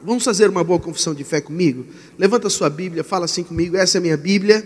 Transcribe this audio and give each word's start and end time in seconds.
Vamos 0.00 0.22
fazer 0.22 0.48
uma 0.48 0.62
boa 0.62 0.78
confissão 0.78 1.12
de 1.12 1.24
fé 1.24 1.40
comigo? 1.40 1.84
Levanta 2.16 2.46
a 2.46 2.50
sua 2.50 2.70
Bíblia, 2.70 3.02
fala 3.02 3.24
assim 3.24 3.42
comigo, 3.42 3.76
essa 3.76 3.96
é 3.96 3.98
a 3.98 4.02
minha 4.02 4.16
Bíblia. 4.16 4.64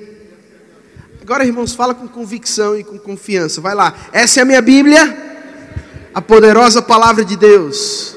Agora, 1.22 1.44
irmãos, 1.44 1.74
fala 1.74 1.94
com 1.94 2.06
convicção 2.06 2.76
e 2.76 2.84
com 2.84 2.98
confiança. 2.98 3.60
Vai 3.60 3.74
lá. 3.74 3.94
Essa 4.12 4.40
é 4.40 4.42
a 4.42 4.44
minha 4.44 4.60
Bíblia, 4.60 5.16
a 6.12 6.20
poderosa 6.20 6.82
palavra 6.82 7.24
de 7.24 7.36
Deus, 7.36 8.14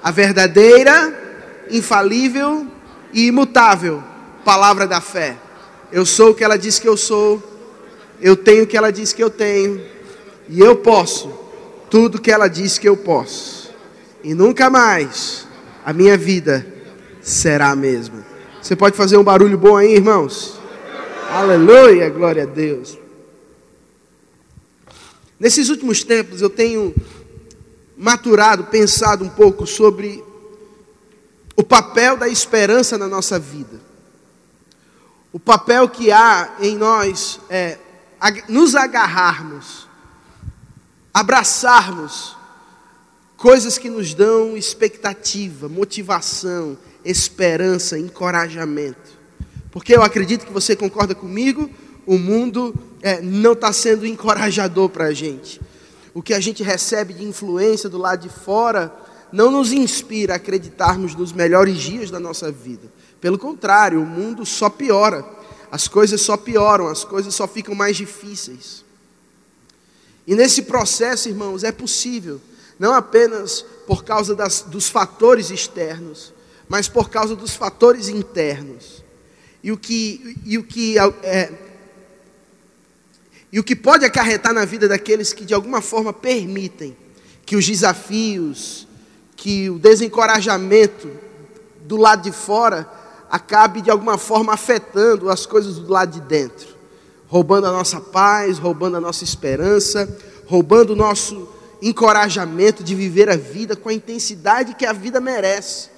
a 0.00 0.12
verdadeira, 0.12 1.66
infalível 1.68 2.66
e 3.12 3.26
imutável 3.26 4.02
palavra 4.44 4.86
da 4.86 5.00
fé. 5.00 5.36
Eu 5.90 6.06
sou 6.06 6.30
o 6.30 6.34
que 6.34 6.44
ela 6.44 6.56
diz 6.56 6.78
que 6.78 6.88
eu 6.88 6.96
sou, 6.96 7.42
eu 8.20 8.36
tenho 8.36 8.64
o 8.64 8.66
que 8.68 8.76
ela 8.76 8.92
diz 8.92 9.12
que 9.12 9.22
eu 9.22 9.30
tenho, 9.30 9.80
e 10.48 10.60
eu 10.60 10.76
posso 10.76 11.32
tudo 11.90 12.20
que 12.20 12.30
ela 12.30 12.46
diz 12.46 12.78
que 12.78 12.88
eu 12.88 12.96
posso. 12.96 13.74
E 14.22 14.32
nunca 14.32 14.70
mais 14.70 15.46
a 15.84 15.92
minha 15.92 16.16
vida 16.16 16.66
será 17.20 17.70
a 17.70 17.76
mesma. 17.76 18.24
Você 18.60 18.76
pode 18.76 18.96
fazer 18.96 19.16
um 19.16 19.24
barulho 19.24 19.58
bom 19.58 19.76
aí, 19.76 19.94
irmãos? 19.94 20.60
Aleluia, 21.30 22.08
glória 22.10 22.44
a 22.44 22.46
Deus. 22.46 22.98
Nesses 25.38 25.68
últimos 25.68 26.04
tempos 26.04 26.40
eu 26.40 26.50
tenho 26.50 26.94
maturado, 27.96 28.64
pensado 28.64 29.24
um 29.24 29.28
pouco 29.28 29.66
sobre 29.66 30.22
o 31.56 31.62
papel 31.62 32.16
da 32.16 32.28
esperança 32.28 32.96
na 32.96 33.08
nossa 33.08 33.38
vida. 33.38 33.80
O 35.32 35.40
papel 35.40 35.88
que 35.88 36.12
há 36.12 36.56
em 36.60 36.76
nós 36.76 37.40
é 37.48 37.78
nos 38.48 38.76
agarrarmos, 38.76 39.88
abraçarmos 41.12 42.36
coisas 43.42 43.76
que 43.76 43.90
nos 43.90 44.14
dão 44.14 44.56
expectativa, 44.56 45.68
motivação, 45.68 46.78
esperança, 47.04 47.98
encorajamento. 47.98 49.18
Porque 49.72 49.96
eu 49.96 50.00
acredito 50.00 50.46
que 50.46 50.52
você 50.52 50.76
concorda 50.76 51.12
comigo, 51.12 51.68
o 52.06 52.16
mundo 52.16 52.72
é, 53.02 53.20
não 53.20 53.54
está 53.54 53.72
sendo 53.72 54.06
encorajador 54.06 54.88
para 54.90 55.06
a 55.06 55.12
gente. 55.12 55.60
O 56.14 56.22
que 56.22 56.32
a 56.32 56.38
gente 56.38 56.62
recebe 56.62 57.14
de 57.14 57.24
influência 57.24 57.88
do 57.88 57.98
lado 57.98 58.22
de 58.22 58.28
fora 58.28 58.94
não 59.32 59.50
nos 59.50 59.72
inspira 59.72 60.34
a 60.34 60.36
acreditarmos 60.36 61.16
nos 61.16 61.32
melhores 61.32 61.78
dias 61.78 62.12
da 62.12 62.20
nossa 62.20 62.52
vida. 62.52 62.92
Pelo 63.20 63.36
contrário, 63.36 64.00
o 64.00 64.06
mundo 64.06 64.46
só 64.46 64.70
piora, 64.70 65.26
as 65.68 65.88
coisas 65.88 66.20
só 66.20 66.36
pioram, 66.36 66.86
as 66.86 67.02
coisas 67.02 67.34
só 67.34 67.48
ficam 67.48 67.74
mais 67.74 67.96
difíceis. 67.96 68.84
E 70.28 70.36
nesse 70.36 70.62
processo, 70.62 71.28
irmãos, 71.28 71.64
é 71.64 71.72
possível 71.72 72.40
não 72.82 72.94
apenas 72.94 73.64
por 73.86 74.02
causa 74.02 74.34
das, 74.34 74.62
dos 74.62 74.88
fatores 74.88 75.50
externos, 75.50 76.34
mas 76.68 76.88
por 76.88 77.08
causa 77.08 77.36
dos 77.36 77.54
fatores 77.54 78.08
internos. 78.08 79.04
E 79.62 79.70
o 79.70 79.76
que, 79.76 80.36
e 80.44 80.58
o 80.58 80.64
que, 80.64 80.96
é, 81.22 81.52
e 83.52 83.60
o 83.60 83.62
que 83.62 83.76
pode 83.76 84.04
acarretar 84.04 84.52
na 84.52 84.64
vida 84.64 84.88
daqueles 84.88 85.32
que 85.32 85.44
de 85.44 85.54
alguma 85.54 85.80
forma 85.80 86.12
permitem 86.12 86.96
que 87.46 87.54
os 87.54 87.64
desafios, 87.64 88.88
que 89.36 89.70
o 89.70 89.78
desencorajamento 89.78 91.08
do 91.82 91.96
lado 91.96 92.22
de 92.22 92.32
fora 92.32 92.90
acabe 93.30 93.80
de 93.80 93.92
alguma 93.92 94.18
forma 94.18 94.52
afetando 94.54 95.30
as 95.30 95.46
coisas 95.46 95.76
do 95.76 95.88
lado 95.88 96.14
de 96.14 96.20
dentro, 96.22 96.66
roubando 97.28 97.68
a 97.68 97.72
nossa 97.72 98.00
paz, 98.00 98.58
roubando 98.58 98.96
a 98.96 99.00
nossa 99.00 99.22
esperança, 99.22 100.18
roubando 100.46 100.94
o 100.94 100.96
nosso 100.96 101.61
encorajamento 101.82 102.84
de 102.84 102.94
viver 102.94 103.28
a 103.28 103.36
vida 103.36 103.74
com 103.74 103.88
a 103.88 103.92
intensidade 103.92 104.74
que 104.74 104.86
a 104.86 104.92
vida 104.92 105.20
merece. 105.20 105.90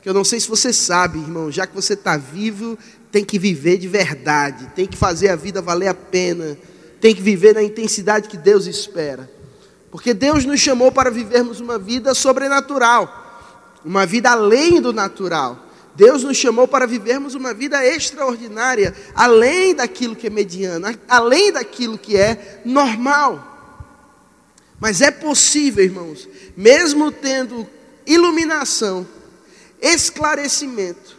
Que 0.00 0.08
eu 0.08 0.14
não 0.14 0.24
sei 0.24 0.38
se 0.38 0.48
você 0.48 0.72
sabe, 0.72 1.18
irmão, 1.18 1.50
já 1.50 1.66
que 1.66 1.74
você 1.74 1.94
está 1.94 2.16
vivo, 2.16 2.78
tem 3.10 3.24
que 3.24 3.38
viver 3.38 3.76
de 3.76 3.88
verdade, 3.88 4.70
tem 4.74 4.86
que 4.86 4.96
fazer 4.96 5.28
a 5.28 5.36
vida 5.36 5.60
valer 5.60 5.88
a 5.88 5.94
pena, 5.94 6.56
tem 7.00 7.14
que 7.14 7.20
viver 7.20 7.54
na 7.54 7.62
intensidade 7.62 8.28
que 8.28 8.36
Deus 8.36 8.66
espera. 8.66 9.28
Porque 9.90 10.14
Deus 10.14 10.44
nos 10.44 10.60
chamou 10.60 10.90
para 10.90 11.10
vivermos 11.10 11.60
uma 11.60 11.78
vida 11.78 12.14
sobrenatural, 12.14 13.80
uma 13.84 14.06
vida 14.06 14.30
além 14.30 14.80
do 14.80 14.92
natural. 14.92 15.66
Deus 15.94 16.22
nos 16.22 16.36
chamou 16.36 16.66
para 16.66 16.86
vivermos 16.86 17.34
uma 17.34 17.52
vida 17.52 17.84
extraordinária, 17.84 18.94
além 19.14 19.74
daquilo 19.74 20.16
que 20.16 20.28
é 20.28 20.30
mediano, 20.30 20.86
além 21.06 21.52
daquilo 21.52 21.98
que 21.98 22.16
é 22.16 22.62
normal. 22.64 23.51
Mas 24.82 25.00
é 25.00 25.12
possível, 25.12 25.84
irmãos, 25.84 26.28
mesmo 26.56 27.12
tendo 27.12 27.68
iluminação, 28.04 29.06
esclarecimento, 29.80 31.16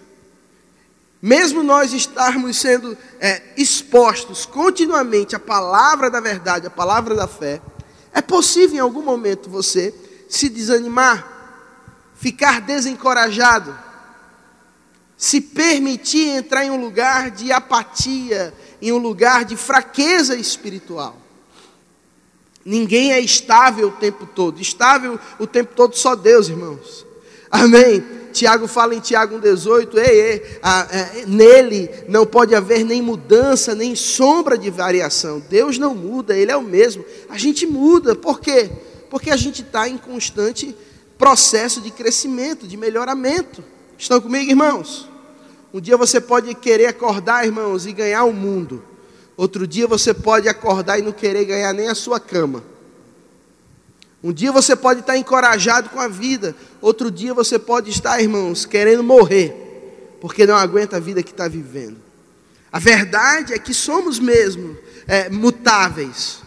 mesmo 1.21 1.63
nós 1.63 1.93
estarmos 1.93 2.59
sendo 2.59 2.97
é, 3.21 3.41
expostos 3.55 4.45
continuamente 4.45 5.33
à 5.33 5.39
palavra 5.39 6.11
da 6.11 6.19
verdade, 6.19 6.67
à 6.67 6.69
palavra 6.69 7.15
da 7.15 7.25
fé, 7.25 7.61
é 8.11 8.21
possível 8.21 8.75
em 8.75 8.79
algum 8.79 9.01
momento 9.01 9.49
você 9.49 9.95
se 10.27 10.49
desanimar, 10.49 11.25
ficar 12.15 12.59
desencorajado, 12.59 13.79
se 15.15 15.39
permitir 15.39 16.27
entrar 16.27 16.65
em 16.65 16.69
um 16.69 16.81
lugar 16.81 17.31
de 17.31 17.49
apatia, 17.53 18.53
em 18.81 18.91
um 18.91 18.97
lugar 18.97 19.45
de 19.45 19.55
fraqueza 19.55 20.35
espiritual. 20.35 21.22
Ninguém 22.65 23.11
é 23.11 23.19
estável 23.19 23.89
o 23.89 23.91
tempo 23.91 24.25
todo. 24.25 24.61
Estável 24.61 25.19
o 25.39 25.45
tempo 25.45 25.73
todo 25.75 25.95
só 25.95 26.15
Deus, 26.15 26.47
irmãos. 26.47 27.05
Amém. 27.51 28.03
Tiago 28.31 28.67
fala 28.67 28.95
em 28.95 28.99
Tiago 28.99 29.39
1,18: 29.39 29.97
ei, 29.97 30.21
ei, 30.21 30.59
a, 30.61 30.87
é, 30.91 31.25
nele 31.27 31.89
não 32.09 32.25
pode 32.25 32.55
haver 32.55 32.83
nem 32.83 33.01
mudança, 33.01 33.75
nem 33.75 33.95
sombra 33.95 34.57
de 34.57 34.69
variação. 34.69 35.41
Deus 35.49 35.77
não 35.77 35.93
muda, 35.93 36.35
Ele 36.35 36.51
é 36.51 36.57
o 36.57 36.63
mesmo. 36.63 37.05
A 37.29 37.37
gente 37.37 37.67
muda, 37.67 38.15
por 38.15 38.39
quê? 38.39 38.69
Porque 39.09 39.29
a 39.29 39.37
gente 39.37 39.61
está 39.61 39.87
em 39.87 39.97
constante 39.97 40.75
processo 41.17 41.79
de 41.79 41.91
crescimento, 41.91 42.67
de 42.67 42.75
melhoramento. 42.75 43.63
Estão 43.97 44.19
comigo, 44.19 44.49
irmãos? 44.49 45.07
Um 45.73 45.79
dia 45.79 45.95
você 45.95 46.19
pode 46.19 46.53
querer 46.55 46.87
acordar, 46.87 47.45
irmãos, 47.45 47.85
e 47.85 47.93
ganhar 47.93 48.23
o 48.23 48.33
mundo. 48.33 48.83
Outro 49.35 49.65
dia 49.65 49.87
você 49.87 50.13
pode 50.13 50.47
acordar 50.47 50.99
e 50.99 51.01
não 51.01 51.11
querer 51.11 51.45
ganhar 51.45 51.73
nem 51.73 51.87
a 51.87 51.95
sua 51.95 52.19
cama. 52.19 52.63
Um 54.23 54.31
dia 54.31 54.51
você 54.51 54.75
pode 54.75 55.01
estar 55.01 55.17
encorajado 55.17 55.89
com 55.89 55.99
a 55.99 56.07
vida, 56.07 56.55
outro 56.79 57.11
dia 57.11 57.33
você 57.33 57.59
pode 57.59 57.89
estar, 57.89 58.21
irmãos, 58.21 58.65
querendo 58.65 59.03
morrer, 59.03 60.17
porque 60.21 60.45
não 60.45 60.55
aguenta 60.55 60.95
a 60.95 60.99
vida 60.99 61.21
que 61.21 61.31
está 61.31 61.47
vivendo. 61.47 61.97
A 62.71 62.79
verdade 62.79 63.53
é 63.53 63.59
que 63.59 63.73
somos 63.73 64.19
mesmo 64.19 64.77
é, 65.07 65.29
mutáveis. 65.29 66.41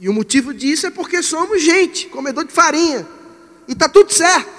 E 0.00 0.08
o 0.08 0.12
motivo 0.12 0.52
disso 0.52 0.86
é 0.86 0.90
porque 0.90 1.22
somos 1.22 1.62
gente, 1.62 2.08
comedor 2.08 2.44
de 2.44 2.52
farinha. 2.52 3.06
E 3.68 3.72
está 3.72 3.88
tudo 3.88 4.12
certo. 4.12 4.50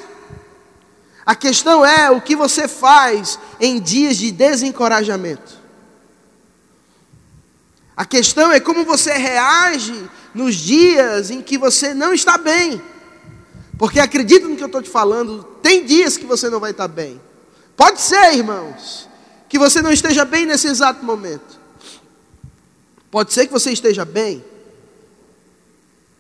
A 1.26 1.36
questão 1.36 1.86
é 1.86 2.10
o 2.10 2.22
que 2.22 2.36
você 2.36 2.68
faz 2.68 3.38
em 3.60 3.82
dias 3.82 4.16
de 4.16 4.32
desencorajamento. 4.32 5.57
A 7.98 8.06
questão 8.06 8.52
é 8.52 8.60
como 8.60 8.86
você 8.86 9.12
reage 9.14 10.08
nos 10.32 10.54
dias 10.54 11.32
em 11.32 11.42
que 11.42 11.58
você 11.58 11.96
não 11.96 12.14
está 12.14 12.38
bem. 12.38 12.80
Porque 13.76 14.00
acredita 14.00 14.48
no 14.48 14.56
que 14.56 14.62
eu 14.62 14.68
estou 14.68 14.84
te 14.84 14.90
falando, 14.90 15.44
tem 15.64 15.84
dias 15.84 16.16
que 16.16 16.26
você 16.26 16.48
não 16.48 16.60
vai 16.60 16.72
estar 16.72 16.88
bem. 16.88 17.20
Pode 17.76 18.00
ser, 18.00 18.36
irmãos, 18.36 19.10
que 19.50 19.58
você 19.58 19.82
não 19.82 19.92
esteja 19.92 20.24
bem 20.24 20.46
nesse 20.46 20.68
exato 20.68 21.04
momento. 21.04 21.60
Pode 23.10 23.34
ser 23.34 23.48
que 23.48 23.54
você 23.54 23.72
esteja 23.72 24.06
bem. 24.06 24.46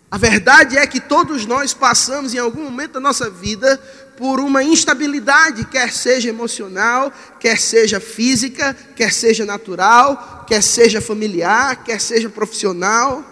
A 0.09 0.17
verdade 0.17 0.77
é 0.77 0.87
que 0.87 1.01
todos 1.01 1.45
nós 1.45 1.73
passamos 1.73 2.33
em 2.33 2.37
algum 2.37 2.63
momento 2.63 2.93
da 2.93 2.99
nossa 2.99 3.29
vida 3.29 3.77
por 4.15 4.39
uma 4.39 4.63
instabilidade, 4.63 5.65
quer 5.65 5.91
seja 5.91 6.29
emocional, 6.29 7.11
quer 7.39 7.59
seja 7.59 7.99
física, 7.99 8.75
quer 8.95 9.11
seja 9.11 9.45
natural, 9.45 10.45
quer 10.47 10.63
seja 10.63 11.01
familiar, 11.01 11.83
quer 11.83 11.99
seja 11.99 12.29
profissional. 12.29 13.23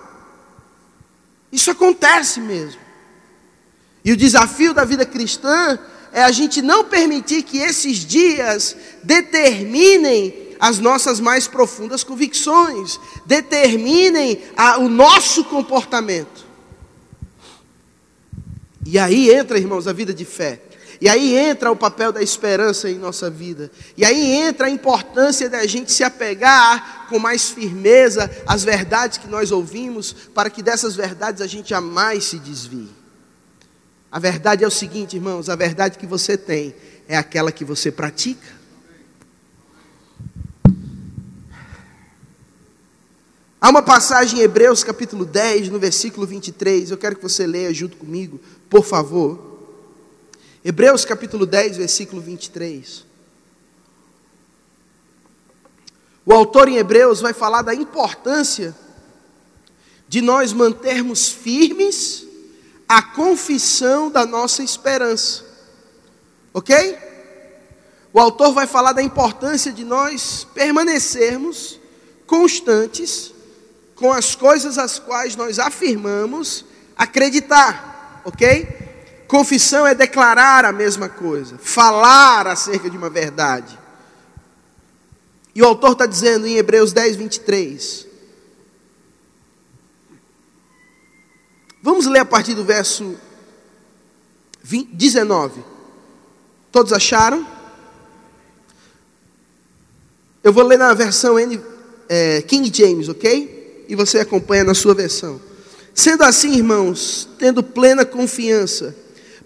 Isso 1.49 1.71
acontece 1.71 2.41
mesmo. 2.41 2.81
E 4.03 4.11
o 4.11 4.17
desafio 4.17 4.73
da 4.73 4.83
vida 4.83 5.05
cristã 5.05 5.79
é 6.11 6.23
a 6.23 6.31
gente 6.31 6.61
não 6.61 6.83
permitir 6.83 7.43
que 7.43 7.57
esses 7.57 7.99
dias 7.99 8.75
determinem 9.01 10.55
as 10.59 10.77
nossas 10.79 11.19
mais 11.21 11.47
profundas 11.47 12.03
convicções, 12.03 12.99
determinem 13.25 14.41
a, 14.55 14.77
o 14.77 14.89
nosso 14.89 15.45
comportamento. 15.45 16.44
E 18.85 18.99
aí 18.99 19.31
entra, 19.33 19.57
irmãos, 19.57 19.87
a 19.87 19.93
vida 19.93 20.13
de 20.13 20.23
fé. 20.23 20.61
E 21.01 21.09
aí 21.09 21.35
entra 21.35 21.71
o 21.71 21.75
papel 21.75 22.11
da 22.11 22.21
esperança 22.21 22.89
em 22.89 22.97
nossa 22.97 23.29
vida. 23.29 23.69
E 23.97 24.05
aí 24.05 24.31
entra 24.33 24.67
a 24.67 24.69
importância 24.69 25.49
da 25.49 25.65
gente 25.65 25.91
se 25.91 26.03
apegar 26.03 27.07
com 27.09 27.19
mais 27.19 27.49
firmeza 27.49 28.29
às 28.45 28.63
verdades 28.63 29.17
que 29.17 29.27
nós 29.27 29.51
ouvimos, 29.51 30.13
para 30.13 30.49
que 30.49 30.63
dessas 30.63 30.95
verdades 30.95 31.41
a 31.41 31.47
gente 31.47 31.69
jamais 31.69 32.25
se 32.25 32.39
desvie. 32.39 32.89
A 34.11 34.19
verdade 34.19 34.63
é 34.63 34.67
o 34.67 34.71
seguinte, 34.71 35.15
irmãos: 35.15 35.49
a 35.49 35.55
verdade 35.55 35.97
que 35.97 36.07
você 36.07 36.37
tem 36.37 36.73
é 37.07 37.17
aquela 37.17 37.51
que 37.51 37.65
você 37.65 37.91
pratica. 37.91 38.47
Há 43.65 43.69
uma 43.71 43.81
passagem 43.81 44.37
em 44.37 44.43
Hebreus 44.43 44.83
capítulo 44.83 45.25
10, 45.25 45.69
no 45.69 45.79
versículo 45.79 46.27
23, 46.27 46.91
eu 46.91 46.97
quero 46.99 47.15
que 47.15 47.23
você 47.23 47.47
leia 47.47 47.73
junto 47.73 47.97
comigo, 47.97 48.39
por 48.69 48.85
favor. 48.85 49.57
Hebreus 50.63 51.03
capítulo 51.03 51.47
10, 51.47 51.77
versículo 51.77 52.21
23. 52.21 53.03
O 56.23 56.31
autor 56.31 56.67
em 56.67 56.77
Hebreus 56.77 57.21
vai 57.21 57.33
falar 57.33 57.63
da 57.63 57.73
importância 57.73 58.75
de 60.07 60.21
nós 60.21 60.53
mantermos 60.53 61.29
firmes 61.29 62.27
a 62.87 63.01
confissão 63.01 64.11
da 64.11 64.27
nossa 64.27 64.61
esperança. 64.61 65.43
Ok? 66.53 66.95
O 68.13 68.19
autor 68.19 68.53
vai 68.53 68.67
falar 68.67 68.93
da 68.93 69.01
importância 69.01 69.73
de 69.73 69.83
nós 69.83 70.45
permanecermos 70.53 71.79
constantes 72.27 73.33
com 73.95 74.11
as 74.11 74.35
coisas 74.35 74.77
as 74.77 74.99
quais 74.99 75.35
nós 75.35 75.57
afirmamos 75.57 76.65
acreditar, 76.95 78.21
ok? 78.25 78.67
Confissão 79.27 79.87
é 79.87 79.95
declarar 79.95 80.65
a 80.65 80.71
mesma 80.71 81.09
coisa, 81.09 81.57
falar 81.57 82.45
acerca 82.47 82.89
de 82.89 82.97
uma 82.97 83.09
verdade. 83.09 83.79
E 85.55 85.61
o 85.61 85.65
autor 85.65 85.93
está 85.93 86.05
dizendo 86.05 86.45
em 86.45 86.57
Hebreus 86.57 86.91
10, 86.91 87.15
23. 87.15 88.07
Vamos 91.81 92.05
ler 92.05 92.19
a 92.19 92.25
partir 92.25 92.53
do 92.53 92.65
verso 92.65 93.15
20, 94.61 94.93
19. 94.93 95.63
Todos 96.71 96.91
acharam? 96.91 97.47
Eu 100.43 100.51
vou 100.51 100.63
ler 100.63 100.77
na 100.77 100.93
versão 100.93 101.39
N, 101.39 101.61
é, 102.09 102.41
King 102.41 102.71
James, 102.75 103.07
ok? 103.07 103.54
E 103.87 103.95
você 103.95 104.19
acompanha 104.19 104.63
na 104.63 104.73
sua 104.73 104.93
versão. 104.93 105.39
Sendo 105.93 106.23
assim, 106.23 106.55
irmãos, 106.55 107.29
tendo 107.39 107.63
plena 107.63 108.05
confiança 108.05 108.93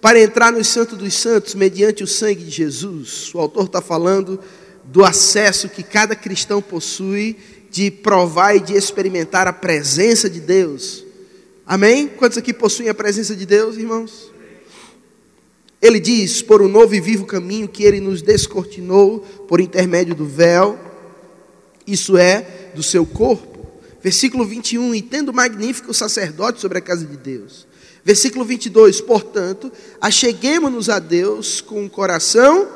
para 0.01 0.19
entrar 0.19 0.51
no 0.51 0.63
Santo 0.63 0.95
dos 0.95 1.13
Santos 1.13 1.53
mediante 1.53 2.03
o 2.03 2.07
sangue 2.07 2.43
de 2.43 2.49
Jesus, 2.49 3.31
o 3.35 3.39
autor 3.39 3.65
está 3.65 3.81
falando 3.81 4.39
do 4.83 5.05
acesso 5.05 5.69
que 5.69 5.83
cada 5.83 6.15
cristão 6.15 6.61
possui 6.61 7.37
de 7.69 7.91
provar 7.91 8.55
e 8.55 8.59
de 8.59 8.73
experimentar 8.73 9.47
a 9.47 9.53
presença 9.53 10.27
de 10.27 10.39
Deus. 10.39 11.05
Amém? 11.67 12.07
Quantos 12.07 12.37
aqui 12.39 12.51
possuem 12.51 12.89
a 12.89 12.95
presença 12.95 13.35
de 13.35 13.45
Deus, 13.45 13.77
irmãos? 13.77 14.31
Ele 15.79 15.99
diz: 15.99 16.41
por 16.41 16.63
um 16.63 16.67
novo 16.67 16.95
e 16.95 16.99
vivo 16.99 17.25
caminho 17.25 17.67
que 17.67 17.83
ele 17.83 17.99
nos 17.99 18.23
descortinou 18.23 19.19
por 19.47 19.61
intermédio 19.61 20.15
do 20.15 20.25
véu, 20.25 20.79
isso 21.85 22.17
é, 22.17 22.71
do 22.73 22.81
seu 22.81 23.05
corpo 23.05 23.48
Versículo 24.01 24.45
21, 24.45 24.95
e 24.95 25.01
tendo 25.01 25.33
magnífico 25.33 25.93
sacerdote 25.93 26.61
sobre 26.61 26.77
a 26.77 26.81
casa 26.81 27.05
de 27.05 27.17
Deus. 27.17 27.67
Versículo 28.03 28.45
22, 28.45 29.01
portanto, 29.01 29.71
acheguemos-nos 29.99 30.89
a 30.89 30.99
Deus 30.99 31.61
com 31.61 31.83
um 31.83 31.89
coração 31.89 32.67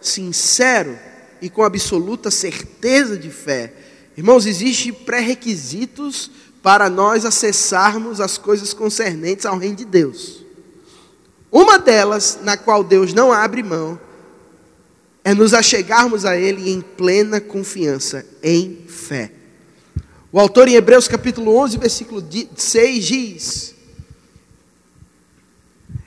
sincero 0.00 0.98
e 1.40 1.48
com 1.48 1.62
absoluta 1.62 2.30
certeza 2.30 3.16
de 3.16 3.30
fé. 3.30 3.72
Irmãos, 4.16 4.46
existem 4.46 4.92
pré-requisitos 4.92 6.30
para 6.62 6.90
nós 6.90 7.24
acessarmos 7.24 8.20
as 8.20 8.36
coisas 8.36 8.72
concernentes 8.72 9.46
ao 9.46 9.56
reino 9.56 9.76
de 9.76 9.84
Deus. 9.84 10.44
Uma 11.50 11.78
delas, 11.78 12.40
na 12.42 12.56
qual 12.56 12.82
Deus 12.82 13.14
não 13.14 13.32
abre 13.32 13.62
mão, 13.62 13.98
é 15.22 15.32
nos 15.32 15.54
achegarmos 15.54 16.24
a 16.24 16.36
Ele 16.36 16.70
em 16.70 16.80
plena 16.80 17.40
confiança, 17.40 18.26
em 18.42 18.84
fé. 18.88 19.35
O 20.32 20.40
autor 20.40 20.66
em 20.66 20.74
Hebreus 20.74 21.06
capítulo 21.06 21.56
11, 21.56 21.78
versículo 21.78 22.24
6 22.56 23.04
diz: 23.04 23.74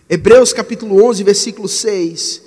Hebreus 0.09 0.51
capítulo 0.51 1.03
11, 1.05 1.23
versículo 1.23 1.67
6, 1.67 2.41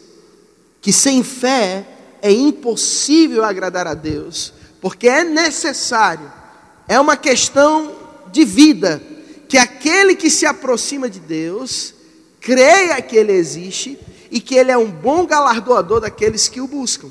que 0.80 0.92
sem 0.92 1.22
fé 1.22 1.86
é 2.20 2.30
impossível 2.30 3.42
agradar 3.42 3.86
a 3.86 3.94
Deus, 3.94 4.52
porque 4.80 5.08
é 5.08 5.24
necessário, 5.24 6.30
é 6.86 7.00
uma 7.00 7.16
questão 7.16 7.96
de 8.30 8.44
vida, 8.44 9.02
que 9.48 9.56
aquele 9.56 10.14
que 10.14 10.28
se 10.28 10.44
aproxima 10.44 11.08
de 11.08 11.20
Deus 11.20 11.94
creia 12.40 13.00
que 13.00 13.16
Ele 13.16 13.32
existe 13.32 13.98
e 14.30 14.40
que 14.40 14.56
Ele 14.56 14.70
é 14.70 14.76
um 14.76 14.90
bom 14.90 15.24
galardoador 15.24 16.00
daqueles 16.00 16.48
que 16.48 16.60
o 16.60 16.66
buscam. 16.66 17.10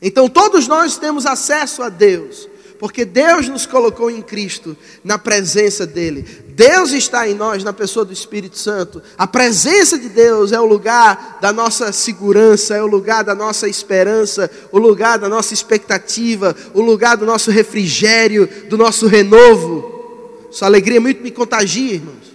Então 0.00 0.28
todos 0.28 0.66
nós 0.66 0.98
temos 0.98 1.26
acesso 1.26 1.82
a 1.82 1.88
Deus, 1.88 2.48
porque 2.82 3.04
Deus 3.04 3.46
nos 3.48 3.64
colocou 3.64 4.10
em 4.10 4.20
Cristo, 4.20 4.76
na 5.04 5.16
presença 5.16 5.86
dEle. 5.86 6.22
Deus 6.48 6.90
está 6.90 7.28
em 7.28 7.32
nós, 7.32 7.62
na 7.62 7.72
pessoa 7.72 8.04
do 8.04 8.12
Espírito 8.12 8.58
Santo. 8.58 9.00
A 9.16 9.24
presença 9.24 9.96
de 9.96 10.08
Deus 10.08 10.50
é 10.50 10.58
o 10.58 10.64
lugar 10.64 11.38
da 11.40 11.52
nossa 11.52 11.92
segurança, 11.92 12.74
é 12.74 12.82
o 12.82 12.88
lugar 12.88 13.22
da 13.22 13.36
nossa 13.36 13.68
esperança, 13.68 14.50
o 14.72 14.80
lugar 14.80 15.16
da 15.16 15.28
nossa 15.28 15.54
expectativa, 15.54 16.56
o 16.74 16.80
lugar 16.80 17.16
do 17.16 17.24
nosso 17.24 17.52
refrigério, 17.52 18.48
do 18.68 18.76
nosso 18.76 19.06
renovo. 19.06 20.48
Sua 20.50 20.66
alegria 20.66 21.00
muito 21.00 21.22
me 21.22 21.30
contagia, 21.30 21.94
irmãos. 21.94 22.34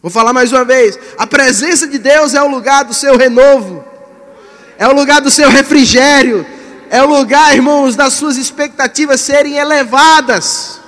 Vou 0.00 0.10
falar 0.10 0.32
mais 0.32 0.50
uma 0.50 0.64
vez: 0.64 0.98
a 1.18 1.26
presença 1.26 1.86
de 1.86 1.98
Deus 1.98 2.32
é 2.32 2.40
o 2.40 2.48
lugar 2.48 2.86
do 2.86 2.94
seu 2.94 3.18
renovo, 3.18 3.84
é 4.78 4.88
o 4.88 4.94
lugar 4.94 5.20
do 5.20 5.30
seu 5.30 5.50
refrigério 5.50 6.46
é 6.92 7.02
o 7.02 7.06
lugar, 7.06 7.54
irmãos, 7.54 7.96
das 7.96 8.12
suas 8.12 8.36
expectativas 8.36 9.22
serem 9.22 9.56
elevadas. 9.56 10.78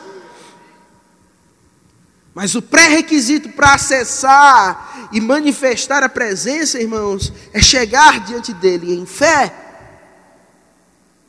Mas 2.34 2.54
o 2.54 2.60
pré-requisito 2.60 3.48
para 3.48 3.72
acessar 3.72 5.08
e 5.10 5.18
manifestar 5.18 6.02
a 6.02 6.08
presença, 6.10 6.78
irmãos, 6.78 7.32
é 7.54 7.62
chegar 7.62 8.20
diante 8.20 8.52
dele 8.52 8.92
em 8.92 9.06
fé, 9.06 9.54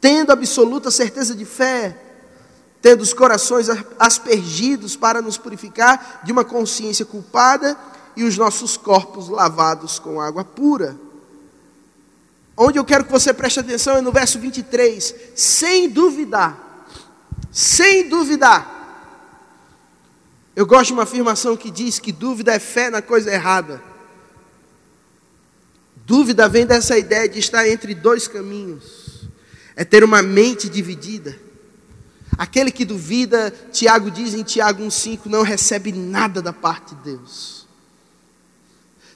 tendo 0.01 0.33
absoluta 0.33 0.91
certeza 0.91 1.33
de 1.33 1.45
fé, 1.45 1.97
tendo 2.81 2.99
os 2.99 3.13
corações 3.13 3.69
aspergidos 3.97 4.97
para 4.97 5.21
nos 5.21 5.37
purificar 5.37 6.19
de 6.25 6.33
uma 6.33 6.43
consciência 6.43 7.05
culpada 7.05 7.77
e 8.13 8.25
os 8.25 8.37
nossos 8.37 8.75
corpos 8.75 9.29
lavados 9.29 9.99
com 9.99 10.19
água 10.19 10.43
pura. 10.43 11.04
Onde 12.57 12.79
eu 12.79 12.85
quero 12.85 13.03
que 13.03 13.11
você 13.11 13.33
preste 13.33 13.59
atenção 13.59 13.97
é 13.97 14.01
no 14.01 14.11
verso 14.11 14.39
23. 14.39 15.13
Sem 15.35 15.89
duvidar. 15.89 16.87
Sem 17.51 18.07
duvidar. 18.07 18.73
Eu 20.55 20.65
gosto 20.65 20.87
de 20.87 20.93
uma 20.93 21.03
afirmação 21.03 21.57
que 21.57 21.69
diz 21.69 21.99
que 21.99 22.13
dúvida 22.13 22.53
é 22.53 22.59
fé 22.59 22.89
na 22.89 23.01
coisa 23.01 23.31
errada. 23.31 23.83
Dúvida 26.05 26.47
vem 26.47 26.65
dessa 26.65 26.97
ideia 26.97 27.27
de 27.27 27.39
estar 27.39 27.67
entre 27.67 27.93
dois 27.93 28.27
caminhos. 28.27 29.27
É 29.75 29.83
ter 29.83 30.03
uma 30.03 30.21
mente 30.21 30.69
dividida. 30.69 31.37
Aquele 32.37 32.71
que 32.71 32.85
duvida, 32.85 33.53
Tiago 33.71 34.09
diz 34.11 34.33
em 34.33 34.43
Tiago 34.43 34.83
1,5, 34.83 35.25
não 35.25 35.41
recebe 35.41 35.91
nada 35.91 36.41
da 36.41 36.53
parte 36.53 36.95
de 36.95 37.01
Deus. 37.01 37.64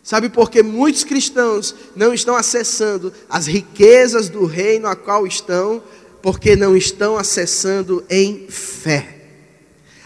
Sabe 0.04 0.30
por 0.30 0.50
que 0.50 0.64
muitos 0.64 1.04
cristãos 1.04 1.76
não 1.96 2.14
estão 2.14 2.36
acessando 2.36 3.14
as 3.30 3.48
riquezas 3.48 4.30
do 4.30 4.46
reino 4.46 4.88
a 4.88 4.96
qual 4.96 5.28
estão? 5.28 5.84
Porque 6.22 6.56
não 6.56 6.76
estão 6.76 7.18
acessando 7.18 8.04
em 8.10 8.48
fé. 8.50 9.20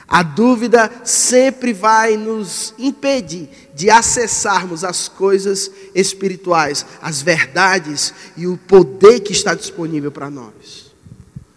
A 0.07 0.21
dúvida 0.21 0.91
sempre 1.03 1.73
vai 1.73 2.17
nos 2.17 2.73
impedir 2.77 3.49
de 3.73 3.89
acessarmos 3.89 4.83
as 4.83 5.07
coisas 5.07 5.71
espirituais, 5.95 6.85
as 7.01 7.21
verdades 7.21 8.13
e 8.37 8.45
o 8.45 8.57
poder 8.57 9.21
que 9.21 9.31
está 9.31 9.55
disponível 9.55 10.11
para 10.11 10.29
nós. 10.29 10.93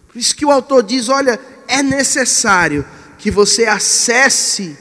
Por 0.07 0.17
isso 0.17 0.35
que 0.35 0.45
o 0.45 0.51
autor 0.51 0.81
diz: 0.81 1.09
olha, 1.09 1.39
é 1.67 1.83
necessário 1.83 2.83
que 3.19 3.29
você 3.29 3.65
acesse 3.65 4.75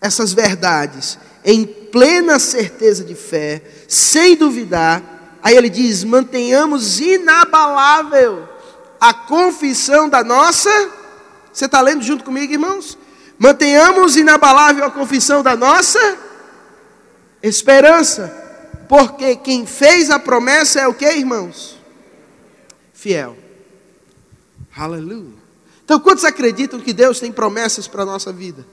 essas 0.00 0.32
verdades 0.32 1.18
em 1.46 1.64
plena 1.64 2.40
certeza 2.40 3.04
de 3.04 3.14
fé, 3.14 3.62
sem 3.86 4.34
duvidar. 4.34 5.38
Aí 5.40 5.56
ele 5.56 5.70
diz: 5.70 6.02
mantenhamos 6.02 6.98
inabalável 7.00 8.48
a 9.00 9.14
confissão 9.14 10.08
da 10.08 10.24
nossa. 10.24 10.70
Você 11.52 11.66
está 11.66 11.80
lendo 11.80 12.02
junto 12.02 12.24
comigo, 12.24 12.52
irmãos? 12.52 12.98
Mantenhamos 13.38 14.16
inabalável 14.16 14.84
a 14.84 14.90
confissão 14.90 15.42
da 15.42 15.56
nossa 15.56 16.18
esperança, 17.42 18.28
porque 18.88 19.36
quem 19.36 19.64
fez 19.66 20.10
a 20.10 20.18
promessa 20.18 20.80
é 20.80 20.88
o 20.88 20.94
que, 20.94 21.06
irmãos? 21.06 21.78
Fiel. 22.92 23.36
Aleluia. 24.76 25.36
Então, 25.84 26.00
quantos 26.00 26.24
acreditam 26.24 26.80
que 26.80 26.92
Deus 26.92 27.20
tem 27.20 27.30
promessas 27.30 27.86
para 27.86 28.02
a 28.02 28.06
nossa 28.06 28.32
vida? 28.32 28.66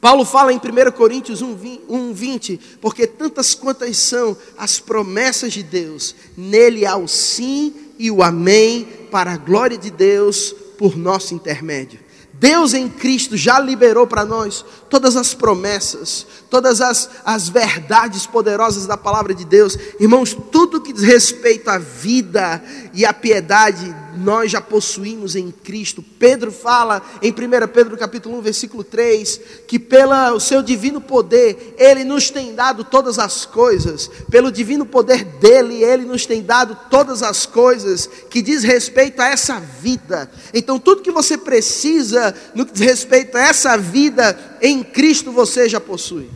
Paulo 0.00 0.24
fala 0.24 0.52
em 0.52 0.58
1 0.58 0.92
Coríntios 0.92 1.42
1, 1.42 2.12
20, 2.12 2.60
porque 2.80 3.06
tantas 3.06 3.54
quantas 3.54 3.96
são 3.96 4.36
as 4.56 4.78
promessas 4.78 5.52
de 5.52 5.62
Deus, 5.62 6.14
nele 6.36 6.86
há 6.86 6.96
o 6.96 7.08
sim 7.08 7.74
e 7.98 8.10
o 8.10 8.22
amém, 8.22 8.86
para 9.10 9.32
a 9.32 9.36
glória 9.36 9.76
de 9.76 9.90
Deus, 9.90 10.54
por 10.78 10.96
nosso 10.96 11.34
intermédio. 11.34 11.98
Deus 12.38 12.72
em 12.72 12.88
Cristo 12.88 13.36
já 13.36 13.58
liberou 13.58 14.06
para 14.06 14.24
nós 14.24 14.64
todas 14.88 15.16
as 15.16 15.34
promessas, 15.34 16.24
todas 16.48 16.80
as, 16.80 17.10
as 17.24 17.48
verdades 17.48 18.26
poderosas 18.26 18.86
da 18.86 18.96
palavra 18.96 19.34
de 19.34 19.44
Deus. 19.44 19.76
Irmãos, 19.98 20.36
tudo 20.52 20.80
que 20.80 20.92
diz 20.92 21.02
respeito 21.02 21.68
à 21.68 21.78
vida 21.78 22.62
e 22.94 23.04
à 23.04 23.12
piedade, 23.12 23.92
nós 24.18 24.50
já 24.50 24.60
possuímos 24.60 25.36
em 25.36 25.50
Cristo. 25.50 26.04
Pedro 26.18 26.50
fala 26.50 27.02
em 27.22 27.30
1 27.30 27.34
Pedro 27.72 27.96
capítulo 27.96 28.38
1, 28.38 28.42
versículo 28.42 28.84
3, 28.84 29.40
que 29.66 29.78
pelo 29.78 30.38
seu 30.40 30.62
divino 30.62 31.00
poder, 31.00 31.74
Ele 31.78 32.04
nos 32.04 32.30
tem 32.30 32.54
dado 32.54 32.84
todas 32.84 33.18
as 33.18 33.46
coisas, 33.46 34.10
pelo 34.30 34.50
divino 34.50 34.84
poder 34.84 35.24
dEle, 35.24 35.82
Ele 35.82 36.04
nos 36.04 36.26
tem 36.26 36.42
dado 36.42 36.76
todas 36.90 37.22
as 37.22 37.46
coisas 37.46 38.08
que 38.28 38.42
diz 38.42 38.62
respeito 38.62 39.20
a 39.20 39.28
essa 39.28 39.60
vida. 39.60 40.30
Então, 40.52 40.78
tudo 40.78 41.02
que 41.02 41.10
você 41.10 41.38
precisa 41.38 42.34
no 42.54 42.66
que 42.66 42.72
diz 42.72 42.82
respeito 42.82 43.36
a 43.36 43.40
essa 43.40 43.76
vida, 43.76 44.58
em 44.60 44.82
Cristo 44.82 45.30
você 45.30 45.68
já 45.68 45.80
possui. 45.80 46.28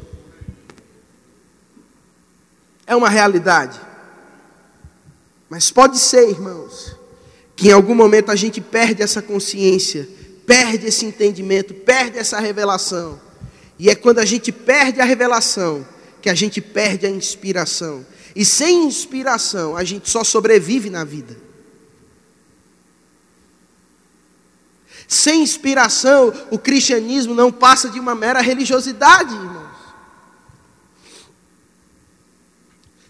É 2.87 2.95
uma 2.95 3.09
realidade. 3.09 3.81
Mas 5.49 5.71
pode 5.71 5.99
ser, 5.99 6.31
irmãos, 6.31 6.97
que 7.63 7.69
em 7.69 7.71
algum 7.73 7.95
momento 7.95 8.29
a 8.33 8.35
gente 8.35 8.61
perde 8.61 9.05
essa 9.05 9.23
consciência, 9.23 10.09
perde 10.45 10.89
esse 10.89 11.07
entendimento, 11.07 11.73
perde 11.73 12.19
essa 12.19 12.41
revelação. 12.41 13.21
E 13.79 13.89
é 13.89 13.95
quando 13.95 14.19
a 14.19 14.25
gente 14.25 14.51
perde 14.51 15.01
a 15.01 15.05
revelação 15.05 15.87
que 16.21 16.29
a 16.29 16.35
gente 16.35 16.61
perde 16.61 17.07
a 17.07 17.09
inspiração. 17.09 18.05
E 18.35 18.45
sem 18.45 18.85
inspiração 18.85 19.77
a 19.77 19.85
gente 19.85 20.11
só 20.11 20.25
sobrevive 20.25 20.91
na 20.91 21.05
vida. 21.05 21.37
Sem 25.07 25.41
inspiração, 25.41 26.33
o 26.51 26.59
cristianismo 26.59 27.33
não 27.33 27.53
passa 27.53 27.89
de 27.89 28.01
uma 28.01 28.17
mera 28.17 28.41
religiosidade, 28.41 29.33
irmão. 29.37 29.62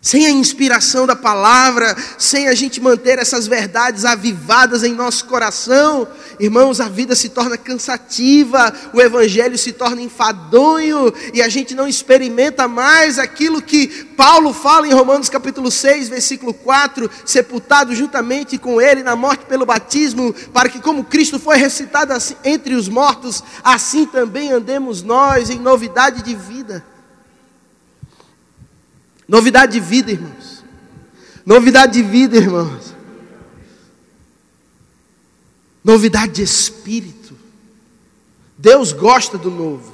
Sem 0.03 0.27
a 0.27 0.31
inspiração 0.31 1.07
da 1.07 1.15
palavra, 1.15 1.97
sem 2.19 2.49
a 2.49 2.55
gente 2.57 2.81
manter 2.81 3.21
essas 3.21 3.47
verdades 3.47 4.05
avivadas 4.05 4.83
em 4.83 4.93
nosso 4.93 5.27
coração, 5.27 6.09
irmãos, 6.41 6.81
a 6.81 6.89
vida 6.89 7.15
se 7.15 7.29
torna 7.29 7.57
cansativa, 7.57 8.75
o 8.93 9.01
evangelho 9.01 9.57
se 9.57 9.71
torna 9.71 10.03
enfadonho 10.03 11.15
e 11.33 11.41
a 11.41 11.49
gente 11.49 11.73
não 11.73 11.87
experimenta 11.87 12.67
mais 12.67 13.17
aquilo 13.17 13.63
que 13.63 13.87
Paulo 14.17 14.53
fala 14.53 14.89
em 14.89 14.93
Romanos 14.93 15.29
capítulo 15.29 15.71
6, 15.71 16.09
versículo 16.09 16.53
4, 16.53 17.09
sepultado 17.25 17.95
juntamente 17.95 18.59
com 18.59 18.81
ele 18.81 19.05
na 19.05 19.15
morte 19.15 19.47
pelo 19.47 19.65
batismo, 19.65 20.35
para 20.53 20.69
que 20.69 20.81
como 20.81 21.05
Cristo 21.05 21.39
foi 21.39 21.59
ressuscitado 21.59 22.13
assim, 22.13 22.35
entre 22.45 22.75
os 22.75 22.89
mortos, 22.89 23.45
assim 23.63 24.05
também 24.05 24.51
andemos 24.51 25.01
nós 25.01 25.49
em 25.49 25.61
novidade 25.61 26.23
de 26.23 26.35
vida. 26.35 26.92
Novidade 29.29 29.73
de 29.73 29.81
vida, 29.81 30.11
irmãos. 30.11 30.65
Novidade 31.45 31.93
de 31.95 32.03
vida, 32.03 32.37
irmãos. 32.37 32.95
Novidade 35.83 36.33
de 36.33 36.43
espírito. 36.43 37.37
Deus 38.57 38.93
gosta 38.93 39.37
do 39.37 39.51
novo. 39.51 39.93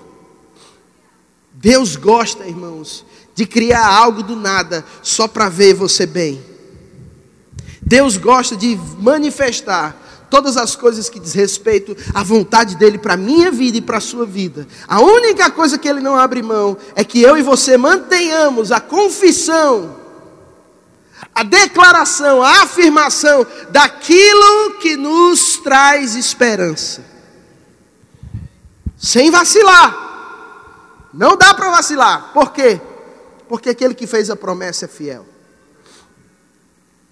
Deus 1.53 1.97
gosta, 1.97 2.47
irmãos, 2.47 3.05
de 3.35 3.47
criar 3.47 3.87
algo 3.87 4.23
do 4.23 4.37
nada 4.37 4.85
só 5.03 5.27
para 5.27 5.49
ver 5.49 5.75
você 5.75 6.07
bem. 6.07 6.41
Deus 7.81 8.17
gosta 8.17 8.57
de 8.57 8.77
manifestar 8.99 10.08
todas 10.31 10.57
as 10.57 10.77
coisas 10.77 11.09
que 11.09 11.21
diz 11.21 11.33
respeito 11.33 11.97
à 12.15 12.23
vontade 12.23 12.77
dele 12.77 12.99
para 12.99 13.15
a 13.15 13.17
minha 13.17 13.51
vida 13.51 13.79
e 13.79 13.83
para 13.83 13.99
a 13.99 14.01
sua 14.01 14.27
vida. 14.27 14.67
A 14.87 15.01
única 15.01 15.51
coisa 15.51 15.79
que 15.79 15.89
ele 15.89 16.01
não 16.01 16.17
abre 16.17 16.43
mão 16.43 16.77
é 16.95 17.05
que 17.05 17.21
eu 17.23 17.37
e 17.37 17.43
você 17.43 17.77
mantenhamos 17.77 18.73
a 18.73 18.81
confissão, 18.81 19.97
a 21.35 21.43
declaração, 21.43 22.43
a 22.43 22.63
afirmação 22.63 23.47
daquilo 23.71 24.79
que 24.81 24.97
nos 24.97 25.57
traz 25.59 26.15
esperança. 26.15 27.05
Sem 28.97 29.31
vacilar. 29.31 30.09
Não 31.15 31.37
dá 31.37 31.55
para 31.55 31.71
vacilar. 31.71 32.33
Por 32.33 32.53
quê? 32.53 32.81
Porque 33.49 33.71
aquele 33.71 33.95
que 33.95 34.07
fez 34.07 34.29
a 34.29 34.37
promessa 34.37 34.85
é 34.85 34.89
fiel. 34.89 35.25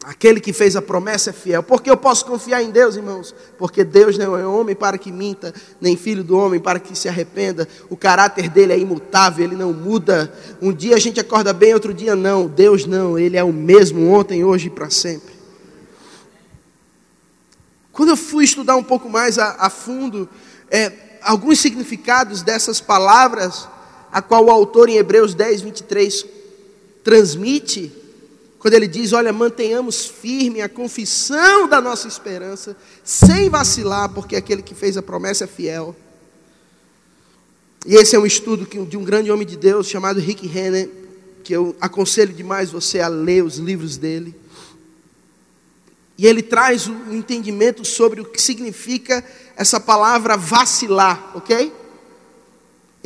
Aquele 0.06 0.40
que 0.40 0.52
fez 0.52 0.76
a 0.76 0.80
promessa 0.80 1.30
é 1.30 1.32
fiel. 1.32 1.64
Porque 1.64 1.90
eu 1.90 1.96
posso 1.96 2.24
confiar 2.26 2.62
em 2.62 2.70
Deus, 2.70 2.94
irmãos? 2.94 3.34
Porque 3.58 3.82
Deus 3.82 4.16
não 4.16 4.38
é 4.38 4.46
homem 4.46 4.76
para 4.76 4.96
que 4.96 5.10
minta, 5.10 5.52
nem 5.80 5.96
filho 5.96 6.22
do 6.22 6.38
homem 6.38 6.60
para 6.60 6.78
que 6.78 6.96
se 6.96 7.08
arrependa. 7.08 7.66
O 7.90 7.96
caráter 7.96 8.48
dele 8.48 8.72
é 8.72 8.78
imutável, 8.78 9.44
ele 9.44 9.56
não 9.56 9.72
muda. 9.72 10.32
Um 10.62 10.72
dia 10.72 10.94
a 10.94 10.98
gente 11.00 11.18
acorda 11.18 11.52
bem, 11.52 11.74
outro 11.74 11.92
dia 11.92 12.14
não. 12.14 12.46
Deus 12.46 12.86
não, 12.86 13.18
ele 13.18 13.36
é 13.36 13.42
o 13.42 13.52
mesmo 13.52 14.08
ontem, 14.12 14.44
hoje 14.44 14.68
e 14.68 14.70
para 14.70 14.90
sempre. 14.90 15.34
Quando 17.90 18.10
eu 18.10 18.16
fui 18.16 18.44
estudar 18.44 18.76
um 18.76 18.84
pouco 18.84 19.10
mais 19.10 19.40
a, 19.40 19.56
a 19.58 19.68
fundo, 19.68 20.28
é, 20.70 21.18
alguns 21.20 21.58
significados 21.58 22.42
dessas 22.42 22.80
palavras, 22.80 23.66
a 24.12 24.22
qual 24.22 24.44
o 24.44 24.50
autor 24.52 24.88
em 24.88 24.98
Hebreus 24.98 25.34
10, 25.34 25.62
23 25.62 26.26
transmite, 27.02 28.05
quando 28.66 28.74
ele 28.74 28.88
diz: 28.88 29.12
Olha, 29.12 29.32
mantenhamos 29.32 30.06
firme 30.06 30.60
a 30.60 30.68
confissão 30.68 31.68
da 31.68 31.80
nossa 31.80 32.08
esperança, 32.08 32.76
sem 33.04 33.48
vacilar, 33.48 34.08
porque 34.08 34.34
aquele 34.34 34.60
que 34.60 34.74
fez 34.74 34.96
a 34.96 35.02
promessa 35.02 35.44
é 35.44 35.46
fiel. 35.46 35.94
E 37.86 37.94
esse 37.94 38.16
é 38.16 38.18
um 38.18 38.26
estudo 38.26 38.66
de 38.84 38.96
um 38.96 39.04
grande 39.04 39.30
homem 39.30 39.46
de 39.46 39.56
Deus 39.56 39.86
chamado 39.86 40.18
Rick 40.18 40.48
Renner, 40.48 40.90
que 41.44 41.52
eu 41.52 41.76
aconselho 41.80 42.34
demais 42.34 42.72
você 42.72 42.98
a 42.98 43.06
ler 43.06 43.44
os 43.44 43.58
livros 43.58 43.96
dele. 43.96 44.34
E 46.18 46.26
ele 46.26 46.42
traz 46.42 46.88
o 46.88 47.12
entendimento 47.12 47.84
sobre 47.84 48.20
o 48.20 48.24
que 48.24 48.42
significa 48.42 49.24
essa 49.56 49.78
palavra 49.78 50.36
vacilar, 50.36 51.30
ok? 51.36 51.72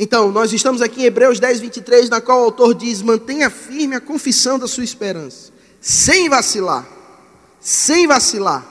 Então, 0.03 0.31
nós 0.31 0.51
estamos 0.51 0.81
aqui 0.81 1.01
em 1.01 1.05
Hebreus 1.05 1.39
10, 1.39 1.59
23, 1.59 2.09
na 2.09 2.19
qual 2.19 2.41
o 2.41 2.45
autor 2.45 2.73
diz: 2.73 3.03
mantenha 3.03 3.51
firme 3.51 3.95
a 3.95 4.01
confissão 4.01 4.57
da 4.57 4.67
sua 4.67 4.83
esperança, 4.83 5.50
sem 5.81 6.29
vacilar, 6.29 6.87
sem 7.59 8.07
vacilar. 8.07 8.63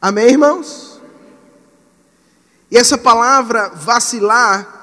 Amém, 0.00 0.28
irmãos? 0.28 1.00
E 2.70 2.78
essa 2.78 2.96
palavra 2.96 3.70
vacilar 3.70 4.76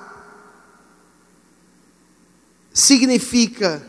significa 2.74 3.82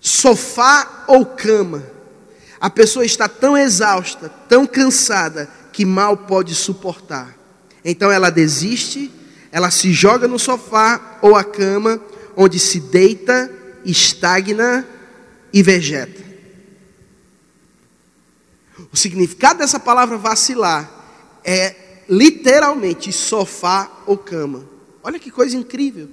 sofá 0.00 1.04
ou 1.06 1.26
cama. 1.26 1.84
A 2.58 2.70
pessoa 2.70 3.04
está 3.04 3.28
tão 3.28 3.56
exausta, 3.56 4.30
tão 4.48 4.66
cansada, 4.66 5.50
que 5.72 5.84
mal 5.84 6.16
pode 6.16 6.54
suportar. 6.54 7.36
Então 7.84 8.10
ela 8.10 8.30
desiste, 8.30 9.10
ela 9.52 9.70
se 9.70 9.92
joga 9.92 10.28
no 10.28 10.38
sofá 10.38 11.18
ou 11.20 11.34
a 11.34 11.42
cama, 11.42 12.00
onde 12.36 12.58
se 12.58 12.80
deita, 12.80 13.50
estagna 13.84 14.86
e 15.52 15.62
vegeta. 15.62 16.22
O 18.92 18.96
significado 18.96 19.60
dessa 19.60 19.78
palavra 19.78 20.16
vacilar 20.16 20.90
é 21.44 22.04
literalmente 22.08 23.12
sofá 23.12 23.90
ou 24.06 24.16
cama. 24.16 24.64
Olha 25.02 25.18
que 25.18 25.30
coisa 25.30 25.56
incrível. 25.56 26.08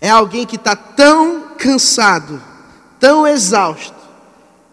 É 0.00 0.08
alguém 0.08 0.46
que 0.46 0.56
está 0.56 0.76
tão 0.76 1.54
cansado, 1.56 2.42
tão 3.00 3.26
exausto, 3.26 3.96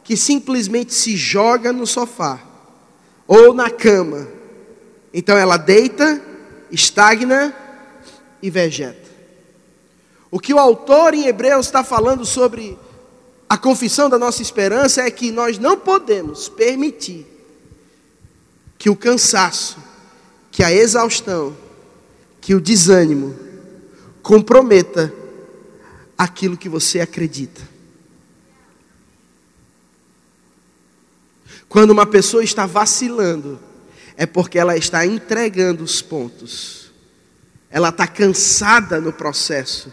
que 0.04 0.16
simplesmente 0.16 0.94
se 0.94 1.16
joga 1.16 1.74
no 1.74 1.88
sofá 1.88 2.40
ou 3.28 3.54
na 3.54 3.70
cama. 3.70 4.28
Então 5.14 5.36
ela 5.36 5.58
deita, 5.58 6.22
estagna 6.72 7.56
e 8.42 8.50
vegeta. 8.50 9.10
O 10.32 10.40
que 10.40 10.54
o 10.54 10.60
autor 10.60 11.14
em 11.14 11.28
Hebreus 11.28 11.66
está 11.66 11.84
falando 11.84 12.26
sobre 12.26 12.78
a 13.48 13.58
confissão 13.58 14.10
da 14.10 14.18
nossa 14.18 14.42
esperança 14.42 15.02
é 15.02 15.12
que 15.12 15.32
nós 15.32 15.58
não 15.58 15.78
podemos 15.78 16.50
permitir 16.50 17.26
que 18.78 18.90
o 18.90 18.96
cansaço, 18.96 19.78
que 20.52 20.64
a 20.64 20.72
exaustão, 20.72 21.56
que 22.42 22.54
o 22.54 22.62
desânimo 22.62 23.36
comprometa 24.22 25.14
aquilo 26.18 26.58
que 26.58 26.68
você 26.68 27.00
acredita. 27.00 27.62
Quando 31.70 31.92
uma 31.92 32.06
pessoa 32.06 32.44
está 32.44 32.66
vacilando, 32.66 33.60
é 34.18 34.26
porque 34.26 34.58
ela 34.58 34.78
está 34.78 35.06
entregando 35.06 35.84
os 35.84 36.02
pontos. 36.02 36.92
Ela 37.70 37.90
está 37.90 38.08
cansada 38.08 39.02
no 39.02 39.12
processo. 39.12 39.92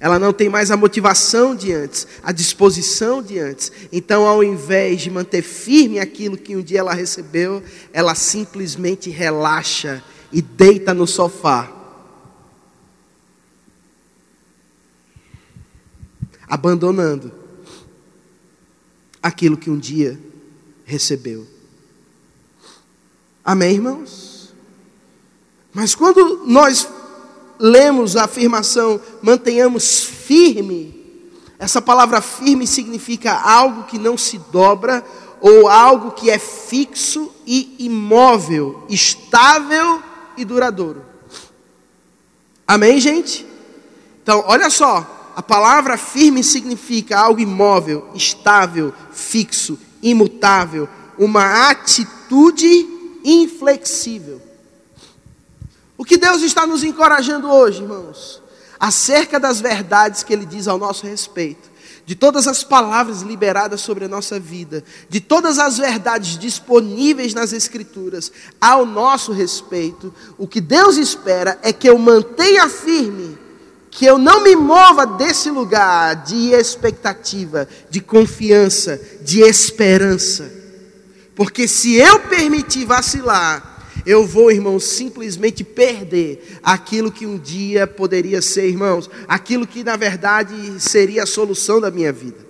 Ela 0.00 0.18
não 0.18 0.32
tem 0.32 0.48
mais 0.48 0.70
a 0.70 0.76
motivação 0.76 1.54
de 1.54 1.72
antes, 1.72 2.08
a 2.22 2.32
disposição 2.32 3.22
de 3.22 3.38
antes. 3.38 3.70
Então, 3.92 4.26
ao 4.26 4.42
invés 4.42 5.02
de 5.02 5.10
manter 5.10 5.42
firme 5.42 6.00
aquilo 6.00 6.38
que 6.38 6.56
um 6.56 6.62
dia 6.62 6.80
ela 6.80 6.94
recebeu, 6.94 7.62
ela 7.92 8.14
simplesmente 8.14 9.10
relaxa 9.10 10.02
e 10.32 10.40
deita 10.40 10.94
no 10.94 11.06
sofá. 11.06 11.70
Abandonando 16.48 17.30
aquilo 19.22 19.56
que 19.56 19.70
um 19.70 19.78
dia 19.78 20.18
recebeu. 20.84 21.59
Amém, 23.50 23.72
irmãos? 23.72 24.54
Mas 25.74 25.92
quando 25.92 26.44
nós 26.46 26.86
lemos 27.58 28.16
a 28.16 28.26
afirmação 28.26 29.00
mantenhamos 29.20 30.04
firme, 30.04 30.94
essa 31.58 31.82
palavra 31.82 32.20
firme 32.20 32.64
significa 32.64 33.32
algo 33.32 33.88
que 33.88 33.98
não 33.98 34.16
se 34.16 34.38
dobra 34.52 35.04
ou 35.40 35.68
algo 35.68 36.12
que 36.12 36.30
é 36.30 36.38
fixo 36.38 37.28
e 37.44 37.74
imóvel, 37.80 38.86
estável 38.88 40.00
e 40.36 40.44
duradouro. 40.44 41.04
Amém, 42.68 43.00
gente? 43.00 43.44
Então, 44.22 44.44
olha 44.46 44.70
só, 44.70 45.32
a 45.34 45.42
palavra 45.42 45.96
firme 45.96 46.44
significa 46.44 47.18
algo 47.18 47.40
imóvel, 47.40 48.10
estável, 48.14 48.94
fixo, 49.10 49.76
imutável, 50.00 50.88
uma 51.18 51.68
atitude 51.68 52.99
inflexível. 53.24 54.40
O 55.96 56.04
que 56.04 56.16
Deus 56.16 56.42
está 56.42 56.66
nos 56.66 56.82
encorajando 56.82 57.50
hoje, 57.50 57.82
irmãos, 57.82 58.42
acerca 58.78 59.38
das 59.38 59.60
verdades 59.60 60.22
que 60.22 60.32
Ele 60.32 60.46
diz 60.46 60.66
ao 60.66 60.78
nosso 60.78 61.06
respeito, 61.06 61.70
de 62.06 62.14
todas 62.14 62.48
as 62.48 62.64
palavras 62.64 63.20
liberadas 63.20 63.82
sobre 63.82 64.06
a 64.06 64.08
nossa 64.08 64.40
vida, 64.40 64.82
de 65.08 65.20
todas 65.20 65.58
as 65.58 65.76
verdades 65.76 66.38
disponíveis 66.38 67.34
nas 67.34 67.52
Escrituras 67.52 68.32
ao 68.58 68.86
nosso 68.86 69.30
respeito, 69.32 70.12
o 70.38 70.48
que 70.48 70.60
Deus 70.60 70.96
espera 70.96 71.58
é 71.62 71.72
que 71.72 71.88
eu 71.88 71.98
mantenha 71.98 72.68
firme, 72.68 73.38
que 73.90 74.06
eu 74.06 74.16
não 74.16 74.42
me 74.42 74.56
mova 74.56 75.06
desse 75.06 75.50
lugar 75.50 76.16
de 76.24 76.52
expectativa, 76.52 77.68
de 77.90 78.00
confiança, 78.00 78.98
de 79.20 79.42
esperança, 79.42 80.59
porque 81.40 81.66
se 81.66 81.94
eu 81.94 82.20
permitir 82.20 82.84
vacilar, 82.84 83.82
eu 84.04 84.26
vou, 84.26 84.52
irmãos, 84.52 84.84
simplesmente 84.84 85.64
perder 85.64 86.58
aquilo 86.62 87.10
que 87.10 87.24
um 87.24 87.38
dia 87.38 87.86
poderia 87.86 88.42
ser, 88.42 88.68
irmãos, 88.68 89.08
aquilo 89.26 89.66
que 89.66 89.82
na 89.82 89.96
verdade 89.96 90.54
seria 90.78 91.22
a 91.22 91.26
solução 91.26 91.80
da 91.80 91.90
minha 91.90 92.12
vida. 92.12 92.46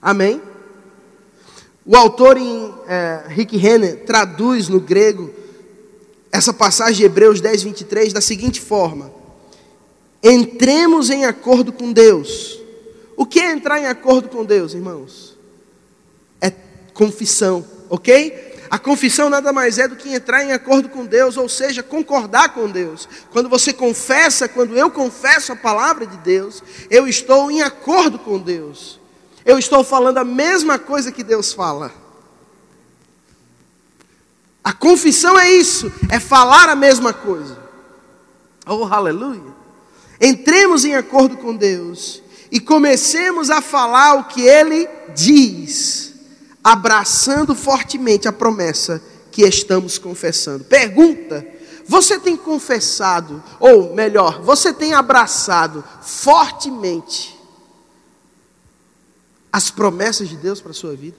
Amém? 0.00 0.40
O 1.84 1.96
autor 1.96 2.36
em 2.36 2.72
é, 2.86 3.24
Rick 3.26 3.56
Renner 3.56 4.04
traduz 4.04 4.68
no 4.68 4.78
grego 4.78 5.34
essa 6.30 6.54
passagem 6.54 6.98
de 6.98 7.04
Hebreus 7.04 7.40
10, 7.40 7.64
23 7.64 8.12
da 8.12 8.20
seguinte 8.20 8.60
forma: 8.60 9.10
Entremos 10.22 11.10
em 11.10 11.24
acordo 11.24 11.72
com 11.72 11.92
Deus. 11.92 12.60
O 13.16 13.26
que 13.26 13.40
é 13.40 13.50
entrar 13.50 13.80
em 13.80 13.86
acordo 13.86 14.28
com 14.28 14.44
Deus, 14.44 14.72
irmãos? 14.72 15.36
Confissão, 16.98 17.64
ok? 17.88 18.66
A 18.68 18.76
confissão 18.76 19.30
nada 19.30 19.52
mais 19.52 19.78
é 19.78 19.86
do 19.86 19.94
que 19.94 20.12
entrar 20.12 20.42
em 20.42 20.50
acordo 20.50 20.88
com 20.88 21.06
Deus, 21.06 21.36
ou 21.36 21.48
seja, 21.48 21.80
concordar 21.80 22.52
com 22.52 22.68
Deus. 22.68 23.08
Quando 23.30 23.48
você 23.48 23.72
confessa, 23.72 24.48
quando 24.48 24.76
eu 24.76 24.90
confesso 24.90 25.52
a 25.52 25.56
palavra 25.56 26.04
de 26.04 26.16
Deus, 26.16 26.60
eu 26.90 27.06
estou 27.06 27.52
em 27.52 27.62
acordo 27.62 28.18
com 28.18 28.36
Deus. 28.36 28.98
Eu 29.44 29.60
estou 29.60 29.84
falando 29.84 30.18
a 30.18 30.24
mesma 30.24 30.76
coisa 30.76 31.12
que 31.12 31.22
Deus 31.22 31.52
fala. 31.52 31.92
A 34.64 34.72
confissão 34.72 35.38
é 35.38 35.52
isso, 35.52 35.92
é 36.10 36.18
falar 36.18 36.68
a 36.68 36.74
mesma 36.74 37.12
coisa. 37.12 37.56
Oh, 38.66 38.82
aleluia. 38.86 39.54
Entremos 40.20 40.84
em 40.84 40.96
acordo 40.96 41.36
com 41.36 41.54
Deus 41.54 42.24
e 42.50 42.58
comecemos 42.58 43.50
a 43.50 43.62
falar 43.62 44.14
o 44.14 44.24
que 44.24 44.42
Ele 44.42 44.88
diz 45.14 46.08
abraçando 46.68 47.54
fortemente 47.54 48.28
a 48.28 48.32
promessa 48.32 49.02
que 49.32 49.42
estamos 49.42 49.96
confessando. 49.96 50.64
Pergunta: 50.64 51.46
você 51.86 52.20
tem 52.20 52.36
confessado, 52.36 53.42
ou 53.58 53.94
melhor, 53.94 54.42
você 54.42 54.70
tem 54.70 54.92
abraçado 54.92 55.82
fortemente 56.02 57.38
as 59.50 59.70
promessas 59.70 60.28
de 60.28 60.36
Deus 60.36 60.60
para 60.60 60.72
a 60.72 60.74
sua 60.74 60.94
vida? 60.94 61.16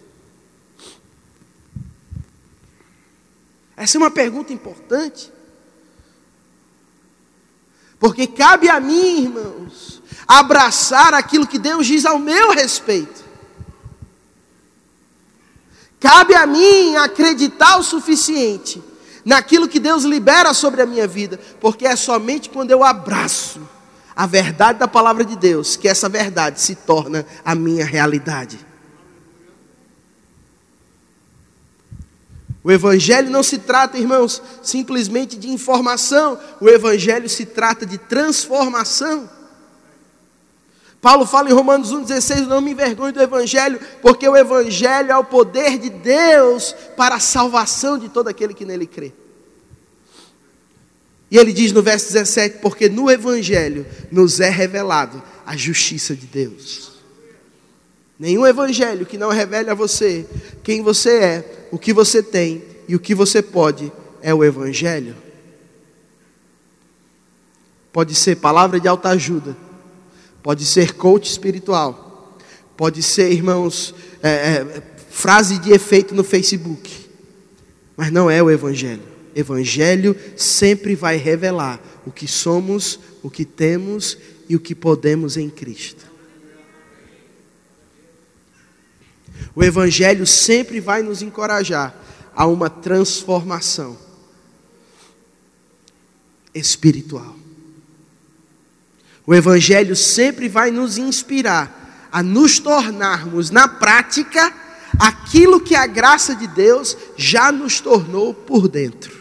Essa 3.75 3.97
é 3.97 3.99
uma 3.99 4.11
pergunta 4.11 4.53
importante. 4.53 5.31
Porque 7.97 8.27
cabe 8.27 8.69
a 8.69 8.79
mim, 8.79 9.23
irmãos, 9.23 10.03
abraçar 10.27 11.15
aquilo 11.15 11.47
que 11.47 11.57
Deus 11.57 11.87
diz 11.87 12.05
ao 12.05 12.19
meu 12.19 12.51
respeito. 12.51 13.28
Cabe 15.99 16.33
a 16.33 16.45
mim 16.45 16.95
acreditar 16.95 17.77
o 17.77 17.83
suficiente 17.83 18.81
naquilo 19.25 19.67
que 19.67 19.79
Deus 19.79 20.03
libera 20.03 20.53
sobre 20.53 20.81
a 20.81 20.85
minha 20.85 21.07
vida, 21.07 21.39
porque 21.59 21.85
é 21.85 21.95
somente 21.95 22.49
quando 22.49 22.71
eu 22.71 22.83
abraço 22.83 23.61
a 24.15 24.25
verdade 24.25 24.79
da 24.79 24.87
palavra 24.87 25.23
de 25.23 25.35
Deus 25.35 25.75
que 25.75 25.87
essa 25.87 26.09
verdade 26.09 26.61
se 26.61 26.75
torna 26.75 27.25
a 27.43 27.53
minha 27.55 27.85
realidade. 27.85 28.59
O 32.63 32.71
Evangelho 32.71 33.29
não 33.29 33.41
se 33.41 33.57
trata, 33.57 33.97
irmãos, 33.97 34.41
simplesmente 34.61 35.37
de 35.37 35.49
informação, 35.49 36.37
o 36.59 36.67
Evangelho 36.67 37.29
se 37.29 37.45
trata 37.45 37.85
de 37.85 37.97
transformação. 37.97 39.29
Paulo 41.01 41.25
fala 41.25 41.49
em 41.49 41.53
Romanos 41.53 41.93
1,16: 41.93 42.45
Não 42.45 42.59
me 42.59 42.71
envergonhe 42.71 43.13
do 43.13 43.21
Evangelho, 43.21 43.79
porque 44.01 44.27
o 44.27 44.35
Evangelho 44.35 45.11
é 45.11 45.17
o 45.17 45.23
poder 45.23 45.77
de 45.77 45.89
Deus 45.89 46.75
para 46.97 47.15
a 47.15 47.19
salvação 47.19 47.97
de 47.97 48.09
todo 48.09 48.27
aquele 48.27 48.53
que 48.53 48.65
nele 48.65 48.85
crê. 48.85 49.13
E 51.31 51.37
ele 51.37 51.53
diz 51.53 51.71
no 51.71 51.81
verso 51.81 52.11
17: 52.11 52.59
Porque 52.59 52.89
no 52.89 53.09
Evangelho 53.09 53.85
nos 54.11 54.41
é 54.41 54.49
revelado 54.49 55.23
a 55.45 55.55
justiça 55.55 56.13
de 56.13 56.25
Deus. 56.25 56.91
Nenhum 58.19 58.45
Evangelho 58.45 59.05
que 59.05 59.17
não 59.17 59.29
revele 59.29 59.69
a 59.69 59.73
você 59.73 60.25
quem 60.61 60.81
você 60.81 61.11
é, 61.11 61.67
o 61.71 61.79
que 61.79 61.93
você 61.93 62.21
tem 62.21 62.61
e 62.89 62.95
o 62.95 62.99
que 62.99 63.15
você 63.15 63.41
pode 63.41 63.89
é 64.21 64.33
o 64.33 64.43
Evangelho. 64.43 65.15
Pode 67.93 68.13
ser 68.13 68.35
palavra 68.35 68.81
de 68.81 68.87
alta 68.89 69.09
ajuda 69.09 69.68
pode 70.41 70.65
ser 70.65 70.93
coach 70.93 71.29
espiritual, 71.29 72.37
pode 72.77 73.03
ser, 73.03 73.31
irmãos, 73.31 73.93
é, 74.21 74.29
é, 74.29 74.83
frase 75.09 75.59
de 75.59 75.71
efeito 75.71 76.15
no 76.15 76.23
Facebook, 76.23 77.09
mas 77.95 78.11
não 78.11 78.29
é 78.29 78.41
o 78.41 78.49
Evangelho. 78.49 79.03
Evangelho 79.35 80.15
sempre 80.35 80.95
vai 80.95 81.17
revelar 81.17 81.79
o 82.05 82.11
que 82.11 82.27
somos, 82.27 82.99
o 83.21 83.29
que 83.29 83.45
temos 83.45 84.17
e 84.47 84.55
o 84.55 84.59
que 84.59 84.73
podemos 84.73 85.37
em 85.37 85.49
Cristo. 85.49 86.09
O 89.55 89.63
Evangelho 89.63 90.25
sempre 90.25 90.79
vai 90.79 91.01
nos 91.01 91.21
encorajar 91.21 91.95
a 92.35 92.45
uma 92.45 92.69
transformação 92.69 93.97
espiritual. 96.53 97.38
O 99.29 99.35
Evangelho 99.35 99.95
sempre 99.95 100.49
vai 100.49 100.71
nos 100.71 100.97
inspirar 100.97 102.09
a 102.11 102.23
nos 102.23 102.57
tornarmos, 102.57 103.51
na 103.51 103.67
prática, 103.67 104.51
aquilo 104.97 105.61
que 105.61 105.75
a 105.75 105.85
graça 105.85 106.35
de 106.35 106.47
Deus 106.47 106.97
já 107.15 107.51
nos 107.51 107.79
tornou 107.79 108.33
por 108.33 108.67
dentro. 108.67 109.15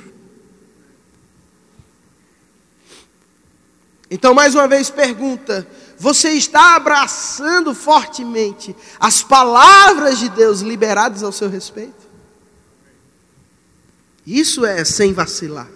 Então, 4.10 4.32
mais 4.32 4.54
uma 4.54 4.66
vez, 4.66 4.88
pergunta: 4.88 5.68
você 5.98 6.30
está 6.30 6.74
abraçando 6.74 7.74
fortemente 7.74 8.74
as 8.98 9.22
palavras 9.22 10.18
de 10.18 10.30
Deus 10.30 10.60
liberadas 10.60 11.22
ao 11.22 11.32
seu 11.32 11.50
respeito? 11.50 12.08
Isso 14.26 14.64
é 14.64 14.82
sem 14.86 15.12
vacilar. 15.12 15.68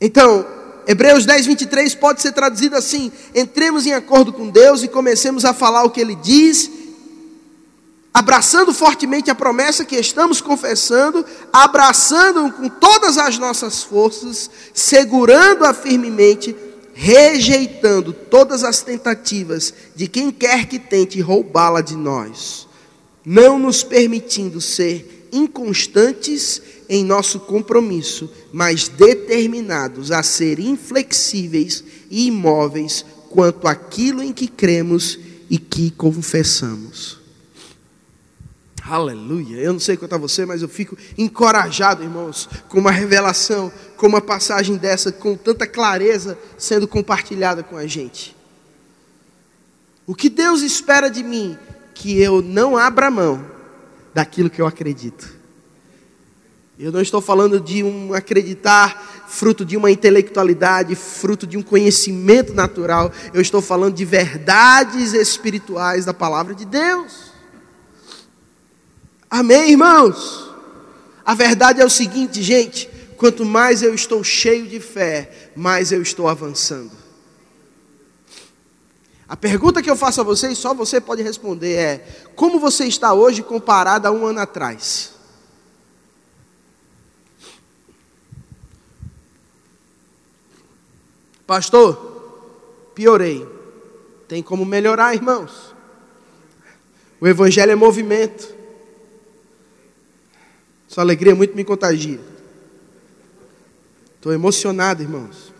Então, 0.00 0.56
Hebreus 0.88 1.26
10, 1.26 1.44
23 1.44 1.94
pode 1.96 2.22
ser 2.22 2.32
traduzido 2.32 2.74
assim: 2.74 3.12
entremos 3.34 3.84
em 3.84 3.92
acordo 3.92 4.32
com 4.32 4.48
Deus 4.48 4.82
e 4.82 4.88
comecemos 4.88 5.44
a 5.44 5.52
falar 5.52 5.84
o 5.84 5.90
que 5.90 6.00
Ele 6.00 6.14
diz, 6.14 6.70
abraçando 8.14 8.72
fortemente 8.72 9.30
a 9.30 9.34
promessa 9.34 9.84
que 9.84 9.96
estamos 9.96 10.40
confessando, 10.40 11.26
abraçando 11.52 12.50
com 12.52 12.70
todas 12.70 13.18
as 13.18 13.36
nossas 13.36 13.82
forças, 13.82 14.50
segurando-a 14.72 15.74
firmemente, 15.74 16.56
rejeitando 16.94 18.14
todas 18.14 18.64
as 18.64 18.80
tentativas 18.80 19.74
de 19.94 20.08
quem 20.08 20.30
quer 20.30 20.64
que 20.66 20.78
tente 20.78 21.20
roubá-la 21.20 21.82
de 21.82 21.96
nós, 21.96 22.66
não 23.22 23.58
nos 23.58 23.82
permitindo 23.82 24.58
ser 24.58 25.28
inconstantes 25.30 26.62
em 26.88 27.04
nosso 27.04 27.40
compromisso, 27.40 28.30
mas 28.52 28.88
determinados 28.88 30.10
a 30.10 30.22
ser 30.22 30.58
inflexíveis 30.58 31.84
e 32.10 32.26
imóveis 32.26 33.04
quanto 33.28 33.68
àquilo 33.68 34.22
em 34.22 34.32
que 34.32 34.48
cremos 34.48 35.18
e 35.50 35.58
que 35.58 35.90
confessamos. 35.90 37.18
Aleluia. 38.82 39.58
Eu 39.58 39.74
não 39.74 39.80
sei 39.80 39.98
quanto 39.98 40.14
a 40.14 40.18
você, 40.18 40.46
mas 40.46 40.62
eu 40.62 40.68
fico 40.68 40.96
encorajado, 41.16 42.02
irmãos, 42.02 42.48
com 42.70 42.78
uma 42.78 42.90
revelação, 42.90 43.70
com 43.98 44.06
uma 44.06 44.20
passagem 44.20 44.76
dessa, 44.76 45.12
com 45.12 45.36
tanta 45.36 45.66
clareza 45.66 46.38
sendo 46.56 46.88
compartilhada 46.88 47.62
com 47.62 47.76
a 47.76 47.86
gente. 47.86 48.34
O 50.06 50.14
que 50.14 50.30
Deus 50.30 50.62
espera 50.62 51.10
de 51.10 51.22
mim? 51.22 51.58
Que 51.92 52.18
eu 52.18 52.40
não 52.40 52.78
abra 52.78 53.10
mão 53.10 53.44
daquilo 54.14 54.48
que 54.48 54.62
eu 54.62 54.66
acredito. 54.66 55.37
Eu 56.78 56.92
não 56.92 57.00
estou 57.00 57.20
falando 57.20 57.58
de 57.58 57.82
um 57.82 58.14
acreditar 58.14 59.24
fruto 59.26 59.64
de 59.64 59.76
uma 59.76 59.90
intelectualidade, 59.90 60.94
fruto 60.94 61.44
de 61.44 61.56
um 61.56 61.62
conhecimento 61.62 62.54
natural. 62.54 63.10
Eu 63.34 63.40
estou 63.40 63.60
falando 63.60 63.96
de 63.96 64.04
verdades 64.04 65.12
espirituais 65.12 66.04
da 66.04 66.14
palavra 66.14 66.54
de 66.54 66.64
Deus. 66.64 67.32
Amém, 69.28 69.72
irmãos? 69.72 70.48
A 71.26 71.34
verdade 71.34 71.80
é 71.80 71.84
o 71.84 71.90
seguinte, 71.90 72.44
gente: 72.44 72.88
quanto 73.16 73.44
mais 73.44 73.82
eu 73.82 73.92
estou 73.92 74.22
cheio 74.22 74.68
de 74.68 74.78
fé, 74.78 75.50
mais 75.56 75.90
eu 75.90 76.00
estou 76.00 76.28
avançando. 76.28 76.92
A 79.28 79.36
pergunta 79.36 79.82
que 79.82 79.90
eu 79.90 79.96
faço 79.96 80.20
a 80.20 80.24
vocês, 80.24 80.56
só 80.56 80.72
você 80.72 81.00
pode 81.00 81.24
responder 81.24 81.72
é: 81.72 82.06
como 82.36 82.60
você 82.60 82.84
está 82.84 83.12
hoje 83.12 83.42
comparado 83.42 84.06
a 84.06 84.12
um 84.12 84.24
ano 84.24 84.38
atrás? 84.38 85.17
Pastor, 91.48 92.92
piorei. 92.94 93.48
Tem 94.28 94.42
como 94.42 94.66
melhorar, 94.66 95.14
irmãos. 95.14 95.74
O 97.18 97.26
Evangelho 97.26 97.72
é 97.72 97.74
movimento. 97.74 98.54
Sua 100.86 101.02
alegria 101.02 101.34
muito 101.34 101.56
me 101.56 101.64
contagia. 101.64 102.20
Estou 104.14 104.30
emocionado, 104.30 105.02
irmãos. 105.02 105.50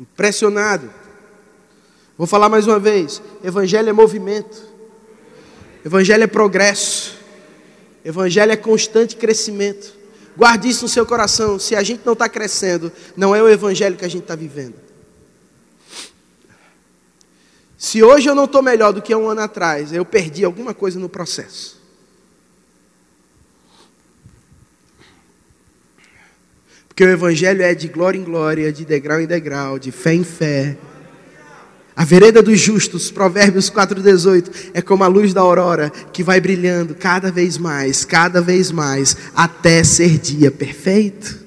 Impressionado. 0.00 0.92
Vou 2.18 2.26
falar 2.26 2.48
mais 2.48 2.66
uma 2.66 2.80
vez: 2.80 3.22
Evangelho 3.44 3.90
é 3.90 3.92
movimento. 3.92 4.60
Evangelho 5.84 6.24
é 6.24 6.26
progresso. 6.26 7.16
Evangelho 8.04 8.50
é 8.50 8.56
constante 8.56 9.14
crescimento. 9.14 10.01
Guarde 10.36 10.68
isso 10.68 10.84
no 10.84 10.88
seu 10.88 11.04
coração. 11.04 11.58
Se 11.58 11.76
a 11.76 11.82
gente 11.82 12.02
não 12.04 12.14
está 12.14 12.28
crescendo, 12.28 12.90
não 13.16 13.34
é 13.34 13.42
o 13.42 13.48
Evangelho 13.48 13.96
que 13.96 14.04
a 14.04 14.08
gente 14.08 14.22
está 14.22 14.34
vivendo. 14.34 14.74
Se 17.76 18.02
hoje 18.02 18.28
eu 18.28 18.34
não 18.34 18.44
estou 18.44 18.62
melhor 18.62 18.92
do 18.92 19.02
que 19.02 19.14
um 19.14 19.28
ano 19.28 19.40
atrás, 19.40 19.92
eu 19.92 20.04
perdi 20.04 20.44
alguma 20.44 20.72
coisa 20.72 20.98
no 20.98 21.08
processo. 21.08 21.82
Porque 26.86 27.04
o 27.04 27.08
Evangelho 27.08 27.62
é 27.62 27.74
de 27.74 27.88
glória 27.88 28.18
em 28.18 28.22
glória, 28.22 28.72
de 28.72 28.84
degrau 28.84 29.20
em 29.20 29.26
degrau, 29.26 29.78
de 29.78 29.90
fé 29.90 30.14
em 30.14 30.22
fé. 30.22 30.76
A 31.94 32.04
vereda 32.04 32.42
dos 32.42 32.58
justos, 32.58 33.10
Provérbios 33.10 33.70
4,18, 33.70 34.70
é 34.72 34.80
como 34.80 35.04
a 35.04 35.08
luz 35.08 35.34
da 35.34 35.42
aurora 35.42 35.90
que 36.12 36.22
vai 36.22 36.40
brilhando 36.40 36.94
cada 36.94 37.30
vez 37.30 37.58
mais, 37.58 38.04
cada 38.04 38.40
vez 38.40 38.70
mais, 38.70 39.16
até 39.34 39.84
ser 39.84 40.18
dia 40.18 40.50
perfeito. 40.50 41.41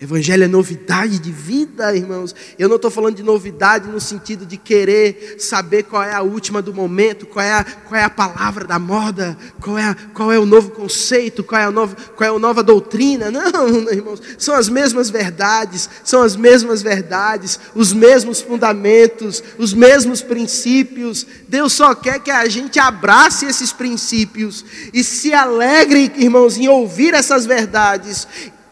Evangelho 0.00 0.44
é 0.44 0.46
novidade 0.46 1.18
de 1.18 1.32
vida, 1.32 1.92
irmãos. 1.92 2.32
Eu 2.56 2.68
não 2.68 2.76
estou 2.76 2.88
falando 2.88 3.16
de 3.16 3.22
novidade 3.24 3.88
no 3.88 4.00
sentido 4.00 4.46
de 4.46 4.56
querer 4.56 5.34
saber 5.40 5.82
qual 5.82 6.04
é 6.04 6.14
a 6.14 6.22
última 6.22 6.62
do 6.62 6.72
momento, 6.72 7.26
qual 7.26 7.44
é 7.44 7.52
a, 7.52 7.64
qual 7.64 8.00
é 8.00 8.04
a 8.04 8.10
palavra 8.10 8.64
da 8.64 8.78
moda, 8.78 9.36
qual 9.60 9.76
é, 9.76 9.82
a, 9.82 9.96
qual 10.14 10.30
é 10.30 10.38
o 10.38 10.46
novo 10.46 10.70
conceito, 10.70 11.42
qual 11.42 11.60
é, 11.60 11.64
a 11.64 11.72
nova, 11.72 11.96
qual 12.14 12.32
é 12.32 12.36
a 12.36 12.38
nova 12.38 12.62
doutrina. 12.62 13.28
Não, 13.32 13.90
irmãos. 13.90 14.22
São 14.38 14.54
as 14.54 14.68
mesmas 14.68 15.10
verdades, 15.10 15.90
são 16.04 16.22
as 16.22 16.36
mesmas 16.36 16.80
verdades, 16.80 17.58
os 17.74 17.92
mesmos 17.92 18.40
fundamentos, 18.40 19.42
os 19.58 19.74
mesmos 19.74 20.22
princípios. 20.22 21.26
Deus 21.48 21.72
só 21.72 21.92
quer 21.92 22.20
que 22.20 22.30
a 22.30 22.48
gente 22.48 22.78
abrace 22.78 23.46
esses 23.46 23.72
princípios 23.72 24.64
e 24.94 25.02
se 25.02 25.34
alegre, 25.34 26.12
irmãos, 26.18 26.56
em 26.56 26.68
ouvir 26.68 27.14
essas 27.14 27.44
verdades 27.44 28.28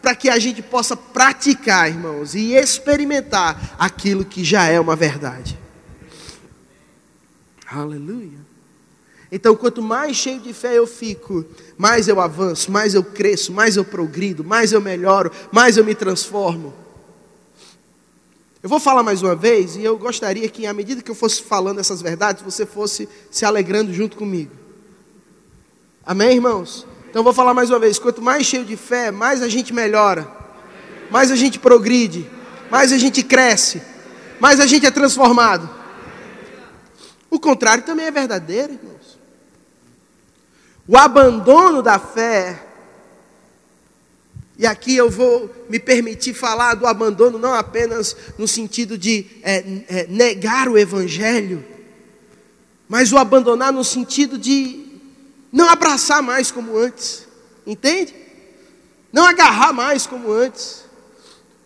para 0.07 0.15
que 0.15 0.29
a 0.29 0.39
gente 0.39 0.61
possa 0.61 0.95
praticar, 0.95 1.89
irmãos, 1.89 2.33
e 2.33 2.53
experimentar 2.53 3.75
aquilo 3.77 4.23
que 4.23 4.41
já 4.41 4.65
é 4.65 4.79
uma 4.79 4.95
verdade. 4.95 5.59
Aleluia. 7.69 8.39
Então, 9.29 9.53
quanto 9.53 9.81
mais 9.81 10.15
cheio 10.15 10.39
de 10.39 10.53
fé 10.53 10.77
eu 10.77 10.87
fico, 10.87 11.43
mais 11.77 12.07
eu 12.07 12.21
avanço, 12.21 12.71
mais 12.71 12.93
eu 12.93 13.03
cresço, 13.03 13.51
mais 13.51 13.75
eu 13.75 13.83
progrido, 13.83 14.45
mais 14.45 14.71
eu 14.71 14.79
melhoro, 14.79 15.29
mais 15.51 15.75
eu 15.75 15.83
me 15.83 15.93
transformo. 15.93 16.73
Eu 18.63 18.69
vou 18.69 18.79
falar 18.79 19.03
mais 19.03 19.21
uma 19.21 19.35
vez 19.35 19.75
e 19.75 19.83
eu 19.83 19.97
gostaria 19.97 20.47
que, 20.47 20.65
à 20.65 20.73
medida 20.73 21.01
que 21.01 21.11
eu 21.11 21.15
fosse 21.15 21.43
falando 21.43 21.81
essas 21.81 22.01
verdades, 22.01 22.41
você 22.43 22.65
fosse 22.65 23.09
se 23.29 23.43
alegrando 23.43 23.93
junto 23.93 24.15
comigo. 24.15 24.53
Amém, 26.05 26.35
irmãos? 26.35 26.87
Então 27.17 27.23
vou 27.23 27.33
falar 27.33 27.55
mais 27.55 27.71
uma 27.71 27.79
vez: 27.79 27.97
quanto 27.97 28.21
mais 28.21 28.45
cheio 28.45 28.63
de 28.63 28.77
fé, 28.77 29.09
mais 29.09 29.41
a 29.41 29.49
gente 29.49 29.73
melhora, 29.73 30.31
mais 31.09 31.31
a 31.31 31.35
gente 31.35 31.57
progride, 31.57 32.29
mais 32.69 32.93
a 32.93 32.97
gente 32.99 33.23
cresce, 33.23 33.81
mais 34.39 34.59
a 34.59 34.67
gente 34.67 34.85
é 34.85 34.91
transformado. 34.91 35.67
O 37.27 37.39
contrário 37.39 37.83
também 37.83 38.05
é 38.05 38.11
verdadeiro, 38.11 38.73
irmãos. 38.73 39.17
O 40.87 40.95
abandono 40.95 41.81
da 41.81 41.97
fé, 41.97 42.63
e 44.55 44.67
aqui 44.67 44.95
eu 44.95 45.09
vou 45.09 45.49
me 45.67 45.79
permitir 45.79 46.35
falar 46.35 46.75
do 46.75 46.85
abandono 46.85 47.39
não 47.39 47.55
apenas 47.55 48.15
no 48.37 48.47
sentido 48.47 48.95
de 48.95 49.25
é, 49.41 49.63
é, 49.89 50.07
negar 50.07 50.69
o 50.69 50.77
Evangelho, 50.77 51.65
mas 52.87 53.11
o 53.11 53.17
abandonar 53.17 53.73
no 53.73 53.83
sentido 53.83 54.37
de 54.37 54.86
não 55.51 55.69
abraçar 55.69 56.21
mais 56.21 56.51
como 56.51 56.77
antes, 56.77 57.27
entende? 57.65 58.13
Não 59.11 59.25
agarrar 59.25 59.73
mais 59.73 60.05
como 60.05 60.31
antes. 60.31 60.83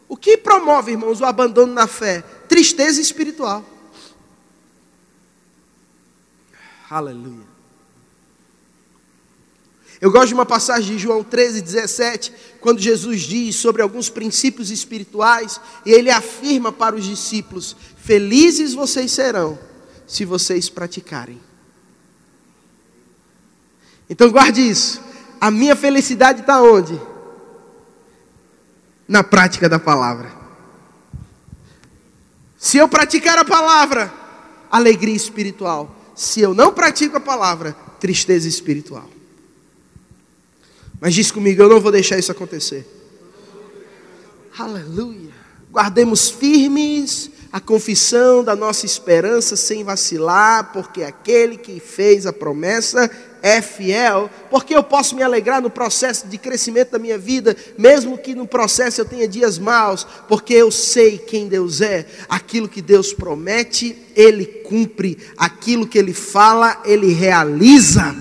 O 0.07 0.17
que 0.17 0.37
promove, 0.37 0.91
irmãos, 0.91 1.21
o 1.21 1.25
abandono 1.25 1.73
da 1.73 1.87
fé? 1.87 2.21
Tristeza 2.47 3.01
espiritual. 3.01 3.65
Aleluia. 6.89 7.51
Eu 10.01 10.11
gosto 10.11 10.29
de 10.29 10.33
uma 10.33 10.45
passagem 10.45 10.95
de 10.95 11.01
João 11.03 11.23
13, 11.23 11.61
17, 11.61 12.33
quando 12.59 12.81
Jesus 12.81 13.21
diz 13.21 13.55
sobre 13.55 13.83
alguns 13.83 14.09
princípios 14.09 14.71
espirituais, 14.71 15.61
e 15.85 15.91
ele 15.91 16.09
afirma 16.09 16.71
para 16.71 16.95
os 16.95 17.05
discípulos: 17.05 17.75
Felizes 17.97 18.73
vocês 18.73 19.11
serão, 19.11 19.59
se 20.07 20.25
vocês 20.25 20.69
praticarem. 20.69 21.39
Então 24.11 24.29
guarde 24.29 24.59
isso. 24.59 25.01
A 25.39 25.49
minha 25.49 25.73
felicidade 25.73 26.41
está 26.41 26.61
onde? 26.61 26.99
Na 29.07 29.23
prática 29.23 29.69
da 29.69 29.79
palavra. 29.79 30.29
Se 32.57 32.77
eu 32.77 32.89
praticar 32.89 33.39
a 33.39 33.45
palavra, 33.45 34.13
alegria 34.69 35.15
espiritual. 35.15 35.95
Se 36.13 36.41
eu 36.41 36.53
não 36.53 36.73
pratico 36.73 37.15
a 37.15 37.21
palavra, 37.21 37.73
tristeza 38.01 38.49
espiritual. 38.49 39.09
Mas 40.99 41.13
diz 41.13 41.31
comigo, 41.31 41.63
eu 41.63 41.69
não 41.69 41.79
vou 41.79 41.91
deixar 41.91 42.19
isso 42.19 42.33
acontecer. 42.33 42.85
Aleluia. 44.59 45.31
Guardemos 45.71 46.29
firmes 46.29 47.31
a 47.49 47.61
confissão 47.61 48.43
da 48.43 48.57
nossa 48.57 48.85
esperança 48.85 49.55
sem 49.55 49.85
vacilar, 49.85 50.73
porque 50.73 51.01
aquele 51.01 51.57
que 51.57 51.79
fez 51.79 52.27
a 52.27 52.33
promessa 52.33 53.09
é 53.41 53.61
fiel, 53.61 54.29
porque 54.49 54.75
eu 54.75 54.83
posso 54.83 55.15
me 55.15 55.23
alegrar 55.23 55.61
no 55.61 55.69
processo 55.69 56.27
de 56.27 56.37
crescimento 56.37 56.91
da 56.91 56.99
minha 56.99 57.17
vida, 57.17 57.55
mesmo 57.77 58.17
que 58.17 58.35
no 58.35 58.47
processo 58.47 59.01
eu 59.01 59.05
tenha 59.05 59.27
dias 59.27 59.57
maus, 59.57 60.05
porque 60.27 60.53
eu 60.53 60.71
sei 60.71 61.17
quem 61.17 61.47
Deus 61.47 61.81
é, 61.81 62.05
aquilo 62.29 62.69
que 62.69 62.81
Deus 62.81 63.13
promete, 63.13 63.97
Ele 64.15 64.45
cumpre, 64.45 65.17
aquilo 65.37 65.87
que 65.87 65.97
Ele 65.97 66.13
fala, 66.13 66.81
Ele 66.85 67.13
realiza. 67.13 68.15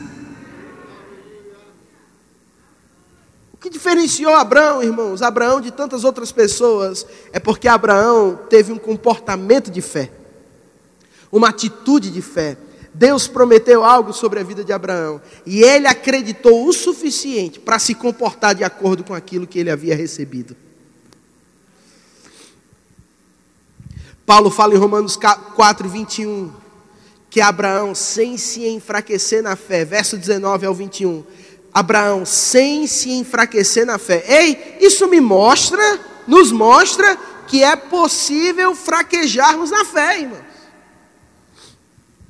O 3.53 3.57
que 3.59 3.69
diferenciou 3.69 4.35
Abraão, 4.35 4.83
irmãos, 4.83 5.21
Abraão 5.21 5.61
de 5.61 5.71
tantas 5.71 6.03
outras 6.03 6.33
pessoas, 6.33 7.07
é 7.31 7.39
porque 7.39 7.69
Abraão 7.69 8.41
teve 8.49 8.73
um 8.73 8.79
comportamento 8.79 9.71
de 9.71 9.83
fé, 9.83 10.11
uma 11.31 11.51
atitude 11.51 12.11
de 12.11 12.23
fé. 12.23 12.57
Deus 12.93 13.29
prometeu 13.29 13.85
algo 13.85 14.13
sobre 14.13 14.41
a 14.41 14.43
vida 14.43 14.65
de 14.65 14.73
Abraão 14.73 15.21
e 15.47 15.63
ele 15.63 15.87
acreditou 15.87 16.67
o 16.67 16.73
suficiente 16.73 17.61
para 17.61 17.79
se 17.79 17.95
comportar 17.95 18.55
de 18.55 18.65
acordo 18.65 19.05
com 19.05 19.15
aquilo 19.15 19.47
que 19.47 19.59
ele 19.59 19.71
havia 19.71 19.95
recebido. 19.95 20.57
Paulo 24.27 24.51
fala 24.51 24.75
em 24.75 24.79
Romanos 24.79 25.17
4, 25.17 25.89
21, 25.89 26.53
que 27.29 27.41
Abraão, 27.41 27.95
sem 27.95 28.37
se 28.37 28.67
enfraquecer 28.67 29.43
na 29.43 29.57
fé, 29.57 29.85
verso 29.85 30.17
19 30.17 30.67
ao 30.67 30.75
21, 30.75 31.25
Abraão, 31.73 32.25
sem 32.25 32.87
se 32.87 33.11
enfraquecer 33.11 33.87
na 33.87 33.99
fé. 33.99 34.25
Ei, 34.27 34.77
isso 34.81 35.09
me 35.09 35.21
mostra, 35.21 35.99
nos 36.27 36.53
mostra 36.53 37.17
que 37.47 37.65
é 37.65 37.75
possível 37.75 38.75
fraquejarmos 38.75 39.71
na 39.71 39.85
fé, 39.85 40.21
irmão. 40.21 40.50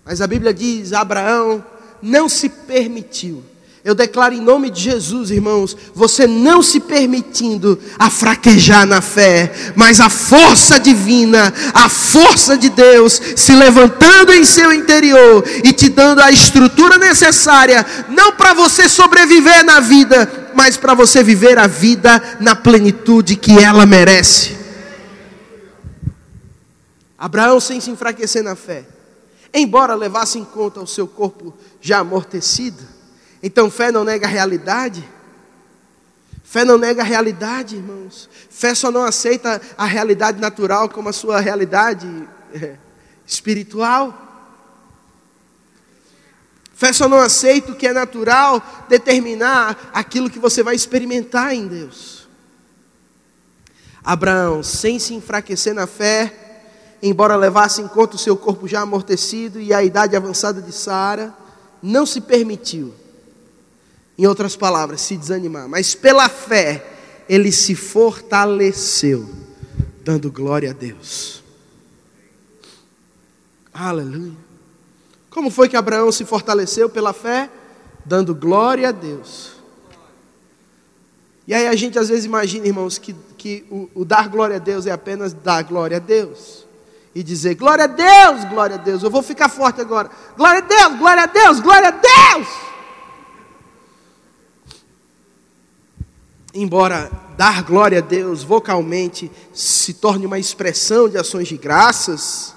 Mas 0.04 0.20
a 0.20 0.26
Bíblia 0.26 0.52
diz: 0.52 0.92
Abraão 0.92 1.64
não 2.02 2.28
se 2.28 2.48
permitiu. 2.48 3.44
Eu 3.82 3.94
declaro 3.94 4.34
em 4.34 4.42
nome 4.42 4.68
de 4.68 4.82
Jesus, 4.82 5.30
irmãos, 5.30 5.74
você 5.94 6.26
não 6.26 6.62
se 6.62 6.80
permitindo 6.80 7.80
a 7.98 8.10
fraquejar 8.10 8.86
na 8.86 9.00
fé, 9.00 9.50
mas 9.74 10.00
a 10.00 10.10
força 10.10 10.78
divina, 10.78 11.52
a 11.72 11.88
força 11.88 12.58
de 12.58 12.68
Deus 12.68 13.18
se 13.34 13.54
levantando 13.54 14.34
em 14.34 14.44
seu 14.44 14.70
interior 14.70 15.42
e 15.64 15.72
te 15.72 15.88
dando 15.88 16.20
a 16.20 16.30
estrutura 16.30 16.98
necessária, 16.98 17.86
não 18.10 18.32
para 18.32 18.52
você 18.52 18.86
sobreviver 18.86 19.64
na 19.64 19.80
vida, 19.80 20.50
mas 20.54 20.76
para 20.76 20.92
você 20.92 21.22
viver 21.22 21.58
a 21.58 21.66
vida 21.66 22.36
na 22.38 22.54
plenitude 22.54 23.34
que 23.34 23.58
ela 23.58 23.86
merece. 23.86 24.58
Abraão, 27.16 27.58
sem 27.60 27.80
se 27.80 27.90
enfraquecer 27.90 28.42
na 28.42 28.54
fé, 28.54 28.84
embora 29.52 29.94
levasse 29.94 30.38
em 30.38 30.44
conta 30.44 30.80
o 30.80 30.86
seu 30.86 31.06
corpo 31.06 31.54
já 31.80 31.98
amortecido. 31.98 32.82
Então, 33.42 33.70
fé 33.70 33.90
não 33.90 34.04
nega 34.04 34.26
a 34.26 34.30
realidade. 34.30 35.08
Fé 36.42 36.64
não 36.64 36.76
nega 36.76 37.02
a 37.02 37.04
realidade, 37.04 37.76
irmãos. 37.76 38.28
Fé 38.50 38.74
só 38.74 38.90
não 38.90 39.04
aceita 39.04 39.60
a 39.78 39.84
realidade 39.84 40.40
natural 40.40 40.88
como 40.88 41.08
a 41.08 41.12
sua 41.12 41.40
realidade 41.40 42.08
é, 42.52 42.76
espiritual. 43.26 44.26
Fé 46.74 46.92
só 46.92 47.08
não 47.08 47.18
aceita 47.18 47.72
o 47.72 47.76
que 47.76 47.86
é 47.86 47.92
natural 47.92 48.86
determinar 48.88 49.90
aquilo 49.92 50.30
que 50.30 50.38
você 50.38 50.62
vai 50.62 50.74
experimentar 50.74 51.54
em 51.54 51.68
Deus. 51.68 52.26
Abraão, 54.02 54.62
sem 54.62 54.98
se 54.98 55.14
enfraquecer 55.14 55.74
na 55.74 55.86
fé, 55.86 56.49
embora 57.02 57.36
levasse 57.36 57.80
em 57.80 57.88
conta 57.88 58.16
o 58.16 58.18
seu 58.18 58.36
corpo 58.36 58.68
já 58.68 58.80
amortecido 58.80 59.60
e 59.60 59.72
a 59.72 59.82
idade 59.82 60.16
avançada 60.16 60.60
de 60.60 60.72
Sara, 60.72 61.34
não 61.82 62.04
se 62.04 62.20
permitiu, 62.20 62.94
em 64.18 64.26
outras 64.26 64.54
palavras, 64.54 65.00
se 65.00 65.16
desanimar, 65.16 65.68
mas 65.68 65.94
pela 65.94 66.28
fé 66.28 66.84
ele 67.28 67.50
se 67.50 67.74
fortaleceu, 67.74 69.28
dando 70.04 70.30
glória 70.30 70.70
a 70.70 70.72
Deus. 70.74 71.42
Aleluia. 73.72 74.36
Como 75.30 75.50
foi 75.50 75.68
que 75.68 75.76
Abraão 75.76 76.10
se 76.12 76.24
fortaleceu 76.24 76.90
pela 76.90 77.12
fé? 77.12 77.48
Dando 78.04 78.34
glória 78.34 78.88
a 78.88 78.92
Deus. 78.92 79.52
E 81.46 81.54
aí 81.54 81.66
a 81.66 81.74
gente 81.76 81.98
às 81.98 82.08
vezes 82.08 82.24
imagina, 82.24 82.66
irmãos, 82.66 82.98
que, 82.98 83.14
que 83.38 83.64
o, 83.70 83.88
o 83.94 84.04
dar 84.04 84.28
glória 84.28 84.56
a 84.56 84.58
Deus 84.58 84.86
é 84.86 84.90
apenas 84.90 85.32
dar 85.32 85.62
glória 85.62 85.96
a 85.96 86.00
Deus 86.00 86.59
e 87.14 87.22
dizer: 87.22 87.54
Glória 87.54 87.84
a 87.84 87.88
Deus, 87.88 88.44
glória 88.44 88.76
a 88.76 88.78
Deus. 88.78 89.02
Eu 89.02 89.10
vou 89.10 89.22
ficar 89.22 89.48
forte 89.48 89.80
agora. 89.80 90.10
Glória 90.36 90.58
a 90.58 90.66
Deus, 90.66 90.98
glória 90.98 91.22
a 91.22 91.26
Deus, 91.26 91.60
glória 91.60 91.88
a 91.88 91.90
Deus. 91.90 92.48
Embora 96.52 97.10
dar 97.36 97.62
glória 97.62 97.98
a 97.98 98.02
Deus 98.02 98.42
vocalmente 98.42 99.30
se 99.54 99.94
torne 99.94 100.26
uma 100.26 100.38
expressão 100.38 101.08
de 101.08 101.16
ações 101.16 101.48
de 101.48 101.56
graças, 101.56 102.54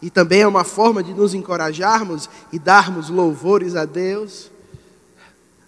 e 0.00 0.10
também 0.10 0.42
é 0.42 0.46
uma 0.46 0.64
forma 0.64 1.02
de 1.02 1.14
nos 1.14 1.34
encorajarmos 1.34 2.28
e 2.52 2.58
darmos 2.58 3.08
louvores 3.08 3.76
a 3.76 3.84
Deus. 3.84 4.50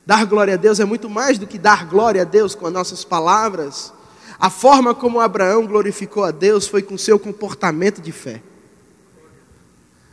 Dar 0.05 0.25
glória 0.25 0.55
a 0.55 0.57
Deus 0.57 0.79
é 0.79 0.85
muito 0.85 1.11
mais 1.11 1.38
do 1.38 1.46
que 1.46 1.59
dar 1.59 1.87
glória 1.87 2.22
a 2.22 2.25
Deus 2.25 2.55
com 2.55 2.66
as 2.66 2.72
nossas 2.72 3.05
palavras 3.05 3.92
a 4.38 4.51
forma 4.51 4.94
como 4.94 5.20
Abraão 5.20 5.66
glorificou 5.66 6.25
a 6.25 6.31
Deus 6.31 6.66
foi 6.68 6.83
com 6.83 6.99
seu 6.99 7.18
comportamento 7.18 8.01
de 8.03 8.12
fé. 8.12 8.42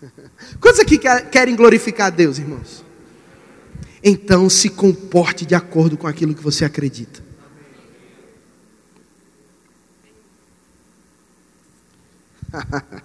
Quantos 0.59 0.79
aqui 0.79 0.97
querem 1.31 1.55
glorificar 1.55 2.07
a 2.07 2.09
Deus, 2.09 2.37
irmãos? 2.37 2.83
Então 4.03 4.49
se 4.49 4.69
comporte 4.69 5.45
de 5.45 5.55
acordo 5.55 5.97
com 5.97 6.07
aquilo 6.07 6.33
que 6.35 6.41
você 6.41 6.65
acredita. 6.65 7.23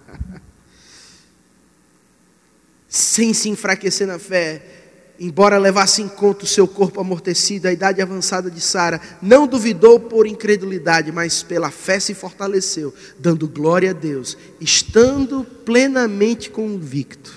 Sem 2.87 3.33
se 3.33 3.49
enfraquecer 3.49 4.07
na 4.07 4.19
fé, 4.19 4.78
embora 5.19 5.57
levasse 5.57 6.01
em 6.01 6.07
conta 6.07 6.45
o 6.45 6.47
seu 6.47 6.67
corpo 6.67 7.01
amortecido, 7.01 7.67
a 7.67 7.73
idade 7.73 8.01
avançada 8.01 8.49
de 8.49 8.61
Sara, 8.61 9.01
não 9.21 9.45
duvidou 9.45 9.99
por 9.99 10.25
incredulidade, 10.25 11.11
mas 11.11 11.43
pela 11.43 11.69
fé 11.69 11.99
se 11.99 12.13
fortaleceu, 12.13 12.93
dando 13.19 13.47
glória 13.47 13.89
a 13.89 13.93
Deus, 13.93 14.37
estando 14.61 15.43
plenamente 15.43 16.49
convicto 16.49 17.33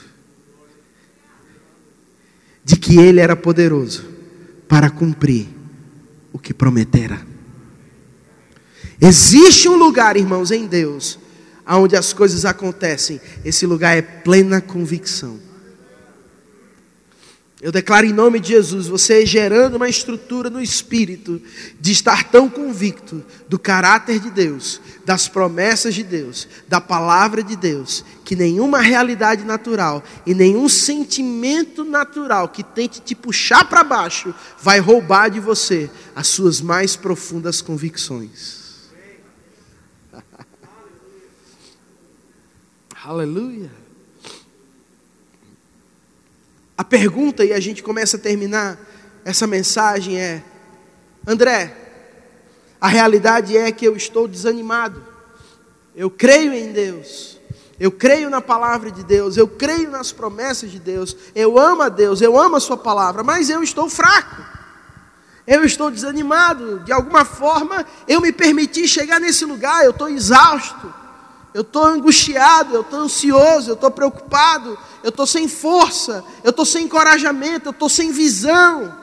de 2.64 2.76
que 2.76 2.98
ele 2.98 3.20
era 3.20 3.34
poderoso 3.34 4.04
para 4.68 4.88
cumprir 4.88 5.48
o 6.32 6.38
que 6.38 6.54
prometera. 6.54 7.26
Existe 9.00 9.68
um 9.68 9.76
lugar, 9.76 10.16
irmãos, 10.16 10.52
em 10.52 10.66
Deus, 10.66 11.18
onde 11.66 11.96
as 11.96 12.12
coisas 12.12 12.44
acontecem. 12.44 13.20
Esse 13.44 13.66
lugar 13.66 13.96
é 13.96 14.02
plena 14.02 14.60
convicção. 14.60 15.38
Eu 17.62 17.70
declaro 17.70 18.04
em 18.04 18.12
nome 18.12 18.40
de 18.40 18.48
Jesus, 18.48 18.88
você 18.88 19.24
gerando 19.24 19.76
uma 19.76 19.88
estrutura 19.88 20.50
no 20.50 20.60
espírito 20.60 21.40
de 21.80 21.92
estar 21.92 22.24
tão 22.24 22.50
convicto 22.50 23.24
do 23.48 23.56
caráter 23.56 24.18
de 24.18 24.32
Deus, 24.32 24.80
das 25.04 25.28
promessas 25.28 25.94
de 25.94 26.02
Deus, 26.02 26.48
da 26.66 26.80
palavra 26.80 27.40
de 27.40 27.54
Deus, 27.54 28.04
que 28.24 28.34
nenhuma 28.34 28.80
realidade 28.80 29.44
natural 29.44 30.02
e 30.26 30.34
nenhum 30.34 30.68
sentimento 30.68 31.84
natural 31.84 32.48
que 32.48 32.64
tente 32.64 33.00
te 33.00 33.14
puxar 33.14 33.64
para 33.68 33.84
baixo 33.84 34.34
vai 34.60 34.80
roubar 34.80 35.30
de 35.30 35.38
você 35.38 35.88
as 36.16 36.26
suas 36.26 36.60
mais 36.60 36.96
profundas 36.96 37.62
convicções. 37.62 38.90
Aleluia. 43.04 43.70
A 46.76 46.84
pergunta, 46.84 47.44
e 47.44 47.52
a 47.52 47.60
gente 47.60 47.82
começa 47.82 48.16
a 48.16 48.20
terminar 48.20 48.78
essa 49.24 49.46
mensagem, 49.46 50.20
é: 50.20 50.42
André, 51.26 51.76
a 52.80 52.88
realidade 52.88 53.56
é 53.56 53.70
que 53.70 53.86
eu 53.86 53.96
estou 53.96 54.26
desanimado. 54.26 55.04
Eu 55.94 56.10
creio 56.10 56.52
em 56.52 56.72
Deus. 56.72 57.32
Eu 57.82 57.90
creio 57.90 58.30
na 58.30 58.40
palavra 58.40 58.92
de 58.92 59.02
Deus, 59.02 59.36
eu 59.36 59.48
creio 59.48 59.90
nas 59.90 60.12
promessas 60.12 60.70
de 60.70 60.78
Deus, 60.78 61.16
eu 61.34 61.58
amo 61.58 61.82
a 61.82 61.88
Deus, 61.88 62.20
eu 62.20 62.38
amo 62.38 62.54
a 62.54 62.60
Sua 62.60 62.76
palavra, 62.76 63.24
mas 63.24 63.50
eu 63.50 63.60
estou 63.60 63.88
fraco, 63.88 64.40
eu 65.44 65.64
estou 65.64 65.90
desanimado, 65.90 66.78
de 66.80 66.92
alguma 66.92 67.24
forma 67.24 67.84
eu 68.06 68.20
me 68.20 68.30
permiti 68.30 68.86
chegar 68.86 69.18
nesse 69.18 69.44
lugar, 69.44 69.84
eu 69.84 69.90
estou 69.90 70.08
exausto, 70.08 70.94
eu 71.52 71.62
estou 71.62 71.84
angustiado, 71.84 72.72
eu 72.72 72.82
estou 72.82 73.00
ansioso, 73.00 73.70
eu 73.70 73.74
estou 73.74 73.90
preocupado, 73.90 74.78
eu 75.02 75.10
estou 75.10 75.26
sem 75.26 75.48
força, 75.48 76.24
eu 76.44 76.50
estou 76.50 76.64
sem 76.64 76.84
encorajamento, 76.84 77.68
eu 77.68 77.72
estou 77.72 77.88
sem 77.88 78.12
visão. 78.12 78.96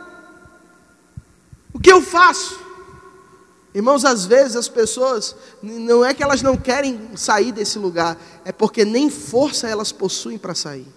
O 1.73 1.79
que 1.79 1.91
eu 1.91 2.01
faço? 2.01 2.59
Irmãos, 3.73 4.03
às 4.03 4.25
vezes 4.25 4.55
as 4.55 4.67
pessoas, 4.67 5.35
não 5.61 6.03
é 6.03 6.13
que 6.13 6.23
elas 6.23 6.41
não 6.41 6.57
querem 6.57 7.15
sair 7.15 7.51
desse 7.51 7.77
lugar, 7.77 8.17
é 8.43 8.51
porque 8.51 8.83
nem 8.83 9.09
força 9.09 9.67
elas 9.67 9.91
possuem 9.91 10.37
para 10.37 10.55
sair. 10.55 10.87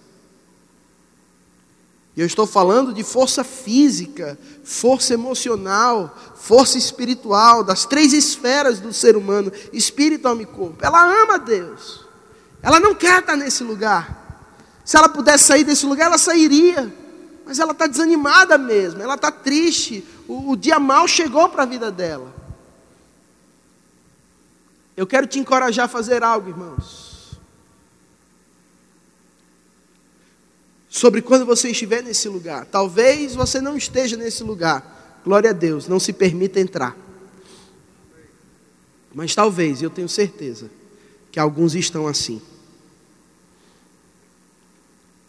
E 2.15 2.21
eu 2.21 2.27
estou 2.27 2.45
falando 2.45 2.93
de 2.93 3.03
força 3.03 3.43
física, 3.43 4.37
força 4.63 5.13
emocional, 5.13 6.15
força 6.35 6.77
espiritual, 6.77 7.63
das 7.63 7.85
três 7.85 8.13
esferas 8.13 8.79
do 8.79 8.93
ser 8.93 9.17
humano: 9.17 9.51
espírito, 9.71 10.27
alma 10.27 10.43
e 10.43 10.45
corpo. 10.45 10.77
Ela 10.81 11.03
ama 11.23 11.39
Deus. 11.39 12.05
Ela 12.61 12.79
não 12.79 12.93
quer 12.93 13.19
estar 13.19 13.35
nesse 13.35 13.63
lugar. 13.63 14.22
Se 14.83 14.97
ela 14.97 15.09
pudesse 15.09 15.45
sair 15.45 15.63
desse 15.63 15.85
lugar, 15.85 16.05
ela 16.05 16.17
sairia. 16.17 16.93
Mas 17.45 17.59
ela 17.59 17.71
está 17.71 17.87
desanimada 17.87 18.57
mesmo, 18.57 19.01
ela 19.01 19.15
está 19.15 19.31
triste. 19.31 20.03
O, 20.27 20.51
o 20.51 20.55
dia 20.55 20.79
mal 20.79 21.07
chegou 21.07 21.49
para 21.49 21.63
a 21.63 21.65
vida 21.65 21.91
dela. 21.91 22.33
Eu 24.95 25.07
quero 25.07 25.27
te 25.27 25.39
encorajar 25.39 25.85
a 25.85 25.89
fazer 25.89 26.23
algo, 26.23 26.49
irmãos. 26.49 27.13
sobre 30.93 31.23
quando 31.23 31.43
você 31.43 31.71
estiver 31.71 32.03
nesse 32.03 32.29
lugar. 32.29 32.67
Talvez 32.67 33.33
você 33.33 33.59
não 33.59 33.75
esteja 33.75 34.15
nesse 34.15 34.43
lugar. 34.43 35.19
Glória 35.25 35.49
a 35.49 35.53
Deus, 35.53 35.87
não 35.87 35.99
se 35.99 36.13
permita 36.13 36.59
entrar. 36.59 36.95
Mas 39.11 39.33
talvez, 39.33 39.81
eu 39.81 39.89
tenho 39.89 40.07
certeza, 40.07 40.69
que 41.31 41.39
alguns 41.39 41.73
estão 41.73 42.07
assim. 42.07 42.39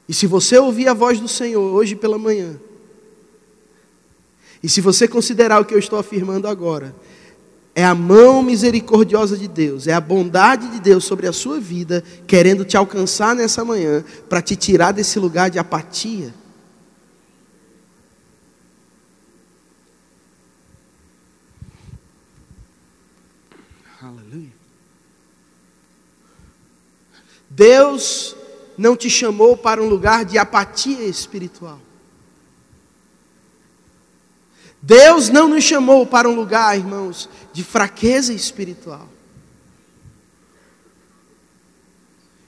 E 0.09 0.12
se 0.12 0.27
você 0.27 0.59
ouvir 0.59 0.88
a 0.88 0.95
voz 0.95 1.19
do 1.19 1.29
Senhor 1.29 1.73
hoje 1.73 1.97
pela 1.97 2.19
manhã, 2.19 2.59
e 4.62 4.69
se 4.69 4.81
você 4.81 5.07
considerar 5.07 5.61
o 5.61 5.64
que 5.64 5.75
eu 5.75 5.79
estou 5.79 5.99
afirmando 5.99 6.49
agora, 6.49 6.95
é 7.75 7.85
a 7.85 7.95
mão 7.95 8.43
misericordiosa 8.43 9.37
de 9.37 9.49
Deus, 9.49 9.87
é 9.87 9.93
a 9.93 10.01
bondade 10.01 10.69
de 10.71 10.81
Deus 10.81 11.05
sobre 11.05 11.27
a 11.27 11.33
sua 11.33 11.59
vida, 11.59 12.05
querendo 12.27 12.64
te 12.64 12.77
alcançar 12.77 13.35
nessa 13.35 13.64
manhã, 13.64 14.05
para 14.29 14.40
te 14.40 14.55
tirar 14.55 14.93
desse 14.93 15.19
lugar 15.19 15.51
de 15.51 15.59
apatia. 15.59 16.33
Aleluia. 24.01 24.53
Deus 27.51 28.37
não 28.77 28.97
te 28.97 29.09
chamou 29.09 29.57
para 29.57 29.83
um 29.83 29.89
lugar 29.89 30.25
de 30.25 30.39
apatia 30.39 31.05
espiritual. 31.05 31.81
Deus 34.81 35.31
não 35.31 35.49
nos 35.49 35.65
chamou 35.65 36.05
para 36.07 36.29
um 36.29 36.35
lugar, 36.35 36.77
irmãos, 36.77 37.29
de 37.53 37.65
fraqueza 37.65 38.35
espiritual. 38.35 39.09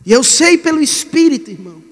E 0.05 0.13
eu 0.13 0.23
sei 0.23 0.57
pelo 0.57 0.81
Espírito, 0.81 1.51
irmãos, 1.51 1.83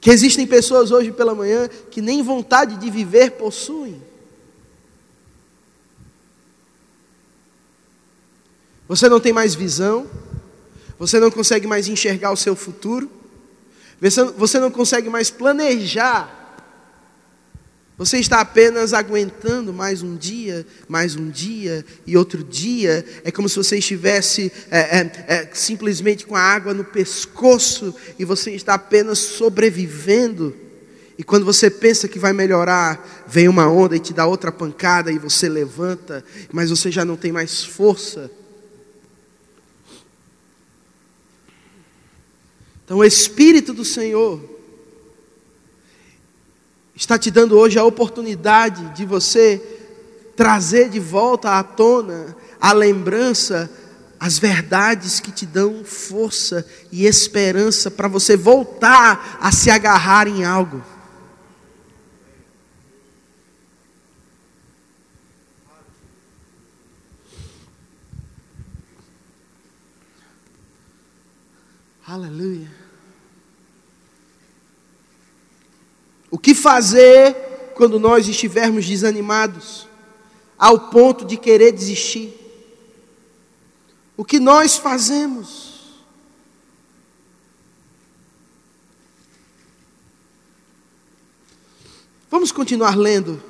que 0.00 0.10
existem 0.10 0.46
pessoas 0.46 0.90
hoje 0.90 1.12
pela 1.12 1.34
manhã 1.34 1.68
que 1.90 2.00
nem 2.00 2.22
vontade 2.22 2.76
de 2.76 2.88
viver 2.88 3.32
possuem. 3.32 4.07
Você 8.88 9.06
não 9.06 9.20
tem 9.20 9.34
mais 9.34 9.54
visão, 9.54 10.06
você 10.98 11.20
não 11.20 11.30
consegue 11.30 11.66
mais 11.66 11.86
enxergar 11.88 12.32
o 12.32 12.36
seu 12.36 12.56
futuro, 12.56 13.10
você 14.36 14.58
não 14.58 14.70
consegue 14.70 15.10
mais 15.10 15.30
planejar. 15.30 16.36
Você 17.98 18.18
está 18.18 18.40
apenas 18.40 18.92
aguentando 18.94 19.74
mais 19.74 20.02
um 20.02 20.16
dia, 20.16 20.64
mais 20.86 21.16
um 21.16 21.28
dia 21.28 21.84
e 22.06 22.16
outro 22.16 22.44
dia. 22.44 23.04
É 23.24 23.32
como 23.32 23.48
se 23.48 23.56
você 23.56 23.78
estivesse 23.78 24.52
é, 24.70 24.78
é, 24.78 25.24
é, 25.26 25.50
simplesmente 25.52 26.24
com 26.24 26.36
a 26.36 26.40
água 26.40 26.72
no 26.72 26.84
pescoço 26.84 27.92
e 28.16 28.24
você 28.24 28.52
está 28.52 28.74
apenas 28.74 29.18
sobrevivendo. 29.18 30.54
E 31.18 31.24
quando 31.24 31.44
você 31.44 31.68
pensa 31.68 32.06
que 32.06 32.20
vai 32.20 32.32
melhorar, 32.32 33.24
vem 33.26 33.48
uma 33.48 33.68
onda 33.68 33.96
e 33.96 34.00
te 34.00 34.14
dá 34.14 34.24
outra 34.24 34.52
pancada 34.52 35.10
e 35.10 35.18
você 35.18 35.48
levanta, 35.48 36.24
mas 36.52 36.70
você 36.70 36.92
já 36.92 37.04
não 37.04 37.16
tem 37.16 37.32
mais 37.32 37.64
força. 37.64 38.30
Então, 42.88 42.96
o 42.96 43.04
Espírito 43.04 43.74
do 43.74 43.84
Senhor 43.84 44.42
está 46.94 47.18
te 47.18 47.30
dando 47.30 47.54
hoje 47.54 47.78
a 47.78 47.84
oportunidade 47.84 48.94
de 48.94 49.04
você 49.04 49.60
trazer 50.34 50.88
de 50.88 50.98
volta 50.98 51.58
à 51.58 51.62
tona 51.62 52.34
a 52.58 52.72
lembrança, 52.72 53.70
as 54.18 54.38
verdades 54.38 55.20
que 55.20 55.30
te 55.30 55.44
dão 55.44 55.84
força 55.84 56.66
e 56.90 57.04
esperança 57.04 57.90
para 57.90 58.08
você 58.08 58.38
voltar 58.38 59.36
a 59.38 59.52
se 59.52 59.68
agarrar 59.70 60.26
em 60.26 60.46
algo. 60.46 60.82
Aleluia. 72.06 72.77
O 76.30 76.38
que 76.38 76.54
fazer 76.54 77.34
quando 77.74 77.98
nós 77.98 78.28
estivermos 78.28 78.86
desanimados, 78.86 79.86
ao 80.58 80.90
ponto 80.90 81.24
de 81.24 81.36
querer 81.36 81.72
desistir? 81.72 82.34
O 84.16 84.24
que 84.24 84.38
nós 84.40 84.76
fazemos? 84.76 85.68
Vamos 92.30 92.52
continuar 92.52 92.96
lendo. 92.96 93.42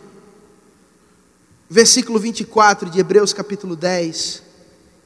Versículo 1.68 2.18
24 2.18 2.88
de 2.90 3.00
Hebreus 3.00 3.32
capítulo 3.32 3.74
10. 3.74 4.42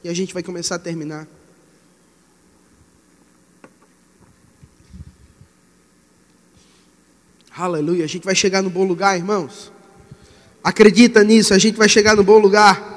E 0.03 0.09
a 0.09 0.13
gente 0.13 0.33
vai 0.33 0.43
começar 0.43 0.75
a 0.75 0.79
terminar. 0.79 1.27
Aleluia. 7.55 8.03
A 8.03 8.07
gente 8.07 8.25
vai 8.25 8.33
chegar 8.33 8.63
no 8.63 8.69
bom 8.69 8.83
lugar, 8.83 9.15
irmãos. 9.15 9.71
Acredita 10.63 11.23
nisso, 11.23 11.53
a 11.53 11.59
gente 11.59 11.77
vai 11.77 11.87
chegar 11.87 12.15
no 12.15 12.23
bom 12.23 12.39
lugar. 12.39 12.91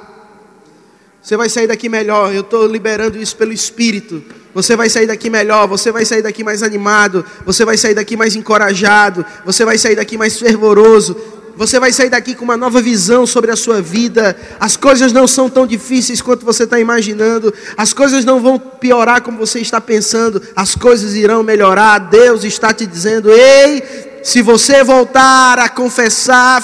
Você 1.21 1.37
vai 1.37 1.51
sair 1.51 1.66
daqui 1.66 1.90
melhor. 1.90 2.35
Eu 2.35 2.40
estou 2.40 2.66
liberando 2.66 3.19
isso 3.19 3.37
pelo 3.37 3.53
Espírito. 3.53 4.23
Você 4.55 4.75
vai 4.75 4.88
sair 4.88 5.07
daqui 5.07 5.29
melhor. 5.29 5.66
Você 5.66 5.92
vai 5.92 6.07
sair 6.07 6.23
daqui 6.23 6.42
mais 6.42 6.62
animado. 6.62 7.23
Você 7.45 7.66
vai 7.66 7.77
sair 7.77 7.95
daqui 7.95 8.16
mais 8.16 8.35
encorajado. 8.35 9.27
Você 9.45 9.62
vai 9.62 9.77
sair 9.77 9.97
daqui 9.97 10.16
mais 10.16 10.38
fervoroso. 10.38 11.14
Você 11.57 11.79
vai 11.79 11.92
sair 11.92 12.09
daqui 12.09 12.35
com 12.35 12.45
uma 12.45 12.57
nova 12.57 12.81
visão 12.81 13.27
sobre 13.27 13.51
a 13.51 13.57
sua 13.57 13.83
vida. 13.83 14.38
As 14.59 14.77
coisas 14.77 15.12
não 15.12 15.27
são 15.27 15.51
tão 15.51 15.66
difíceis 15.66 16.23
quanto 16.23 16.47
você 16.47 16.62
está 16.62 16.81
imaginando. 16.81 17.53
As 17.77 17.92
coisas 17.92 18.25
não 18.25 18.40
vão 18.40 18.59
piorar 18.59 19.21
como 19.21 19.37
você 19.37 19.59
está 19.59 19.81
pensando. 19.81 20.40
As 20.55 20.75
coisas 20.75 21.14
irão 21.14 21.42
melhorar. 21.42 21.99
Deus 21.99 22.45
está 22.45 22.73
te 22.73 22.87
dizendo: 22.87 23.31
ei, 23.31 23.83
se 24.27 24.43
você 24.43 24.83
voltar 24.83 25.57
a 25.61 25.69
confessar 25.69 26.61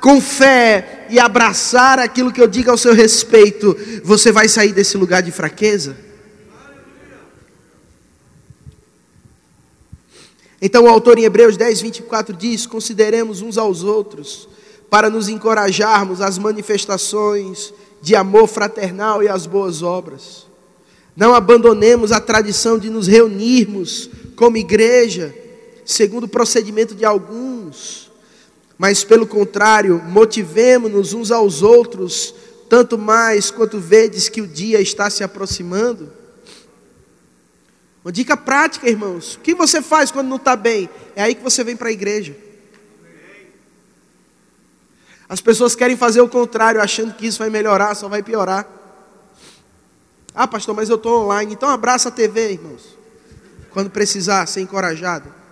com 0.00 0.20
fé 0.20 1.06
e 1.08 1.16
abraçar 1.16 2.00
aquilo 2.00 2.32
que 2.32 2.40
eu 2.40 2.48
digo 2.48 2.72
ao 2.72 2.76
seu 2.76 2.92
respeito, 2.92 3.76
você 4.02 4.32
vai 4.32 4.48
sair 4.48 4.72
desse 4.72 4.96
lugar 4.96 5.22
de 5.22 5.30
fraqueza. 5.30 5.96
Então 10.60 10.86
o 10.86 10.88
autor 10.88 11.16
em 11.16 11.22
Hebreus 11.22 11.56
10, 11.56 11.82
24 11.82 12.34
diz: 12.34 12.66
Consideremos 12.66 13.40
uns 13.42 13.56
aos 13.58 13.84
outros, 13.84 14.48
para 14.90 15.08
nos 15.08 15.28
encorajarmos 15.28 16.20
às 16.20 16.36
manifestações 16.36 17.72
de 18.02 18.16
amor 18.16 18.48
fraternal 18.48 19.22
e 19.22 19.28
às 19.28 19.46
boas 19.46 19.82
obras. 19.82 20.48
Não 21.16 21.32
abandonemos 21.32 22.10
a 22.10 22.20
tradição 22.20 22.76
de 22.76 22.90
nos 22.90 23.06
reunirmos 23.06 24.10
como 24.34 24.56
igreja 24.56 25.43
segundo 25.84 26.24
o 26.24 26.28
procedimento 26.28 26.94
de 26.94 27.04
alguns, 27.04 28.10
mas 28.78 29.04
pelo 29.04 29.26
contrário, 29.26 30.02
motivemos-nos 30.04 31.12
uns 31.12 31.30
aos 31.30 31.62
outros, 31.62 32.34
tanto 32.68 32.98
mais 32.98 33.50
quanto 33.50 33.78
vedes 33.78 34.28
que 34.28 34.40
o 34.40 34.46
dia 34.46 34.80
está 34.80 35.08
se 35.08 35.22
aproximando. 35.22 36.10
Uma 38.04 38.12
dica 38.12 38.36
prática, 38.36 38.88
irmãos: 38.88 39.36
o 39.36 39.40
que 39.40 39.54
você 39.54 39.80
faz 39.80 40.10
quando 40.10 40.28
não 40.28 40.36
está 40.36 40.56
bem? 40.56 40.90
É 41.14 41.22
aí 41.22 41.34
que 41.34 41.42
você 41.42 41.62
vem 41.62 41.76
para 41.76 41.88
a 41.88 41.92
igreja. 41.92 42.36
As 45.28 45.40
pessoas 45.40 45.74
querem 45.74 45.96
fazer 45.96 46.20
o 46.20 46.28
contrário, 46.28 46.80
achando 46.80 47.14
que 47.14 47.26
isso 47.26 47.38
vai 47.38 47.48
melhorar, 47.48 47.94
só 47.94 48.08
vai 48.08 48.22
piorar. 48.22 48.68
Ah, 50.34 50.46
pastor, 50.46 50.74
mas 50.74 50.90
eu 50.90 50.96
estou 50.96 51.24
online, 51.24 51.54
então 51.54 51.68
abraça 51.68 52.08
a 52.08 52.12
TV, 52.12 52.52
irmãos. 52.52 52.98
Quando 53.70 53.88
precisar 53.88 54.46
ser 54.46 54.60
encorajado. 54.60 55.43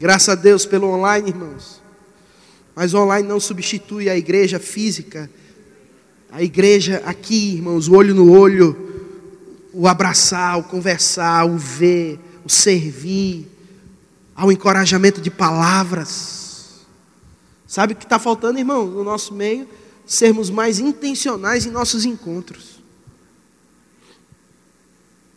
Graças 0.00 0.28
a 0.28 0.34
Deus 0.36 0.64
pelo 0.64 0.88
online, 0.88 1.30
irmãos. 1.30 1.82
Mas 2.74 2.94
o 2.94 2.98
online 2.98 3.26
não 3.26 3.40
substitui 3.40 4.08
a 4.08 4.16
igreja 4.16 4.60
física. 4.60 5.28
A 6.30 6.42
igreja 6.42 7.02
aqui, 7.04 7.54
irmãos, 7.54 7.88
o 7.88 7.94
olho 7.94 8.14
no 8.14 8.30
olho, 8.30 8.76
o 9.72 9.88
abraçar, 9.88 10.58
o 10.58 10.62
conversar, 10.62 11.44
o 11.46 11.56
ver, 11.56 12.20
o 12.44 12.48
servir, 12.48 13.48
ao 14.36 14.52
encorajamento 14.52 15.20
de 15.20 15.30
palavras. 15.30 16.84
Sabe 17.66 17.94
o 17.94 17.96
que 17.96 18.04
está 18.04 18.20
faltando, 18.20 18.58
irmão, 18.58 18.86
no 18.86 19.02
nosso 19.02 19.34
meio? 19.34 19.68
Sermos 20.06 20.48
mais 20.48 20.78
intencionais 20.78 21.66
em 21.66 21.70
nossos 21.70 22.04
encontros. 22.04 22.78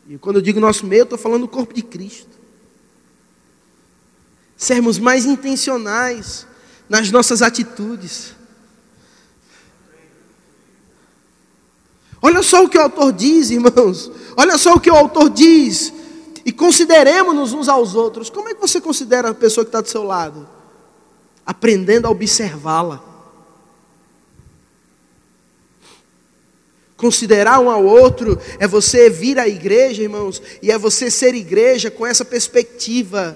E 0.07 0.18
quando 0.18 0.36
eu 0.36 0.41
digo 0.41 0.59
nosso 0.59 0.86
meio, 0.86 1.01
eu 1.01 1.05
estou 1.05 1.18
falando 1.18 1.41
do 1.41 1.47
corpo 1.47 1.74
de 1.74 1.82
Cristo. 1.82 2.41
Sermos 4.62 4.99
mais 4.99 5.26
intencionais 5.26 6.45
nas 6.88 7.09
nossas 7.09 7.41
atitudes. 7.41 8.36
Olha 12.22 12.43
só 12.43 12.64
o 12.64 12.70
que 12.70 12.78
o 12.78 12.82
autor 12.82 13.12
diz, 13.12 13.49
irmãos. 13.49 14.12
Olha 14.38 14.59
só 14.59 14.76
o 14.76 14.80
que 14.80 14.91
o 14.91 14.95
autor 14.95 15.32
diz. 15.32 15.91
E 16.45 16.51
consideremos-nos 16.51 17.53
uns 17.53 17.68
aos 17.68 17.95
outros. 17.95 18.30
Como 18.30 18.49
é 18.49 18.53
que 18.53 18.62
você 18.62 18.80
considera 18.80 19.32
a 19.32 19.34
pessoa 19.34 19.66
que 19.66 19.70
está 19.70 19.82
do 19.82 19.89
seu 19.89 20.03
lado? 20.03 20.47
Aprendendo 21.43 22.05
a 22.05 22.12
observá-la. 22.12 23.03
Considerar 26.95 27.59
um 27.59 27.72
ao 27.72 27.84
outro 27.84 28.39
é 28.59 28.68
você 28.68 29.09
vir 29.09 29.39
à 29.39 29.47
igreja, 29.47 30.03
irmãos, 30.03 30.39
e 30.62 30.70
é 30.70 30.78
você 30.78 31.09
ser 31.09 31.34
igreja 31.34 31.89
com 31.89 32.05
essa 32.05 32.24
perspectiva. 32.24 33.36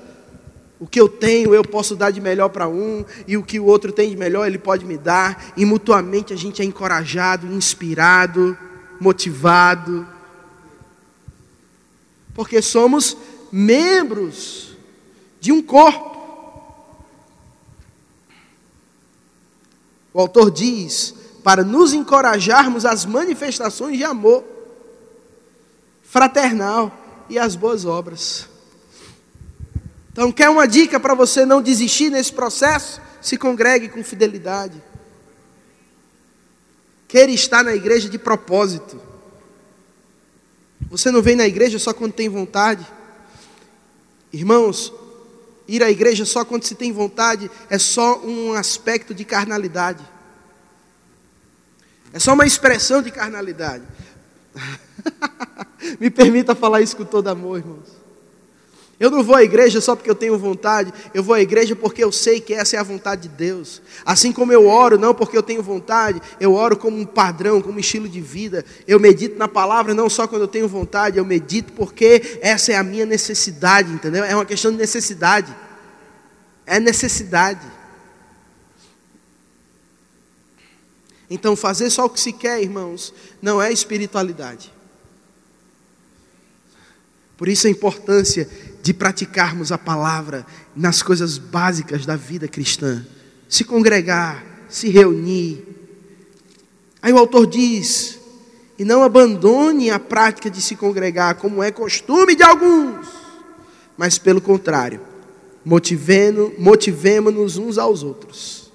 O 0.80 0.86
que 0.86 1.00
eu 1.00 1.08
tenho, 1.08 1.56
eu 1.56 1.64
posso 1.64 1.96
dar 1.96 2.12
de 2.12 2.20
melhor 2.20 2.50
para 2.50 2.68
um, 2.68 3.06
e 3.28 3.38
o 3.38 3.44
que 3.44 3.60
o 3.60 3.66
outro 3.66 3.92
tem 3.92 4.10
de 4.10 4.18
melhor, 4.18 4.46
ele 4.46 4.58
pode 4.58 4.86
me 4.86 4.98
dar, 4.98 5.54
e 5.56 5.66
mutuamente 5.66 6.34
a 6.34 6.36
gente 6.36 6.62
é 6.62 6.66
encorajado, 6.66 7.48
inspirado 7.48 8.58
motivado, 9.00 10.08
porque 12.34 12.62
somos 12.62 13.16
membros 13.52 14.76
de 15.40 15.52
um 15.52 15.62
corpo. 15.62 16.16
O 20.14 20.20
autor 20.20 20.52
diz: 20.52 21.14
para 21.44 21.64
nos 21.64 21.94
encorajarmos 21.94 22.86
às 22.86 23.06
manifestações 23.06 23.98
de 23.98 24.04
amor 24.04 24.44
fraternal 26.02 26.92
e 27.30 27.38
às 27.38 27.56
boas 27.56 27.86
obras. 27.86 28.48
Então, 30.16 30.32
quer 30.32 30.50
uma 30.50 30.66
dica 30.66 30.98
para 30.98 31.14
você 31.14 31.46
não 31.46 31.62
desistir 31.62 32.10
nesse 32.10 32.32
processo? 32.32 33.02
Se 33.22 33.36
congregue 33.36 33.90
com 33.90 34.02
fidelidade. 34.02 34.82
Queira 37.06 37.34
estar 37.34 37.66
na 37.66 37.76
igreja 37.76 38.08
de 38.08 38.18
propósito. 38.18 38.98
Você 40.90 41.12
não 41.12 41.22
vem 41.22 41.36
na 41.36 41.46
igreja 41.46 41.78
só 41.78 41.94
quando 41.94 42.14
tem 42.14 42.30
vontade. 42.30 42.88
Irmãos, 44.32 44.94
ir 45.68 45.84
à 45.84 45.92
igreja 45.92 46.24
só 46.24 46.46
quando 46.46 46.64
se 46.64 46.76
tem 46.76 46.94
vontade 46.94 47.52
é 47.70 47.78
só 47.78 48.18
um 48.20 48.54
aspecto 48.54 49.14
de 49.14 49.26
carnalidade. 49.26 50.02
É 52.14 52.20
só 52.20 52.32
uma 52.32 52.46
expressão 52.46 53.02
de 53.02 53.12
carnalidade. 53.12 53.84
Me 56.00 56.10
permita 56.10 56.56
falar 56.56 56.80
isso 56.80 56.96
com 56.96 57.04
todo 57.04 57.28
amor, 57.28 57.58
irmãos. 57.58 57.95
Eu 58.98 59.12
não 59.12 59.22
vou 59.22 59.36
à 59.36 59.44
igreja 59.44 59.82
só 59.82 59.94
porque 59.94 60.10
eu 60.10 60.16
tenho 60.16 60.38
vontade, 60.38 60.94
eu 61.14 61.22
vou 61.22 61.36
à 61.36 61.42
igreja 61.42 61.76
porque 61.76 62.02
eu 62.02 62.14
sei 62.14 62.40
que 62.40 62.54
essa 62.54 62.78
é 62.78 62.80
a 62.80 62.84
vontade 62.84 63.24
de 63.24 63.30
Deus. 63.30 63.82
Assim 64.06 64.32
como 64.32 64.54
eu 64.54 64.68
oro, 64.68 64.98
não 64.98 65.14
porque 65.14 65.38
eu 65.38 65.44
tenho 65.44 65.62
vontade, 65.62 66.22
eu 66.40 66.54
oro 66.54 66.78
como 66.78 66.98
um 66.98 67.06
padrão, 67.06 67.62
como 67.62 67.76
um 67.76 67.80
estilo 67.80 68.08
de 68.08 68.22
vida. 68.22 68.64
Eu 68.88 68.98
medito 68.98 69.38
na 69.38 69.50
palavra 69.50 69.94
não 69.94 70.10
só 70.10 70.28
quando 70.28 70.44
eu 70.44 70.48
tenho 70.48 70.68
vontade, 70.68 71.18
eu 71.18 71.26
medito 71.26 71.74
porque 71.74 72.40
essa 72.42 72.72
é 72.72 72.78
a 72.78 72.84
minha 72.84 73.06
necessidade, 73.06 73.92
entendeu? 73.92 74.24
É 74.24 74.34
uma 74.34 74.46
questão 74.46 74.72
de 74.72 74.78
necessidade. 74.78 75.54
É 76.66 76.80
necessidade. 76.80 77.76
Então, 81.30 81.54
fazer 81.56 81.90
só 81.90 82.06
o 82.06 82.10
que 82.10 82.20
se 82.20 82.32
quer, 82.32 82.62
irmãos, 82.62 83.14
não 83.42 83.62
é 83.62 83.74
espiritualidade. 83.74 84.72
Por 87.36 87.50
isso 87.50 87.68
a 87.68 87.70
importância 87.70 88.48
de 88.86 88.94
praticarmos 88.94 89.72
a 89.72 89.80
palavra 89.80 90.46
nas 90.76 91.02
coisas 91.02 91.40
básicas 91.40 92.06
da 92.06 92.16
vida 92.16 92.48
cristã. 92.48 93.04
Se 93.50 93.64
congregar, 93.64 94.46
se 94.70 94.90
reunir. 94.90 95.66
Aí 97.02 97.12
o 97.12 97.18
autor 97.18 97.48
diz: 97.48 98.20
e 98.78 98.86
não 98.86 99.02
abandone 99.02 99.90
a 99.90 99.98
prática 99.98 100.52
de 100.52 100.62
se 100.62 100.76
congregar, 100.76 101.34
como 101.34 101.64
é 101.64 101.72
costume 101.72 102.36
de 102.36 102.44
alguns, 102.44 103.08
mas 103.98 104.20
pelo 104.20 104.40
contrário, 104.40 105.02
motivemos-nos 105.66 107.58
uns 107.58 107.80
aos 107.80 108.04
outros. 108.04 108.72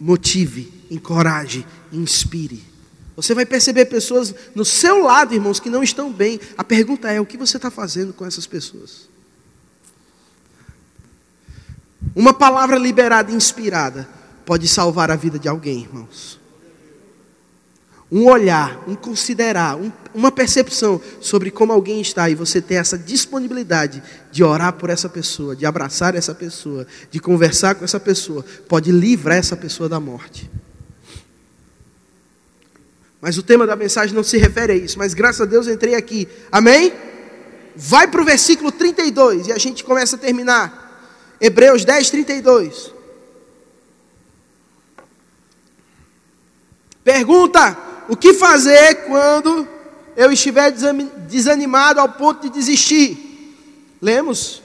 Motive, 0.00 0.72
encoraje, 0.90 1.66
inspire. 1.92 2.77
Você 3.18 3.34
vai 3.34 3.44
perceber 3.44 3.86
pessoas 3.86 4.32
no 4.54 4.64
seu 4.64 5.02
lado, 5.02 5.34
irmãos, 5.34 5.58
que 5.58 5.68
não 5.68 5.82
estão 5.82 6.12
bem. 6.12 6.38
A 6.56 6.62
pergunta 6.62 7.10
é: 7.10 7.20
o 7.20 7.26
que 7.26 7.36
você 7.36 7.56
está 7.56 7.68
fazendo 7.68 8.12
com 8.12 8.24
essas 8.24 8.46
pessoas? 8.46 9.08
Uma 12.14 12.32
palavra 12.32 12.78
liberada 12.78 13.32
e 13.32 13.34
inspirada 13.34 14.08
pode 14.46 14.68
salvar 14.68 15.10
a 15.10 15.16
vida 15.16 15.36
de 15.36 15.48
alguém, 15.48 15.80
irmãos. 15.80 16.38
Um 18.08 18.26
olhar, 18.26 18.84
um 18.86 18.94
considerar, 18.94 19.76
um, 19.76 19.90
uma 20.14 20.30
percepção 20.30 21.00
sobre 21.20 21.50
como 21.50 21.72
alguém 21.72 22.00
está 22.00 22.30
e 22.30 22.36
você 22.36 22.62
ter 22.62 22.76
essa 22.76 22.96
disponibilidade 22.96 24.00
de 24.30 24.44
orar 24.44 24.74
por 24.74 24.90
essa 24.90 25.08
pessoa, 25.08 25.56
de 25.56 25.66
abraçar 25.66 26.14
essa 26.14 26.36
pessoa, 26.36 26.86
de 27.10 27.18
conversar 27.18 27.74
com 27.74 27.84
essa 27.84 27.98
pessoa, 27.98 28.44
pode 28.68 28.92
livrar 28.92 29.38
essa 29.38 29.56
pessoa 29.56 29.88
da 29.88 29.98
morte. 29.98 30.48
Mas 33.20 33.36
o 33.36 33.42
tema 33.42 33.66
da 33.66 33.74
mensagem 33.74 34.14
não 34.14 34.22
se 34.22 34.36
refere 34.38 34.72
a 34.72 34.76
isso. 34.76 34.98
Mas 34.98 35.14
graças 35.14 35.40
a 35.40 35.44
Deus 35.44 35.66
eu 35.66 35.74
entrei 35.74 35.94
aqui. 35.94 36.28
Amém? 36.50 36.92
Vai 37.74 38.08
para 38.08 38.20
o 38.20 38.24
versículo 38.24 38.70
32 38.70 39.48
e 39.48 39.52
a 39.52 39.58
gente 39.58 39.84
começa 39.84 40.16
a 40.16 40.18
terminar. 40.18 41.36
Hebreus 41.40 41.84
10, 41.84 42.10
32. 42.10 42.92
Pergunta: 47.02 47.76
O 48.08 48.16
que 48.16 48.34
fazer 48.34 49.06
quando 49.06 49.66
eu 50.16 50.30
estiver 50.32 50.72
desanimado 51.28 52.00
ao 52.00 52.08
ponto 52.08 52.42
de 52.42 52.50
desistir? 52.50 53.26
Lemos 54.00 54.62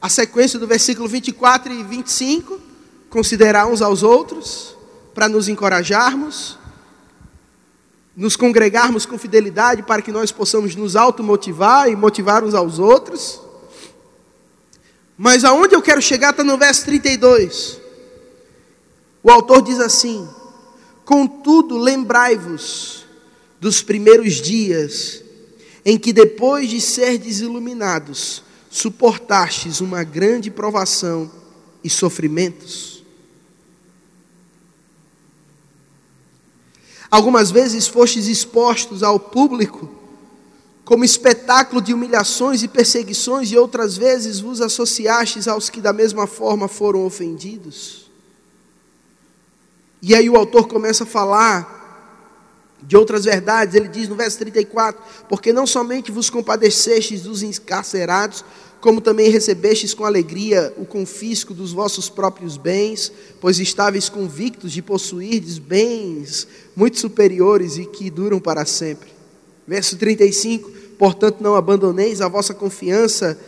a 0.00 0.08
sequência 0.08 0.58
do 0.58 0.66
versículo 0.66 1.08
24 1.08 1.72
e 1.72 1.82
25. 1.82 2.60
Considerar 3.08 3.66
uns 3.66 3.80
aos 3.80 4.02
outros, 4.02 4.76
para 5.14 5.28
nos 5.28 5.48
encorajarmos 5.48 6.58
nos 8.16 8.36
congregarmos 8.36 9.04
com 9.04 9.18
fidelidade 9.18 9.82
para 9.82 10.00
que 10.00 10.12
nós 10.12 10.30
possamos 10.30 10.76
nos 10.76 10.94
automotivar 10.94 11.88
e 11.88 11.96
motivar 11.96 12.44
uns 12.44 12.54
aos 12.54 12.78
outros. 12.78 13.40
Mas 15.16 15.44
aonde 15.44 15.74
eu 15.74 15.82
quero 15.82 16.00
chegar 16.00 16.30
está 16.30 16.44
no 16.44 16.56
verso 16.56 16.84
32. 16.84 17.80
O 19.22 19.30
autor 19.30 19.62
diz 19.62 19.80
assim: 19.80 20.28
Contudo, 21.04 21.76
lembrai-vos 21.76 23.04
dos 23.60 23.82
primeiros 23.82 24.34
dias 24.34 25.22
em 25.84 25.98
que, 25.98 26.12
depois 26.12 26.68
de 26.68 26.80
ser 26.80 27.18
desiluminados, 27.18 28.42
suportastes 28.70 29.80
uma 29.80 30.02
grande 30.02 30.50
provação 30.50 31.30
e 31.82 31.90
sofrimentos 31.90 32.93
Algumas 37.10 37.50
vezes 37.50 37.86
fostes 37.86 38.26
expostos 38.26 39.02
ao 39.02 39.18
público 39.20 40.04
como 40.84 41.04
espetáculo 41.04 41.80
de 41.80 41.94
humilhações 41.94 42.62
e 42.62 42.68
perseguições, 42.68 43.50
e 43.50 43.56
outras 43.56 43.96
vezes 43.96 44.40
vos 44.40 44.60
associastes 44.60 45.48
aos 45.48 45.70
que 45.70 45.80
da 45.80 45.92
mesma 45.92 46.26
forma 46.26 46.68
foram 46.68 47.06
ofendidos. 47.06 48.10
E 50.02 50.14
aí 50.14 50.28
o 50.28 50.36
autor 50.36 50.68
começa 50.68 51.04
a 51.04 51.06
falar 51.06 51.82
de 52.82 52.94
outras 52.94 53.24
verdades, 53.24 53.74
ele 53.74 53.88
diz 53.88 54.08
no 54.08 54.14
verso 54.14 54.36
34: 54.38 55.02
Porque 55.26 55.54
não 55.54 55.66
somente 55.66 56.12
vos 56.12 56.28
compadecestes 56.28 57.22
dos 57.22 57.42
encarcerados, 57.42 58.44
como 58.84 59.00
também 59.00 59.30
recebestes 59.30 59.94
com 59.94 60.04
alegria 60.04 60.70
o 60.76 60.84
confisco 60.84 61.54
dos 61.54 61.72
vossos 61.72 62.10
próprios 62.10 62.58
bens, 62.58 63.10
pois 63.40 63.58
estáveis 63.58 64.10
convictos 64.10 64.72
de 64.72 64.82
possuirdes 64.82 65.56
bens 65.56 66.46
muito 66.76 66.98
superiores 66.98 67.78
e 67.78 67.86
que 67.86 68.10
duram 68.10 68.38
para 68.38 68.66
sempre. 68.66 69.08
Verso 69.66 69.96
35: 69.96 70.70
Portanto, 70.98 71.40
não 71.40 71.54
abandoneis 71.54 72.20
a 72.20 72.28
vossa 72.28 72.52
confiança, 72.52 73.40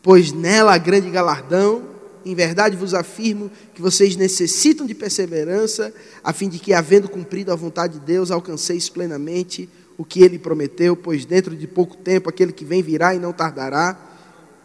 pois 0.00 0.30
nela 0.30 0.72
há 0.72 0.78
grande 0.78 1.10
galardão. 1.10 1.96
Em 2.24 2.36
verdade 2.36 2.76
vos 2.76 2.94
afirmo 2.94 3.50
que 3.74 3.82
vocês 3.82 4.14
necessitam 4.14 4.86
de 4.86 4.94
perseverança, 4.94 5.92
a 6.22 6.32
fim 6.32 6.48
de 6.48 6.60
que, 6.60 6.72
havendo 6.72 7.08
cumprido 7.08 7.50
a 7.50 7.56
vontade 7.56 7.98
de 7.98 8.06
Deus, 8.06 8.30
alcanceis 8.30 8.88
plenamente 8.88 9.68
o 9.85 9.85
que 10.04 10.22
ele 10.22 10.38
prometeu, 10.38 10.94
pois 10.94 11.24
dentro 11.24 11.56
de 11.56 11.66
pouco 11.66 11.96
tempo 11.96 12.28
aquele 12.28 12.52
que 12.52 12.64
vem 12.64 12.82
virá 12.82 13.14
e 13.14 13.18
não 13.18 13.32
tardará, 13.32 13.96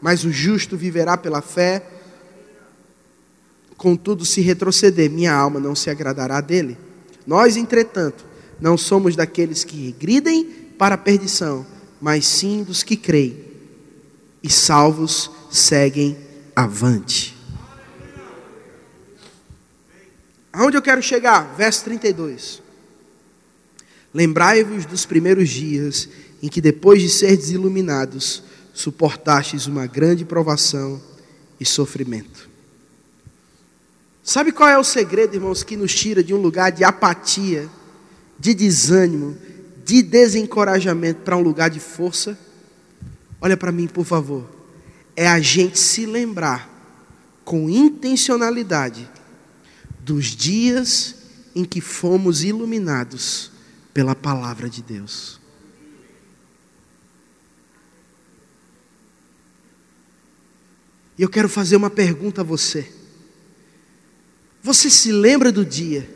mas 0.01 0.23
o 0.23 0.31
justo 0.31 0.75
viverá 0.75 1.15
pela 1.15 1.41
fé. 1.41 1.85
Contudo, 3.77 4.25
se 4.25 4.41
retroceder, 4.41 5.09
minha 5.09 5.33
alma 5.33 5.59
não 5.59 5.75
se 5.75 5.89
agradará 5.89 6.41
dele. 6.41 6.77
Nós, 7.25 7.55
entretanto, 7.55 8.25
não 8.59 8.77
somos 8.77 9.15
daqueles 9.15 9.63
que 9.63 9.85
regridem 9.87 10.43
para 10.77 10.95
a 10.95 10.97
perdição, 10.97 11.65
mas 11.99 12.25
sim 12.25 12.63
dos 12.63 12.83
que 12.83 12.97
creem 12.97 13.51
e 14.43 14.49
salvos 14.49 15.29
seguem 15.49 16.17
avante. 16.55 17.37
Aonde 20.51 20.75
eu 20.75 20.81
quero 20.81 21.01
chegar? 21.01 21.55
Verso 21.55 21.83
32. 21.85 22.61
Lembrai-vos 24.13 24.85
dos 24.85 25.05
primeiros 25.05 25.49
dias 25.49 26.09
em 26.41 26.49
que, 26.49 26.59
depois 26.59 27.01
de 27.01 27.09
serdes 27.09 27.51
iluminados, 27.51 28.43
suportastes 28.73 29.67
uma 29.67 29.85
grande 29.85 30.25
provação 30.25 31.01
e 31.59 31.65
sofrimento. 31.65 32.49
Sabe 34.23 34.51
qual 34.51 34.69
é 34.69 34.77
o 34.77 34.83
segredo, 34.83 35.35
irmãos, 35.35 35.63
que 35.63 35.77
nos 35.77 35.93
tira 35.93 36.23
de 36.23 36.33
um 36.33 36.37
lugar 36.37 36.71
de 36.71 36.83
apatia, 36.83 37.69
de 38.37 38.53
desânimo, 38.53 39.37
de 39.85 40.01
desencorajamento 40.01 41.21
para 41.21 41.37
um 41.37 41.41
lugar 41.41 41.69
de 41.69 41.79
força? 41.79 42.37
Olha 43.39 43.57
para 43.57 43.71
mim, 43.71 43.87
por 43.87 44.05
favor. 44.05 44.47
É 45.15 45.27
a 45.27 45.39
gente 45.39 45.79
se 45.79 46.05
lembrar 46.05 46.69
com 47.43 47.69
intencionalidade 47.69 49.09
dos 49.99 50.27
dias 50.27 51.15
em 51.55 51.65
que 51.65 51.81
fomos 51.81 52.43
iluminados 52.43 53.50
pela 53.93 54.15
palavra 54.15 54.69
de 54.69 54.81
Deus. 54.81 55.39
E 61.17 61.23
eu 61.23 61.29
quero 61.29 61.49
fazer 61.49 61.75
uma 61.75 61.89
pergunta 61.89 62.41
a 62.41 62.43
você. 62.43 62.91
Você 64.63 64.89
se 64.89 65.11
lembra 65.11 65.51
do 65.51 65.65
dia 65.65 66.09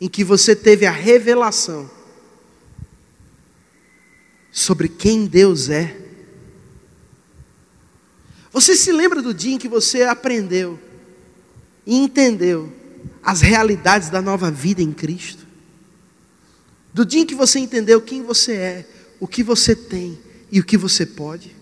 em 0.00 0.08
que 0.08 0.22
você 0.22 0.54
teve 0.54 0.86
a 0.86 0.90
revelação 0.90 1.90
sobre 4.50 4.88
quem 4.88 5.26
Deus 5.26 5.68
é? 5.68 5.96
Você 8.52 8.74
se 8.74 8.90
lembra 8.92 9.20
do 9.20 9.34
dia 9.34 9.54
em 9.54 9.58
que 9.58 9.68
você 9.68 10.02
aprendeu 10.02 10.78
e 11.86 11.96
entendeu 11.96 12.72
as 13.22 13.40
realidades 13.40 14.08
da 14.08 14.22
nova 14.22 14.50
vida 14.50 14.82
em 14.82 14.92
Cristo? 14.92 15.47
Do 16.92 17.04
dia 17.04 17.20
em 17.22 17.26
que 17.26 17.34
você 17.34 17.58
entendeu 17.58 18.00
quem 18.00 18.22
você 18.22 18.52
é, 18.52 18.86
o 19.20 19.26
que 19.26 19.42
você 19.42 19.74
tem 19.74 20.18
e 20.50 20.60
o 20.60 20.64
que 20.64 20.76
você 20.76 21.04
pode? 21.04 21.58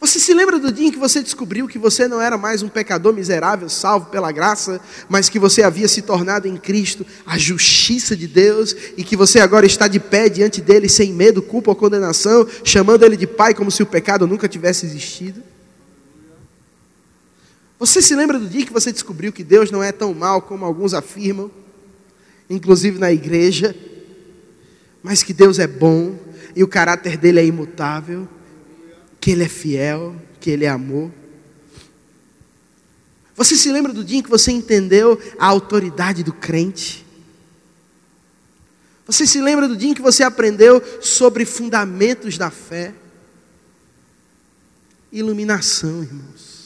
Você 0.00 0.18
se 0.18 0.32
lembra 0.32 0.58
do 0.58 0.72
dia 0.72 0.88
em 0.88 0.90
que 0.90 0.98
você 0.98 1.22
descobriu 1.22 1.68
que 1.68 1.78
você 1.78 2.08
não 2.08 2.22
era 2.22 2.38
mais 2.38 2.62
um 2.62 2.70
pecador 2.70 3.12
miserável, 3.12 3.68
salvo 3.68 4.06
pela 4.06 4.32
graça, 4.32 4.80
mas 5.10 5.28
que 5.28 5.38
você 5.38 5.62
havia 5.62 5.86
se 5.86 6.00
tornado 6.00 6.48
em 6.48 6.56
Cristo 6.56 7.06
a 7.26 7.36
justiça 7.36 8.16
de 8.16 8.26
Deus 8.26 8.74
e 8.96 9.04
que 9.04 9.14
você 9.14 9.40
agora 9.40 9.66
está 9.66 9.86
de 9.86 10.00
pé 10.00 10.30
diante 10.30 10.62
dele 10.62 10.88
sem 10.88 11.12
medo, 11.12 11.42
culpa 11.42 11.70
ou 11.70 11.76
condenação, 11.76 12.48
chamando 12.64 13.04
ele 13.04 13.14
de 13.14 13.26
Pai 13.26 13.52
como 13.52 13.70
se 13.70 13.82
o 13.82 13.86
pecado 13.86 14.26
nunca 14.26 14.48
tivesse 14.48 14.86
existido? 14.86 15.42
Você 17.78 18.00
se 18.00 18.14
lembra 18.14 18.38
do 18.38 18.48
dia 18.48 18.64
que 18.64 18.72
você 18.72 18.90
descobriu 18.90 19.30
que 19.30 19.44
Deus 19.44 19.70
não 19.70 19.82
é 19.82 19.92
tão 19.92 20.14
mal 20.14 20.40
como 20.40 20.64
alguns 20.64 20.94
afirmam, 20.94 21.50
inclusive 22.50 22.98
na 22.98 23.10
igreja, 23.10 23.74
mas 25.02 25.22
que 25.22 25.32
Deus 25.32 25.58
é 25.58 25.66
bom 25.66 26.18
e 26.54 26.62
o 26.62 26.68
caráter 26.68 27.16
dele 27.16 27.40
é 27.40 27.46
imutável? 27.46 28.28
que 29.20 29.30
Ele 29.30 29.44
é 29.44 29.48
fiel, 29.48 30.16
que 30.40 30.50
Ele 30.50 30.64
é 30.64 30.68
amor. 30.68 31.12
Você 33.36 33.54
se 33.54 33.70
lembra 33.70 33.92
do 33.92 34.02
dia 34.02 34.18
em 34.18 34.22
que 34.22 34.30
você 34.30 34.50
entendeu 34.50 35.20
a 35.38 35.46
autoridade 35.46 36.24
do 36.24 36.32
crente? 36.32 37.06
Você 39.06 39.26
se 39.26 39.40
lembra 39.40 39.68
do 39.68 39.76
dia 39.76 39.90
em 39.90 39.94
que 39.94 40.02
você 40.02 40.22
aprendeu 40.22 40.82
sobre 41.00 41.44
fundamentos 41.44 42.38
da 42.38 42.50
fé? 42.50 42.94
Iluminação, 45.12 46.02
irmãos. 46.02 46.60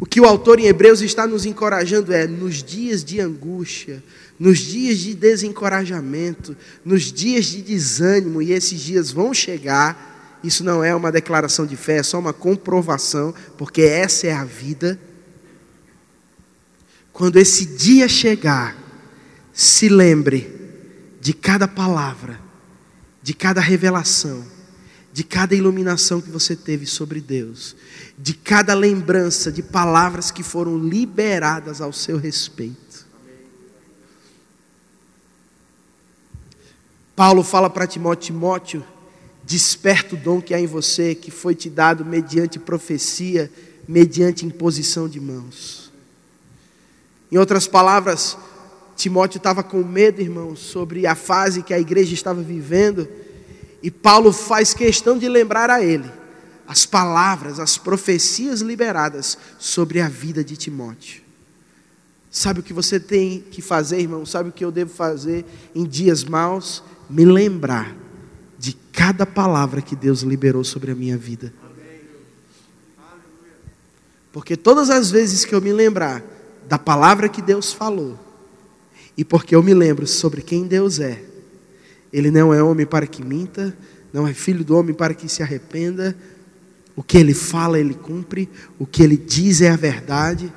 O 0.00 0.06
que 0.06 0.20
o 0.20 0.24
autor 0.24 0.60
em 0.60 0.66
Hebreus 0.66 1.00
está 1.02 1.26
nos 1.26 1.44
encorajando 1.44 2.12
é: 2.12 2.26
nos 2.26 2.62
dias 2.62 3.04
de 3.04 3.20
angústia, 3.20 4.02
nos 4.38 4.58
dias 4.58 4.98
de 4.98 5.14
desencorajamento, 5.14 6.56
nos 6.84 7.12
dias 7.12 7.46
de 7.46 7.60
desânimo, 7.60 8.40
e 8.40 8.52
esses 8.52 8.80
dias 8.80 9.10
vão 9.10 9.34
chegar, 9.34 10.38
isso 10.44 10.62
não 10.62 10.84
é 10.84 10.94
uma 10.94 11.10
declaração 11.10 11.66
de 11.66 11.76
fé, 11.76 11.96
é 11.96 12.02
só 12.02 12.18
uma 12.18 12.32
comprovação, 12.32 13.34
porque 13.56 13.82
essa 13.82 14.28
é 14.28 14.32
a 14.32 14.44
vida. 14.44 14.98
Quando 17.12 17.36
esse 17.36 17.66
dia 17.66 18.08
chegar, 18.08 18.76
se 19.52 19.88
lembre 19.88 20.56
de 21.20 21.32
cada 21.32 21.66
palavra, 21.66 22.40
de 23.20 23.34
cada 23.34 23.60
revelação, 23.60 24.46
de 25.12 25.24
cada 25.24 25.52
iluminação 25.52 26.20
que 26.20 26.30
você 26.30 26.54
teve 26.54 26.86
sobre 26.86 27.20
Deus, 27.20 27.74
de 28.16 28.34
cada 28.34 28.72
lembrança 28.72 29.50
de 29.50 29.64
palavras 29.64 30.30
que 30.30 30.44
foram 30.44 30.78
liberadas 30.78 31.80
ao 31.80 31.92
seu 31.92 32.16
respeito. 32.18 32.87
Paulo 37.18 37.42
fala 37.42 37.68
para 37.68 37.84
Timóteo: 37.84 38.26
Timóteo, 38.26 38.84
Desperta 39.42 40.14
o 40.14 40.18
dom 40.18 40.40
que 40.40 40.54
há 40.54 40.60
em 40.60 40.66
você, 40.66 41.16
que 41.16 41.32
foi 41.32 41.52
te 41.52 41.68
dado 41.68 42.04
mediante 42.04 42.60
profecia, 42.60 43.50
mediante 43.88 44.46
imposição 44.46 45.08
de 45.08 45.18
mãos. 45.18 45.90
Em 47.32 47.38
outras 47.38 47.66
palavras, 47.66 48.38
Timóteo 48.94 49.38
estava 49.38 49.64
com 49.64 49.82
medo, 49.82 50.20
irmãos, 50.20 50.60
sobre 50.60 51.08
a 51.08 51.16
fase 51.16 51.62
que 51.62 51.74
a 51.74 51.80
igreja 51.80 52.14
estava 52.14 52.40
vivendo, 52.40 53.08
e 53.82 53.90
Paulo 53.90 54.32
faz 54.32 54.72
questão 54.72 55.18
de 55.18 55.28
lembrar 55.28 55.70
a 55.70 55.82
ele 55.82 56.08
as 56.68 56.86
palavras, 56.86 57.58
as 57.58 57.76
profecias 57.76 58.60
liberadas 58.60 59.36
sobre 59.58 60.00
a 60.00 60.08
vida 60.08 60.44
de 60.44 60.56
Timóteo. 60.56 61.22
Sabe 62.30 62.60
o 62.60 62.62
que 62.62 62.74
você 62.74 63.00
tem 63.00 63.40
que 63.50 63.60
fazer, 63.60 63.98
irmão? 63.98 64.24
Sabe 64.24 64.50
o 64.50 64.52
que 64.52 64.64
eu 64.64 64.70
devo 64.70 64.94
fazer 64.94 65.44
em 65.74 65.84
dias 65.84 66.22
maus? 66.22 66.84
Me 67.08 67.24
lembrar 67.24 67.96
de 68.58 68.72
cada 68.92 69.24
palavra 69.24 69.80
que 69.80 69.94
Deus 69.94 70.22
liberou 70.22 70.64
sobre 70.64 70.90
a 70.90 70.94
minha 70.94 71.16
vida. 71.16 71.52
Porque 74.32 74.56
todas 74.56 74.90
as 74.90 75.10
vezes 75.10 75.44
que 75.44 75.54
eu 75.54 75.60
me 75.60 75.72
lembrar 75.72 76.22
da 76.68 76.78
palavra 76.78 77.28
que 77.28 77.40
Deus 77.40 77.72
falou, 77.72 78.18
e 79.16 79.24
porque 79.24 79.56
eu 79.56 79.62
me 79.62 79.74
lembro 79.74 80.06
sobre 80.06 80.42
quem 80.42 80.66
Deus 80.66 81.00
é, 81.00 81.22
Ele 82.12 82.30
não 82.30 82.52
é 82.52 82.62
homem 82.62 82.86
para 82.86 83.06
que 83.06 83.24
minta, 83.24 83.76
não 84.12 84.28
é 84.28 84.34
filho 84.34 84.64
do 84.64 84.76
homem 84.76 84.94
para 84.94 85.14
que 85.14 85.28
se 85.28 85.42
arrependa, 85.42 86.16
o 86.94 87.02
que 87.02 87.18
Ele 87.18 87.34
fala, 87.34 87.80
Ele 87.80 87.94
cumpre, 87.94 88.48
o 88.78 88.86
que 88.86 89.02
Ele 89.02 89.16
diz 89.16 89.60
é 89.60 89.70
a 89.70 89.76
verdade, 89.76 90.52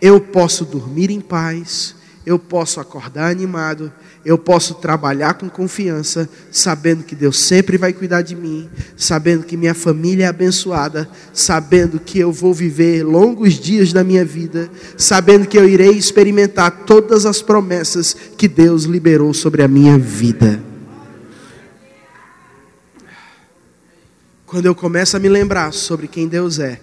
eu 0.00 0.20
posso 0.20 0.64
dormir 0.64 1.10
em 1.10 1.20
paz, 1.20 1.94
eu 2.24 2.38
posso 2.38 2.80
acordar 2.80 3.30
animado, 3.30 3.92
eu 4.24 4.38
posso 4.38 4.74
trabalhar 4.74 5.34
com 5.34 5.48
confiança, 5.48 6.28
sabendo 6.50 7.02
que 7.02 7.14
Deus 7.14 7.38
sempre 7.40 7.76
vai 7.76 7.92
cuidar 7.92 8.22
de 8.22 8.36
mim, 8.36 8.68
sabendo 8.96 9.44
que 9.44 9.56
minha 9.56 9.74
família 9.74 10.24
é 10.24 10.28
abençoada, 10.28 11.08
sabendo 11.32 11.98
que 11.98 12.20
eu 12.20 12.30
vou 12.30 12.54
viver 12.54 13.02
longos 13.02 13.54
dias 13.54 13.92
da 13.92 14.04
minha 14.04 14.24
vida, 14.24 14.70
sabendo 14.96 15.46
que 15.46 15.58
eu 15.58 15.68
irei 15.68 15.90
experimentar 15.90 16.84
todas 16.86 17.26
as 17.26 17.42
promessas 17.42 18.16
que 18.36 18.46
Deus 18.46 18.84
liberou 18.84 19.34
sobre 19.34 19.62
a 19.62 19.68
minha 19.68 19.98
vida. 19.98 20.62
Quando 24.46 24.66
eu 24.66 24.74
começo 24.74 25.16
a 25.16 25.20
me 25.20 25.28
lembrar 25.28 25.72
sobre 25.72 26.06
quem 26.06 26.28
Deus 26.28 26.58
é 26.58 26.80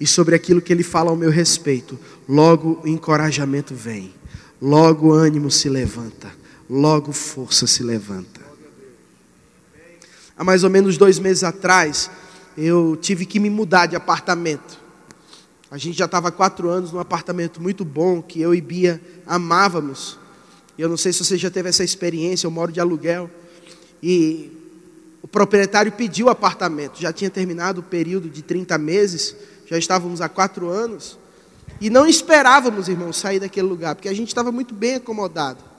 e 0.00 0.06
sobre 0.06 0.34
aquilo 0.34 0.62
que 0.62 0.72
Ele 0.72 0.84
fala 0.84 1.10
ao 1.10 1.16
meu 1.16 1.30
respeito, 1.30 1.98
logo 2.26 2.80
o 2.82 2.88
encorajamento 2.88 3.74
vem, 3.74 4.14
logo 4.60 5.08
o 5.08 5.12
ânimo 5.12 5.50
se 5.50 5.68
levanta 5.68 6.41
logo 6.68 7.12
força 7.12 7.66
se 7.66 7.82
levanta. 7.82 8.40
Há 10.36 10.44
mais 10.44 10.64
ou 10.64 10.70
menos 10.70 10.96
dois 10.96 11.18
meses 11.18 11.44
atrás, 11.44 12.10
eu 12.56 12.96
tive 13.00 13.26
que 13.26 13.38
me 13.38 13.50
mudar 13.50 13.86
de 13.86 13.96
apartamento. 13.96 14.80
A 15.70 15.78
gente 15.78 15.96
já 15.96 16.04
estava 16.04 16.28
há 16.28 16.32
quatro 16.32 16.68
anos 16.68 16.92
num 16.92 16.98
apartamento 16.98 17.60
muito 17.60 17.84
bom, 17.84 18.20
que 18.20 18.40
eu 18.40 18.54
e 18.54 18.60
Bia 18.60 19.00
amávamos. 19.26 20.18
Eu 20.76 20.88
não 20.88 20.96
sei 20.96 21.12
se 21.12 21.24
você 21.24 21.36
já 21.36 21.50
teve 21.50 21.68
essa 21.68 21.84
experiência, 21.84 22.46
eu 22.46 22.50
moro 22.50 22.72
de 22.72 22.80
aluguel. 22.80 23.30
E 24.02 24.50
o 25.22 25.28
proprietário 25.28 25.92
pediu 25.92 26.26
o 26.26 26.30
apartamento. 26.30 27.00
Já 27.00 27.12
tinha 27.12 27.30
terminado 27.30 27.80
o 27.80 27.84
período 27.84 28.28
de 28.28 28.42
30 28.42 28.76
meses, 28.78 29.36
já 29.66 29.78
estávamos 29.78 30.20
há 30.20 30.28
quatro 30.28 30.68
anos. 30.68 31.18
E 31.80 31.88
não 31.88 32.06
esperávamos, 32.06 32.88
irmãos, 32.88 33.16
sair 33.16 33.40
daquele 33.40 33.66
lugar, 33.66 33.94
porque 33.94 34.08
a 34.08 34.14
gente 34.14 34.28
estava 34.28 34.52
muito 34.52 34.74
bem 34.74 34.96
acomodado. 34.96 35.71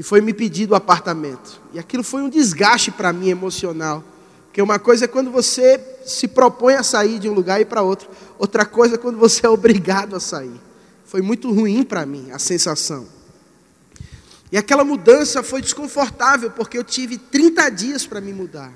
E 0.00 0.02
foi 0.02 0.22
me 0.22 0.32
pedido 0.32 0.70
o 0.70 0.74
apartamento. 0.74 1.60
E 1.74 1.78
aquilo 1.78 2.02
foi 2.02 2.22
um 2.22 2.30
desgaste 2.30 2.90
para 2.90 3.12
mim 3.12 3.28
emocional. 3.28 4.02
Porque 4.46 4.62
uma 4.62 4.78
coisa 4.78 5.04
é 5.04 5.06
quando 5.06 5.30
você 5.30 5.78
se 6.06 6.26
propõe 6.26 6.72
a 6.72 6.82
sair 6.82 7.18
de 7.18 7.28
um 7.28 7.34
lugar 7.34 7.60
e 7.60 7.66
para 7.66 7.82
outro. 7.82 8.08
Outra 8.38 8.64
coisa 8.64 8.94
é 8.94 8.98
quando 8.98 9.18
você 9.18 9.44
é 9.44 9.48
obrigado 9.52 10.16
a 10.16 10.20
sair. 10.20 10.58
Foi 11.04 11.20
muito 11.20 11.52
ruim 11.52 11.82
para 11.82 12.06
mim 12.06 12.30
a 12.30 12.38
sensação. 12.38 13.06
E 14.50 14.56
aquela 14.56 14.84
mudança 14.84 15.42
foi 15.42 15.60
desconfortável, 15.60 16.50
porque 16.50 16.78
eu 16.78 16.82
tive 16.82 17.18
30 17.18 17.68
dias 17.68 18.06
para 18.06 18.22
me 18.22 18.32
mudar. 18.32 18.72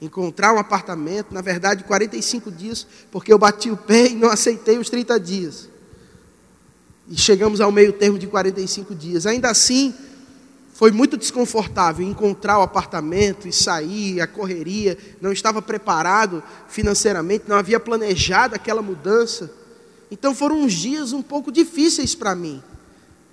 Encontrar 0.00 0.52
um 0.52 0.58
apartamento, 0.58 1.32
na 1.32 1.40
verdade 1.40 1.84
45 1.84 2.50
dias, 2.50 2.84
porque 3.12 3.32
eu 3.32 3.38
bati 3.38 3.70
o 3.70 3.76
pé 3.76 4.08
e 4.10 4.16
não 4.16 4.28
aceitei 4.28 4.76
os 4.76 4.90
30 4.90 5.20
dias. 5.20 5.68
E 7.08 7.16
chegamos 7.16 7.60
ao 7.60 7.70
meio 7.70 7.92
termo 7.92 8.18
de 8.18 8.26
45 8.26 8.92
dias. 8.92 9.24
Ainda 9.24 9.48
assim, 9.48 9.94
foi 10.82 10.90
muito 10.90 11.16
desconfortável 11.16 12.04
encontrar 12.04 12.58
o 12.58 12.62
apartamento 12.62 13.46
e 13.46 13.52
sair, 13.52 14.20
a 14.20 14.26
correria, 14.26 14.98
não 15.20 15.30
estava 15.30 15.62
preparado 15.62 16.42
financeiramente, 16.66 17.44
não 17.46 17.54
havia 17.54 17.78
planejado 17.78 18.56
aquela 18.56 18.82
mudança. 18.82 19.48
Então 20.10 20.34
foram 20.34 20.60
uns 20.60 20.72
dias 20.72 21.12
um 21.12 21.22
pouco 21.22 21.52
difíceis 21.52 22.16
para 22.16 22.34
mim 22.34 22.60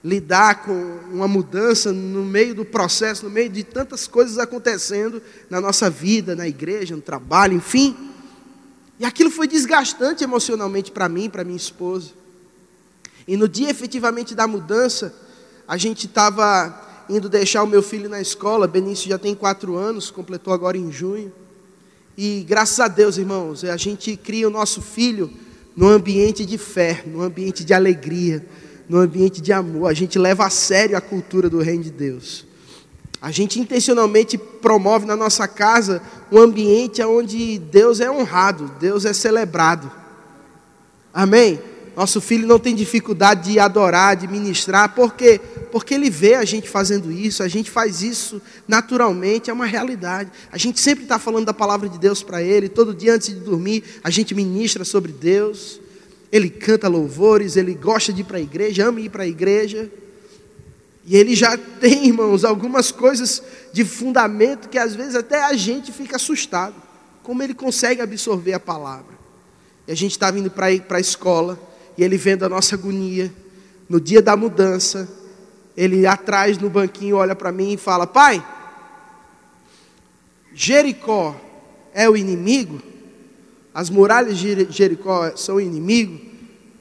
lidar 0.03 0.61
com 0.61 0.99
uma 1.11 1.27
mudança 1.27 1.91
no 1.91 2.23
meio 2.23 2.53
do 2.53 2.63
processo, 2.63 3.25
no 3.25 3.31
meio 3.31 3.49
de 3.49 3.63
tantas 3.63 4.05
coisas 4.05 4.37
acontecendo 4.37 5.19
na 5.49 5.59
nossa 5.59 5.89
vida, 5.89 6.35
na 6.35 6.47
igreja, 6.47 6.95
no 6.95 7.01
trabalho, 7.01 7.57
enfim. 7.57 7.97
E 8.99 9.05
aquilo 9.05 9.31
foi 9.31 9.47
desgastante 9.47 10.23
emocionalmente 10.23 10.91
para 10.91 11.09
mim, 11.09 11.31
para 11.31 11.43
minha 11.43 11.57
esposa. 11.57 12.11
E 13.27 13.35
no 13.35 13.49
dia 13.49 13.71
efetivamente 13.71 14.35
da 14.35 14.45
mudança, 14.45 15.15
a 15.67 15.77
gente 15.77 16.05
estava 16.05 16.87
indo 17.10 17.28
deixar 17.28 17.64
o 17.64 17.68
meu 17.68 17.82
filho 17.82 18.07
na 18.07 18.22
escola. 18.22 18.68
Benício 18.68 19.10
já 19.10 19.18
tem 19.18 19.34
quatro 19.34 19.76
anos, 19.76 20.12
completou 20.12 20.53
agora 20.53 20.78
em 20.78 20.91
junho. 20.91 21.34
E 22.18 22.45
graças 22.47 22.80
a 22.80 22.88
Deus, 22.88 23.18
irmãos, 23.18 23.64
a 23.64 23.78
gente 23.78 24.16
cria 24.16 24.47
o 24.47 24.51
nosso 24.51 24.82
filho 24.82 25.32
num 25.76 25.88
ambiente 25.88 26.45
de 26.45 26.57
fé, 26.57 27.03
num 27.05 27.22
ambiente 27.22 27.64
de 27.64 27.74
alegria, 27.74 28.45
num 28.88 28.99
ambiente 28.99 29.41
de 29.41 29.51
amor. 29.51 29.88
A 29.88 29.93
gente 29.93 30.20
leva 30.20 30.45
a 30.45 30.49
sério 30.49 30.95
a 30.97 31.01
cultura 31.01 31.49
do 31.49 31.60
Reino 31.60 31.84
de 31.84 31.91
Deus. 31.91 32.45
A 33.22 33.32
gente 33.32 33.60
intencionalmente 33.60 34.38
promove 34.38 35.05
na 35.05 35.16
nossa 35.16 35.47
casa 35.47 36.01
um 36.32 36.38
ambiente 36.39 37.01
onde 37.01 37.57
Deus 37.60 37.99
é 37.99 38.10
honrado, 38.10 38.72
Deus 38.80 39.03
é 39.03 39.14
celebrado. 39.14 39.91
Amém? 41.14 41.60
Nosso 41.99 42.21
filho 42.21 42.47
não 42.47 42.57
tem 42.57 42.73
dificuldade 42.73 43.51
de 43.51 43.59
adorar, 43.59 44.15
de 44.15 44.27
ministrar, 44.27 44.95
por 44.95 45.13
quê? 45.13 45.41
Porque 45.69 45.93
ele 45.93 46.09
vê 46.09 46.35
a 46.35 46.45
gente 46.45 46.69
fazendo 46.69 47.11
isso, 47.11 47.43
a 47.43 47.47
gente 47.47 47.69
faz 47.69 48.01
isso 48.01 48.41
naturalmente, 48.65 49.49
é 49.49 49.53
uma 49.53 49.65
realidade. 49.65 50.31
A 50.49 50.57
gente 50.57 50.79
sempre 50.79 51.03
está 51.03 51.19
falando 51.19 51.45
da 51.45 51.53
palavra 51.53 51.89
de 51.89 51.97
Deus 51.97 52.23
para 52.23 52.41
ele, 52.41 52.69
todo 52.69 52.93
dia 52.93 53.15
antes 53.15 53.27
de 53.27 53.41
dormir, 53.41 53.83
a 54.01 54.09
gente 54.09 54.33
ministra 54.33 54.85
sobre 54.85 55.11
Deus 55.11 55.79
ele 56.31 56.49
canta 56.49 56.87
louvores, 56.87 57.55
ele 57.55 57.73
gosta 57.73 58.13
de 58.13 58.21
ir 58.21 58.23
para 58.23 58.37
a 58.37 58.41
igreja, 58.41 58.87
ama 58.87 59.01
ir 59.01 59.09
para 59.09 59.23
a 59.23 59.27
igreja. 59.27 59.89
E 61.05 61.15
ele 61.15 61.35
já 61.35 61.57
tem, 61.57 62.07
irmãos, 62.07 62.45
algumas 62.45 62.91
coisas 62.91 63.41
de 63.73 63.83
fundamento 63.83 64.69
que 64.69 64.77
às 64.77 64.93
vezes 64.93 65.15
até 65.15 65.43
a 65.43 65.53
gente 65.53 65.91
fica 65.91 66.17
assustado. 66.17 66.75
Como 67.23 67.41
ele 67.41 67.53
consegue 67.53 68.01
absorver 68.01 68.53
a 68.53 68.59
palavra. 68.59 69.17
E 69.87 69.91
a 69.91 69.95
gente 69.95 70.11
estava 70.11 70.37
indo 70.37 70.51
para 70.51 70.67
a 70.67 70.99
escola, 70.99 71.59
e 71.99 72.03
ele 72.03 72.17
vendo 72.17 72.45
a 72.45 72.49
nossa 72.49 72.75
agonia, 72.75 73.31
no 73.87 73.99
dia 73.99 74.21
da 74.21 74.35
mudança, 74.35 75.07
ele 75.75 76.07
atrás 76.07 76.57
no 76.57 76.69
banquinho 76.69 77.17
olha 77.17 77.35
para 77.35 77.51
mim 77.51 77.73
e 77.73 77.77
fala: 77.77 78.07
Pai, 78.07 78.43
Jericó 80.53 81.35
é 81.93 82.09
o 82.09 82.15
inimigo? 82.15 82.81
as 83.73 83.89
muralhas 83.89 84.37
de 84.37 84.67
Jericó 84.69 85.35
são 85.35 85.59
inimigo. 85.59 86.19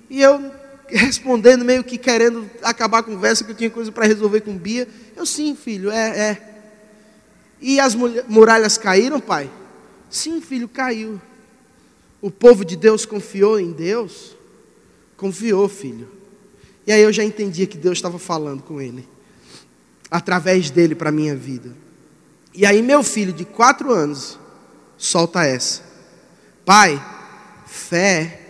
E 0.08 0.20
eu 0.20 0.50
respondendo, 0.88 1.64
meio 1.64 1.84
que 1.84 1.98
querendo 1.98 2.50
acabar 2.62 2.98
a 2.98 3.02
conversa, 3.02 3.44
que 3.44 3.50
eu 3.50 3.56
tinha 3.56 3.70
coisa 3.70 3.92
para 3.92 4.06
resolver 4.06 4.40
com 4.40 4.56
Bia. 4.56 4.88
Eu, 5.14 5.26
sim, 5.26 5.54
filho, 5.54 5.90
é, 5.90 6.18
é. 6.18 6.54
E 7.60 7.78
as 7.78 7.94
muralhas 7.94 8.78
caíram, 8.78 9.20
pai? 9.20 9.50
Sim, 10.08 10.40
filho, 10.40 10.66
caiu. 10.66 11.20
O 12.20 12.30
povo 12.30 12.64
de 12.64 12.74
Deus 12.74 13.04
confiou 13.04 13.60
em 13.60 13.70
Deus? 13.70 14.34
Confiou, 15.18 15.68
filho. 15.68 16.08
E 16.86 16.92
aí 16.92 17.02
eu 17.02 17.12
já 17.12 17.24
entendia 17.24 17.66
que 17.66 17.76
Deus 17.76 17.98
estava 17.98 18.18
falando 18.18 18.62
com 18.62 18.80
ele, 18.80 19.06
através 20.10 20.70
dele 20.70 20.94
para 20.94 21.10
a 21.10 21.12
minha 21.12 21.36
vida. 21.36 21.76
E 22.54 22.64
aí 22.64 22.80
meu 22.80 23.02
filho 23.02 23.32
de 23.32 23.44
quatro 23.44 23.92
anos 23.92 24.38
solta 24.96 25.44
essa. 25.44 25.82
Pai, 26.64 27.04
fé 27.66 28.40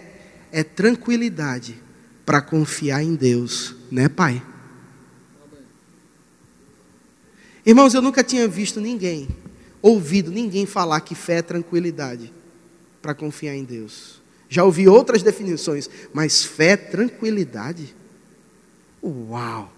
é 0.52 0.62
tranquilidade 0.62 1.82
para 2.24 2.42
confiar 2.42 3.02
em 3.02 3.14
Deus, 3.14 3.74
né, 3.90 4.08
Pai? 4.08 4.42
Irmãos, 7.64 7.94
eu 7.94 8.02
nunca 8.02 8.22
tinha 8.22 8.46
visto 8.46 8.78
ninguém, 8.78 9.26
ouvido 9.80 10.30
ninguém 10.30 10.66
falar 10.66 11.00
que 11.00 11.14
fé 11.14 11.38
é 11.38 11.42
tranquilidade 11.42 12.32
para 13.00 13.14
confiar 13.14 13.54
em 13.54 13.64
Deus. 13.64 14.20
Já 14.48 14.64
ouvi 14.64 14.88
outras 14.88 15.22
definições, 15.22 15.90
mas 16.12 16.44
fé 16.44 16.70
é 16.70 16.76
tranquilidade? 16.76 17.94
Uau! 19.02 19.72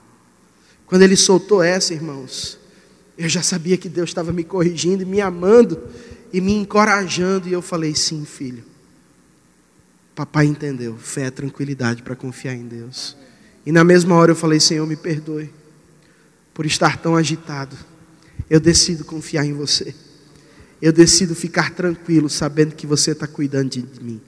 Quando 0.86 1.02
ele 1.02 1.16
soltou 1.16 1.62
essa, 1.62 1.92
irmãos, 1.92 2.58
eu 3.18 3.28
já 3.28 3.42
sabia 3.42 3.76
que 3.76 3.88
Deus 3.88 4.10
estava 4.10 4.32
me 4.32 4.44
corrigindo 4.44 5.06
me 5.06 5.20
amando 5.20 5.88
e 6.32 6.40
me 6.40 6.52
encorajando, 6.52 7.48
e 7.48 7.52
eu 7.52 7.62
falei: 7.62 7.94
sim, 7.94 8.24
filho. 8.24 8.64
Papai 10.14 10.46
entendeu, 10.46 10.96
fé 10.96 11.26
é 11.26 11.30
tranquilidade 11.30 12.02
para 12.02 12.16
confiar 12.16 12.54
em 12.54 12.66
Deus. 12.66 13.16
E 13.64 13.72
na 13.72 13.84
mesma 13.84 14.14
hora 14.14 14.32
eu 14.32 14.36
falei: 14.36 14.60
Senhor, 14.60 14.86
me 14.86 14.96
perdoe 14.96 15.50
por 16.54 16.66
estar 16.66 16.98
tão 16.98 17.16
agitado. 17.16 17.76
Eu 18.48 18.60
decido 18.60 19.04
confiar 19.04 19.44
em 19.44 19.52
você. 19.52 19.94
Eu 20.80 20.92
decido 20.92 21.34
ficar 21.34 21.74
tranquilo, 21.74 22.28
sabendo 22.28 22.74
que 22.74 22.86
você 22.86 23.12
está 23.12 23.26
cuidando 23.26 23.70
de 23.70 24.02
mim. 24.02 24.20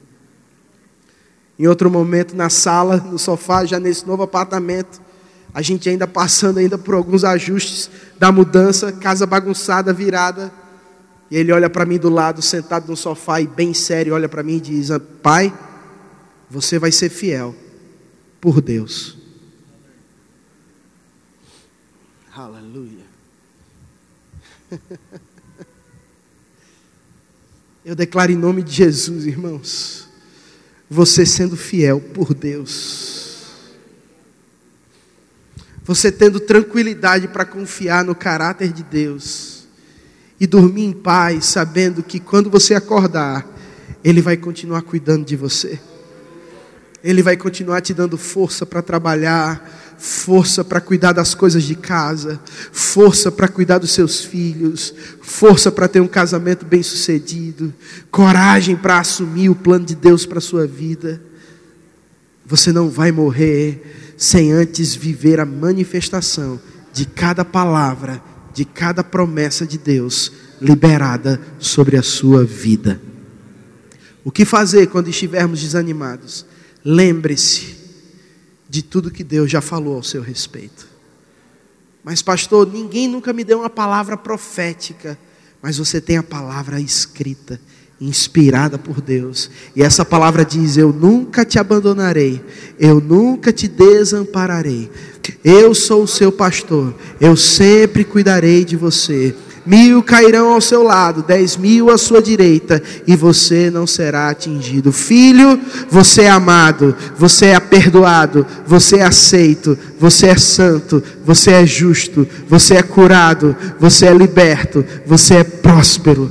Em 1.62 1.68
outro 1.68 1.88
momento, 1.88 2.34
na 2.34 2.50
sala, 2.50 2.96
no 2.96 3.16
sofá, 3.16 3.64
já 3.64 3.78
nesse 3.78 4.04
novo 4.04 4.24
apartamento, 4.24 5.00
a 5.54 5.62
gente 5.62 5.88
ainda 5.88 6.08
passando 6.08 6.58
ainda 6.58 6.76
por 6.76 6.92
alguns 6.92 7.22
ajustes 7.22 7.88
da 8.18 8.32
mudança, 8.32 8.90
casa 8.90 9.24
bagunçada, 9.28 9.92
virada. 9.92 10.52
E 11.30 11.36
ele 11.36 11.52
olha 11.52 11.70
para 11.70 11.86
mim 11.86 11.98
do 11.98 12.08
lado, 12.10 12.42
sentado 12.42 12.88
no 12.88 12.96
sofá 12.96 13.40
e 13.40 13.46
bem 13.46 13.72
sério, 13.72 14.12
olha 14.12 14.28
para 14.28 14.42
mim 14.42 14.56
e 14.56 14.60
diz: 14.60 14.88
Pai, 15.22 15.56
você 16.50 16.80
vai 16.80 16.90
ser 16.90 17.10
fiel 17.10 17.54
por 18.40 18.60
Deus. 18.60 19.16
Aleluia. 22.34 23.06
Eu 27.84 27.94
declaro 27.94 28.32
em 28.32 28.36
nome 28.36 28.64
de 28.64 28.72
Jesus, 28.72 29.26
irmãos, 29.26 30.10
você 30.92 31.24
sendo 31.24 31.56
fiel 31.56 31.98
por 31.98 32.34
Deus, 32.34 33.46
você 35.82 36.12
tendo 36.12 36.38
tranquilidade 36.38 37.28
para 37.28 37.46
confiar 37.46 38.04
no 38.04 38.14
caráter 38.14 38.70
de 38.72 38.82
Deus 38.82 39.66
e 40.38 40.46
dormir 40.46 40.84
em 40.84 40.92
paz, 40.92 41.46
sabendo 41.46 42.02
que 42.02 42.20
quando 42.20 42.50
você 42.50 42.74
acordar, 42.74 43.46
Ele 44.04 44.20
vai 44.20 44.36
continuar 44.36 44.82
cuidando 44.82 45.24
de 45.24 45.34
você. 45.34 45.80
Ele 47.02 47.22
vai 47.22 47.38
continuar 47.38 47.80
te 47.80 47.94
dando 47.94 48.18
força 48.18 48.66
para 48.66 48.82
trabalhar, 48.82 49.81
força 50.02 50.64
para 50.64 50.80
cuidar 50.80 51.12
das 51.12 51.32
coisas 51.32 51.62
de 51.62 51.76
casa, 51.76 52.40
força 52.72 53.30
para 53.30 53.46
cuidar 53.46 53.78
dos 53.78 53.92
seus 53.92 54.24
filhos, 54.24 54.92
força 55.20 55.70
para 55.70 55.86
ter 55.86 56.00
um 56.00 56.08
casamento 56.08 56.66
bem-sucedido, 56.66 57.72
coragem 58.10 58.74
para 58.74 58.98
assumir 58.98 59.48
o 59.48 59.54
plano 59.54 59.84
de 59.84 59.94
Deus 59.94 60.26
para 60.26 60.38
a 60.38 60.40
sua 60.40 60.66
vida. 60.66 61.22
Você 62.44 62.72
não 62.72 62.90
vai 62.90 63.12
morrer 63.12 64.14
sem 64.18 64.50
antes 64.50 64.92
viver 64.92 65.38
a 65.38 65.46
manifestação 65.46 66.60
de 66.92 67.06
cada 67.06 67.44
palavra 67.44 68.20
de 68.52 68.64
cada 68.64 69.02
promessa 69.02 69.64
de 69.64 69.78
Deus 69.78 70.30
liberada 70.60 71.40
sobre 71.58 71.96
a 71.96 72.02
sua 72.02 72.44
vida. 72.44 73.00
O 74.22 74.30
que 74.30 74.44
fazer 74.44 74.88
quando 74.88 75.08
estivermos 75.08 75.62
desanimados? 75.62 76.44
Lembre-se 76.84 77.81
de 78.72 78.82
tudo 78.82 79.10
que 79.10 79.22
Deus 79.22 79.50
já 79.50 79.60
falou 79.60 79.96
ao 79.96 80.02
seu 80.02 80.22
respeito. 80.22 80.88
Mas, 82.02 82.22
pastor, 82.22 82.66
ninguém 82.66 83.06
nunca 83.06 83.32
me 83.32 83.44
deu 83.44 83.58
uma 83.58 83.70
palavra 83.70 84.16
profética 84.16 85.18
mas 85.62 85.78
você 85.78 86.00
tem 86.00 86.16
a 86.16 86.24
palavra 86.24 86.80
escrita, 86.80 87.60
inspirada 88.00 88.76
por 88.76 89.00
Deus. 89.00 89.48
E 89.76 89.82
essa 89.82 90.04
palavra 90.04 90.44
diz: 90.44 90.76
Eu 90.76 90.92
nunca 90.92 91.44
te 91.44 91.56
abandonarei, 91.56 92.44
eu 92.80 93.00
nunca 93.00 93.52
te 93.52 93.68
desampararei. 93.68 94.90
Eu 95.44 95.72
sou 95.72 96.02
o 96.02 96.08
seu 96.08 96.32
pastor, 96.32 96.92
eu 97.20 97.36
sempre 97.36 98.02
cuidarei 98.02 98.64
de 98.64 98.76
você. 98.76 99.32
Mil 99.64 100.02
cairão 100.02 100.52
ao 100.52 100.60
seu 100.60 100.82
lado, 100.82 101.22
dez 101.22 101.56
mil 101.56 101.88
à 101.88 101.96
sua 101.96 102.20
direita, 102.20 102.82
e 103.06 103.14
você 103.14 103.70
não 103.70 103.86
será 103.86 104.28
atingido. 104.28 104.90
Filho, 104.90 105.60
você 105.88 106.22
é 106.22 106.30
amado, 106.30 106.96
você 107.16 107.46
é 107.46 107.60
perdoado, 107.60 108.44
você 108.66 108.96
é 108.96 109.04
aceito, 109.04 109.78
você 110.00 110.26
é 110.26 110.36
santo, 110.36 111.00
você 111.24 111.52
é 111.52 111.66
justo, 111.66 112.26
você 112.48 112.74
é 112.74 112.82
curado, 112.82 113.56
você 113.78 114.06
é 114.06 114.12
liberto, 114.12 114.84
você 115.06 115.36
é 115.36 115.44
próspero. 115.44 116.30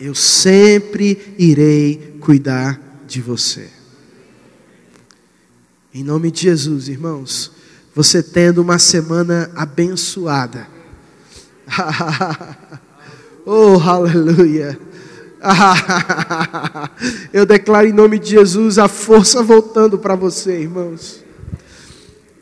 Eu 0.00 0.14
sempre 0.14 1.34
irei 1.38 2.16
cuidar 2.20 2.80
de 3.06 3.20
você. 3.20 3.68
Em 5.94 6.02
nome 6.02 6.30
de 6.30 6.44
Jesus, 6.44 6.88
irmãos, 6.88 7.52
você 7.94 8.22
tendo 8.22 8.62
uma 8.62 8.78
semana 8.78 9.50
abençoada 9.54 10.71
oh, 13.46 13.78
aleluia. 13.78 14.78
Eu 17.32 17.44
declaro 17.44 17.88
em 17.88 17.92
nome 17.92 18.18
de 18.18 18.30
Jesus 18.30 18.78
a 18.78 18.88
força 18.88 19.42
voltando 19.42 19.98
para 19.98 20.14
você, 20.14 20.60
irmãos. 20.60 21.22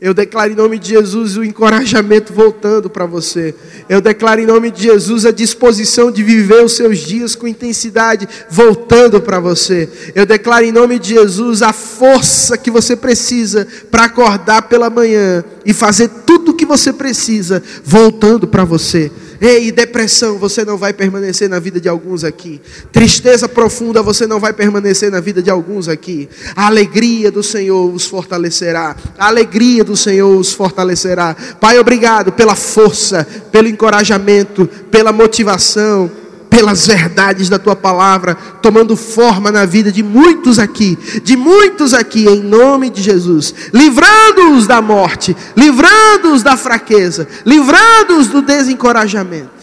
Eu 0.01 0.15
declaro 0.15 0.51
em 0.51 0.55
nome 0.55 0.79
de 0.79 0.89
Jesus 0.89 1.37
o 1.37 1.43
encorajamento 1.43 2.33
voltando 2.33 2.89
para 2.89 3.05
você. 3.05 3.53
Eu 3.87 4.01
declaro 4.01 4.41
em 4.41 4.47
nome 4.47 4.71
de 4.71 4.81
Jesus 4.81 5.27
a 5.27 5.31
disposição 5.31 6.11
de 6.11 6.23
viver 6.23 6.63
os 6.63 6.75
seus 6.75 6.97
dias 6.97 7.35
com 7.35 7.47
intensidade 7.47 8.27
voltando 8.49 9.21
para 9.21 9.39
você. 9.39 9.87
Eu 10.15 10.25
declaro 10.25 10.65
em 10.65 10.71
nome 10.71 10.97
de 10.97 11.09
Jesus 11.09 11.61
a 11.61 11.71
força 11.71 12.57
que 12.57 12.71
você 12.71 12.95
precisa 12.95 13.67
para 13.91 14.05
acordar 14.05 14.63
pela 14.63 14.89
manhã 14.89 15.43
e 15.63 15.71
fazer 15.71 16.09
tudo 16.25 16.40
que 16.61 16.65
você 16.65 16.93
precisa 16.93 17.63
voltando 17.83 18.47
para 18.47 18.63
você. 18.63 19.11
Ei, 19.41 19.71
depressão, 19.71 20.37
você 20.37 20.63
não 20.63 20.77
vai 20.77 20.93
permanecer 20.93 21.49
na 21.49 21.57
vida 21.57 21.81
de 21.81 21.89
alguns 21.89 22.23
aqui. 22.23 22.61
Tristeza 22.91 23.49
profunda, 23.49 24.03
você 24.03 24.27
não 24.27 24.39
vai 24.39 24.53
permanecer 24.53 25.09
na 25.09 25.19
vida 25.19 25.41
de 25.41 25.49
alguns 25.49 25.87
aqui. 25.87 26.29
A 26.55 26.67
alegria 26.67 27.31
do 27.31 27.41
Senhor 27.41 27.91
os 27.91 28.05
fortalecerá. 28.05 28.95
A 29.17 29.25
alegria 29.25 29.83
do 29.83 29.97
Senhor 29.97 30.37
os 30.37 30.53
fortalecerá. 30.53 31.35
Pai, 31.59 31.79
obrigado 31.79 32.31
pela 32.31 32.55
força, 32.55 33.27
pelo 33.51 33.67
encorajamento, 33.67 34.69
pela 34.91 35.11
motivação 35.11 36.11
pelas 36.51 36.85
verdades 36.85 37.47
da 37.47 37.57
tua 37.57 37.77
palavra, 37.77 38.35
tomando 38.35 38.97
forma 38.97 39.49
na 39.49 39.65
vida 39.65 39.89
de 39.89 40.03
muitos 40.03 40.59
aqui, 40.59 40.97
de 41.23 41.37
muitos 41.37 41.93
aqui, 41.93 42.27
em 42.27 42.43
nome 42.43 42.89
de 42.89 43.01
Jesus, 43.01 43.55
livrando-os 43.73 44.67
da 44.67 44.81
morte, 44.81 45.33
livrando-os 45.55 46.43
da 46.43 46.57
fraqueza, 46.57 47.25
livrando-os 47.45 48.27
do 48.27 48.41
desencorajamento. 48.41 49.61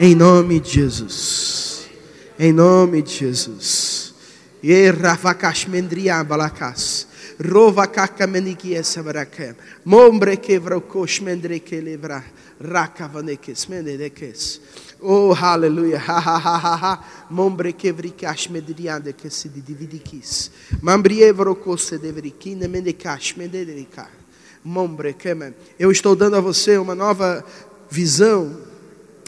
Em 0.00 0.14
nome 0.14 0.58
de 0.58 0.70
Jesus, 0.70 1.82
em 2.38 2.50
nome 2.50 3.02
de 3.02 3.12
Jesus. 3.12 4.14
Rova 7.42 7.86
kakameniki 7.86 8.76
barakem. 9.02 9.54
Mombre 9.84 10.36
kevrokosh 10.36 11.20
mendre 11.20 11.58
kelevra. 11.58 12.22
Rakavanekes 12.60 13.66
mendekes. 13.66 14.60
Oh, 15.00 15.34
aleluia. 15.34 15.98
Ha 15.98 16.20
ha 16.20 16.38
ha 16.38 16.58
ha 16.58 16.76
ha. 16.76 17.04
Mombre 17.30 17.72
kevrikash 17.72 18.50
medriande 18.50 19.14
que 19.14 19.30
se 19.30 19.48
dividikis. 19.48 20.50
Mambrievrokosse 20.82 21.98
devrikine 21.98 22.68
mendekash 22.68 23.36
menderika. 23.36 24.08
Mombre 24.62 25.14
kemen. 25.14 25.54
Eu 25.78 25.90
estou 25.90 26.14
dando 26.14 26.36
a 26.36 26.40
você 26.40 26.76
uma 26.76 26.94
nova 26.94 27.42
visão. 27.90 28.54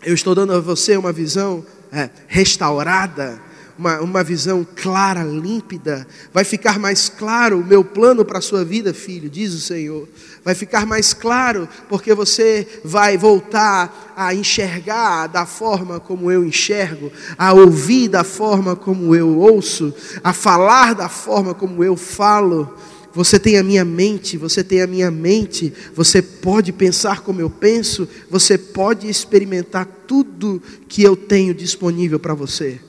Eu 0.05 0.14
estou 0.14 0.35
dando 0.35 0.53
a 0.53 0.61
você 0.61 0.97
uma 0.97 1.12
visão 1.12 1.64
é, 1.91 2.11
restaurada 2.28 3.41
uma, 3.83 4.01
uma 4.01 4.22
visão 4.22 4.64
clara, 4.76 5.24
límpida. 5.24 6.07
Vai 6.33 6.45
ficar 6.45 6.78
mais 6.78 7.09
claro 7.09 7.59
o 7.59 7.66
meu 7.66 7.85
plano 7.85 8.24
para 8.24 8.39
a 8.39 8.43
sua 8.43 8.64
vida, 8.64 8.95
filho, 8.95 9.28
diz 9.28 9.53
o 9.53 9.61
Senhor. 9.61 10.09
Vai 10.45 10.55
ficar 10.55 10.87
mais 10.87 11.12
claro, 11.12 11.68
porque 11.89 12.14
você 12.14 12.66
vai 12.85 13.18
voltar 13.18 14.14
a 14.16 14.33
enxergar 14.33 15.26
da 15.26 15.45
forma 15.45 15.99
como 15.99 16.30
eu 16.30 16.45
enxergo, 16.45 17.11
a 17.37 17.53
ouvir 17.53 18.09
da 18.09 18.22
forma 18.22 18.76
como 18.76 19.16
eu 19.16 19.37
ouço, 19.37 19.93
a 20.22 20.33
falar 20.33 20.95
da 20.95 21.09
forma 21.09 21.53
como 21.53 21.83
eu 21.83 21.97
falo. 21.97 22.72
Você 23.12 23.39
tem 23.39 23.59
a 23.59 23.64
minha 23.64 23.85
mente, 23.85 24.39
você 24.39 24.62
tem 24.62 24.80
a 24.80 24.87
minha 24.87 25.11
mente, 25.11 25.72
você 25.95 26.22
pode 26.22 26.72
pensar 26.72 27.20
como 27.20 27.41
eu 27.41 27.51
penso, 27.51 28.09
você 28.30 28.57
pode 28.57 29.09
experimentar 29.09 29.87
tudo 30.07 30.62
que 30.89 31.03
eu 31.03 31.16
tenho 31.16 31.53
disponível 31.53 32.20
para 32.20 32.33
você 32.33 32.80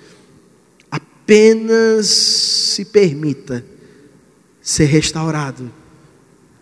apenas 1.23 2.07
se 2.07 2.83
permita 2.83 3.63
ser 4.61 4.85
restaurado. 4.85 5.71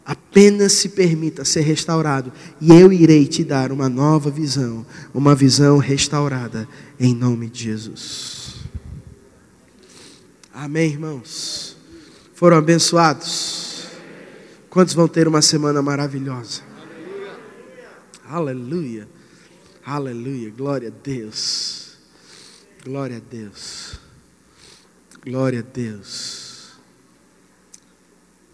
Apenas 0.06 0.74
se 0.74 0.90
permita 0.90 1.46
ser 1.46 1.62
restaurado, 1.62 2.34
e 2.60 2.72
eu 2.72 2.92
irei 2.92 3.28
te 3.28 3.44
dar 3.44 3.72
uma 3.72 3.88
nova 3.88 4.32
visão, 4.32 4.86
uma 5.14 5.36
visão 5.36 5.78
restaurada, 5.78 6.68
em 7.00 7.14
nome 7.14 7.48
de 7.48 7.66
Jesus. 7.66 8.56
Amém, 10.54 10.90
irmãos? 10.92 11.78
Foram 12.34 12.58
abençoados? 12.58 13.86
Quantos 14.70 14.94
vão 14.96 15.08
ter 15.08 15.28
uma 15.28 15.42
semana 15.42 15.82
maravilhosa? 15.82 16.62
Aleluia, 18.28 19.08
aleluia, 19.86 20.50
glória 20.50 20.90
a 20.90 21.04
Deus, 21.04 21.98
glória 22.84 23.18
a 23.18 23.20
Deus. 23.20 24.01
Glória 25.24 25.60
a 25.60 25.62
Deus. 25.62 26.72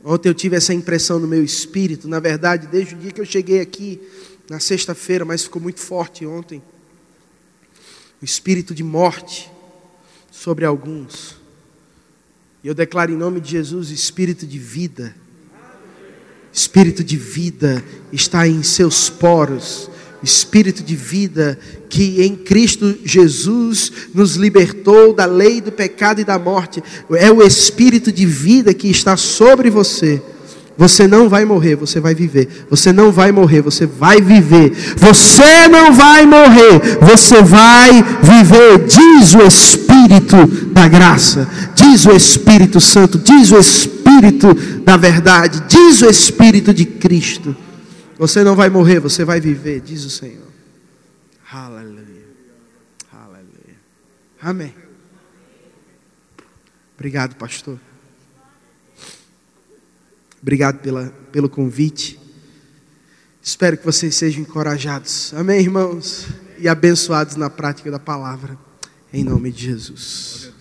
Ontem 0.04 0.28
eu 0.28 0.34
tive 0.34 0.56
essa 0.56 0.74
impressão 0.74 1.18
no 1.18 1.28
meu 1.28 1.44
espírito, 1.44 2.08
na 2.08 2.20
verdade, 2.20 2.68
desde 2.68 2.94
o 2.94 2.98
dia 2.98 3.12
que 3.12 3.22
eu 3.22 3.26
cheguei 3.26 3.62
aqui, 3.62 4.02
na 4.50 4.60
sexta-feira, 4.60 5.24
mas 5.24 5.44
ficou 5.44 5.62
muito 5.62 5.80
forte 5.80 6.26
ontem. 6.26 6.62
O 8.22 8.26
espírito 8.26 8.76
de 8.76 8.84
morte 8.84 9.50
sobre 10.30 10.66
alguns. 10.66 11.38
E 12.64 12.68
eu 12.68 12.74
declaro 12.74 13.14
em 13.14 13.18
nome 13.18 13.40
de 13.40 13.52
Jesus 13.52 13.90
espírito 13.90 14.46
de 14.46 14.60
vida. 14.60 15.16
Espírito 16.52 17.04
de 17.04 17.16
vida 17.16 17.84
está 18.12 18.48
em 18.48 18.62
seus 18.62 19.10
poros 19.10 19.90
espírito 20.24 20.84
de 20.84 20.96
vida 20.96 21.58
que 21.90 22.22
em 22.24 22.36
Cristo 22.36 22.96
Jesus 23.04 23.92
nos 24.14 24.36
libertou 24.36 25.14
da 25.14 25.26
lei 25.26 25.62
do 25.62 25.72
pecado 25.72 26.22
e 26.22 26.24
da 26.24 26.38
morte. 26.40 26.84
É 27.12 27.32
o 27.32 27.42
espírito 27.42 28.12
de 28.12 28.26
vida 28.26 28.74
que 28.74 28.90
está 28.90 29.16
sobre 29.16 29.70
você. 29.70 30.22
Você 30.78 31.08
não 31.08 31.28
vai 31.28 31.44
morrer, 31.44 31.76
você 31.76 32.00
vai 32.00 32.14
viver. 32.14 32.68
Você 32.70 32.94
não 32.94 33.12
vai 33.12 33.32
morrer, 33.32 33.62
você 33.62 33.88
vai 33.88 34.22
viver. 34.22 34.72
Você 34.96 35.68
não 35.68 35.92
vai 35.92 36.26
morrer, 36.26 36.80
você 37.02 37.42
vai 37.42 37.92
viver. 38.22 38.86
Diz 38.86 39.34
o 39.34 39.42
Espírito 39.42 40.46
da 40.72 40.88
graça, 40.88 41.50
diz 41.74 42.06
o 42.06 42.12
Espírito 42.12 42.80
Santo, 42.80 43.18
diz 43.18 43.52
o 43.52 43.58
Espírito 43.58 44.54
da 44.84 44.96
verdade, 44.96 45.64
diz 45.68 46.02
o 46.04 46.10
Espírito 46.10 46.72
de 46.72 46.86
Cristo. 46.86 47.56
Você 48.18 48.44
não 48.44 48.56
vai 48.56 48.70
morrer, 48.70 49.00
você 49.00 49.24
vai 49.24 49.40
viver, 49.40 49.80
diz 49.80 50.04
o 50.04 50.10
Senhor. 50.10 50.48
Aleluia. 51.52 52.26
Aleluia. 53.12 53.78
Amém. 54.42 54.74
Obrigado, 56.96 57.36
pastor. 57.36 57.80
Obrigado 60.42 60.80
pela, 60.80 61.14
pelo 61.32 61.48
convite. 61.48 62.20
Espero 63.42 63.78
que 63.78 63.86
vocês 63.86 64.16
sejam 64.16 64.42
encorajados. 64.42 65.34
Amém, 65.36 65.62
irmãos? 65.62 66.28
E 66.58 66.68
abençoados 66.68 67.36
na 67.36 67.50
prática 67.50 67.92
da 67.92 68.00
palavra. 68.00 68.58
Em 69.14 69.24
nome 69.24 69.52
de 69.52 69.66
Jesus. 69.66 70.52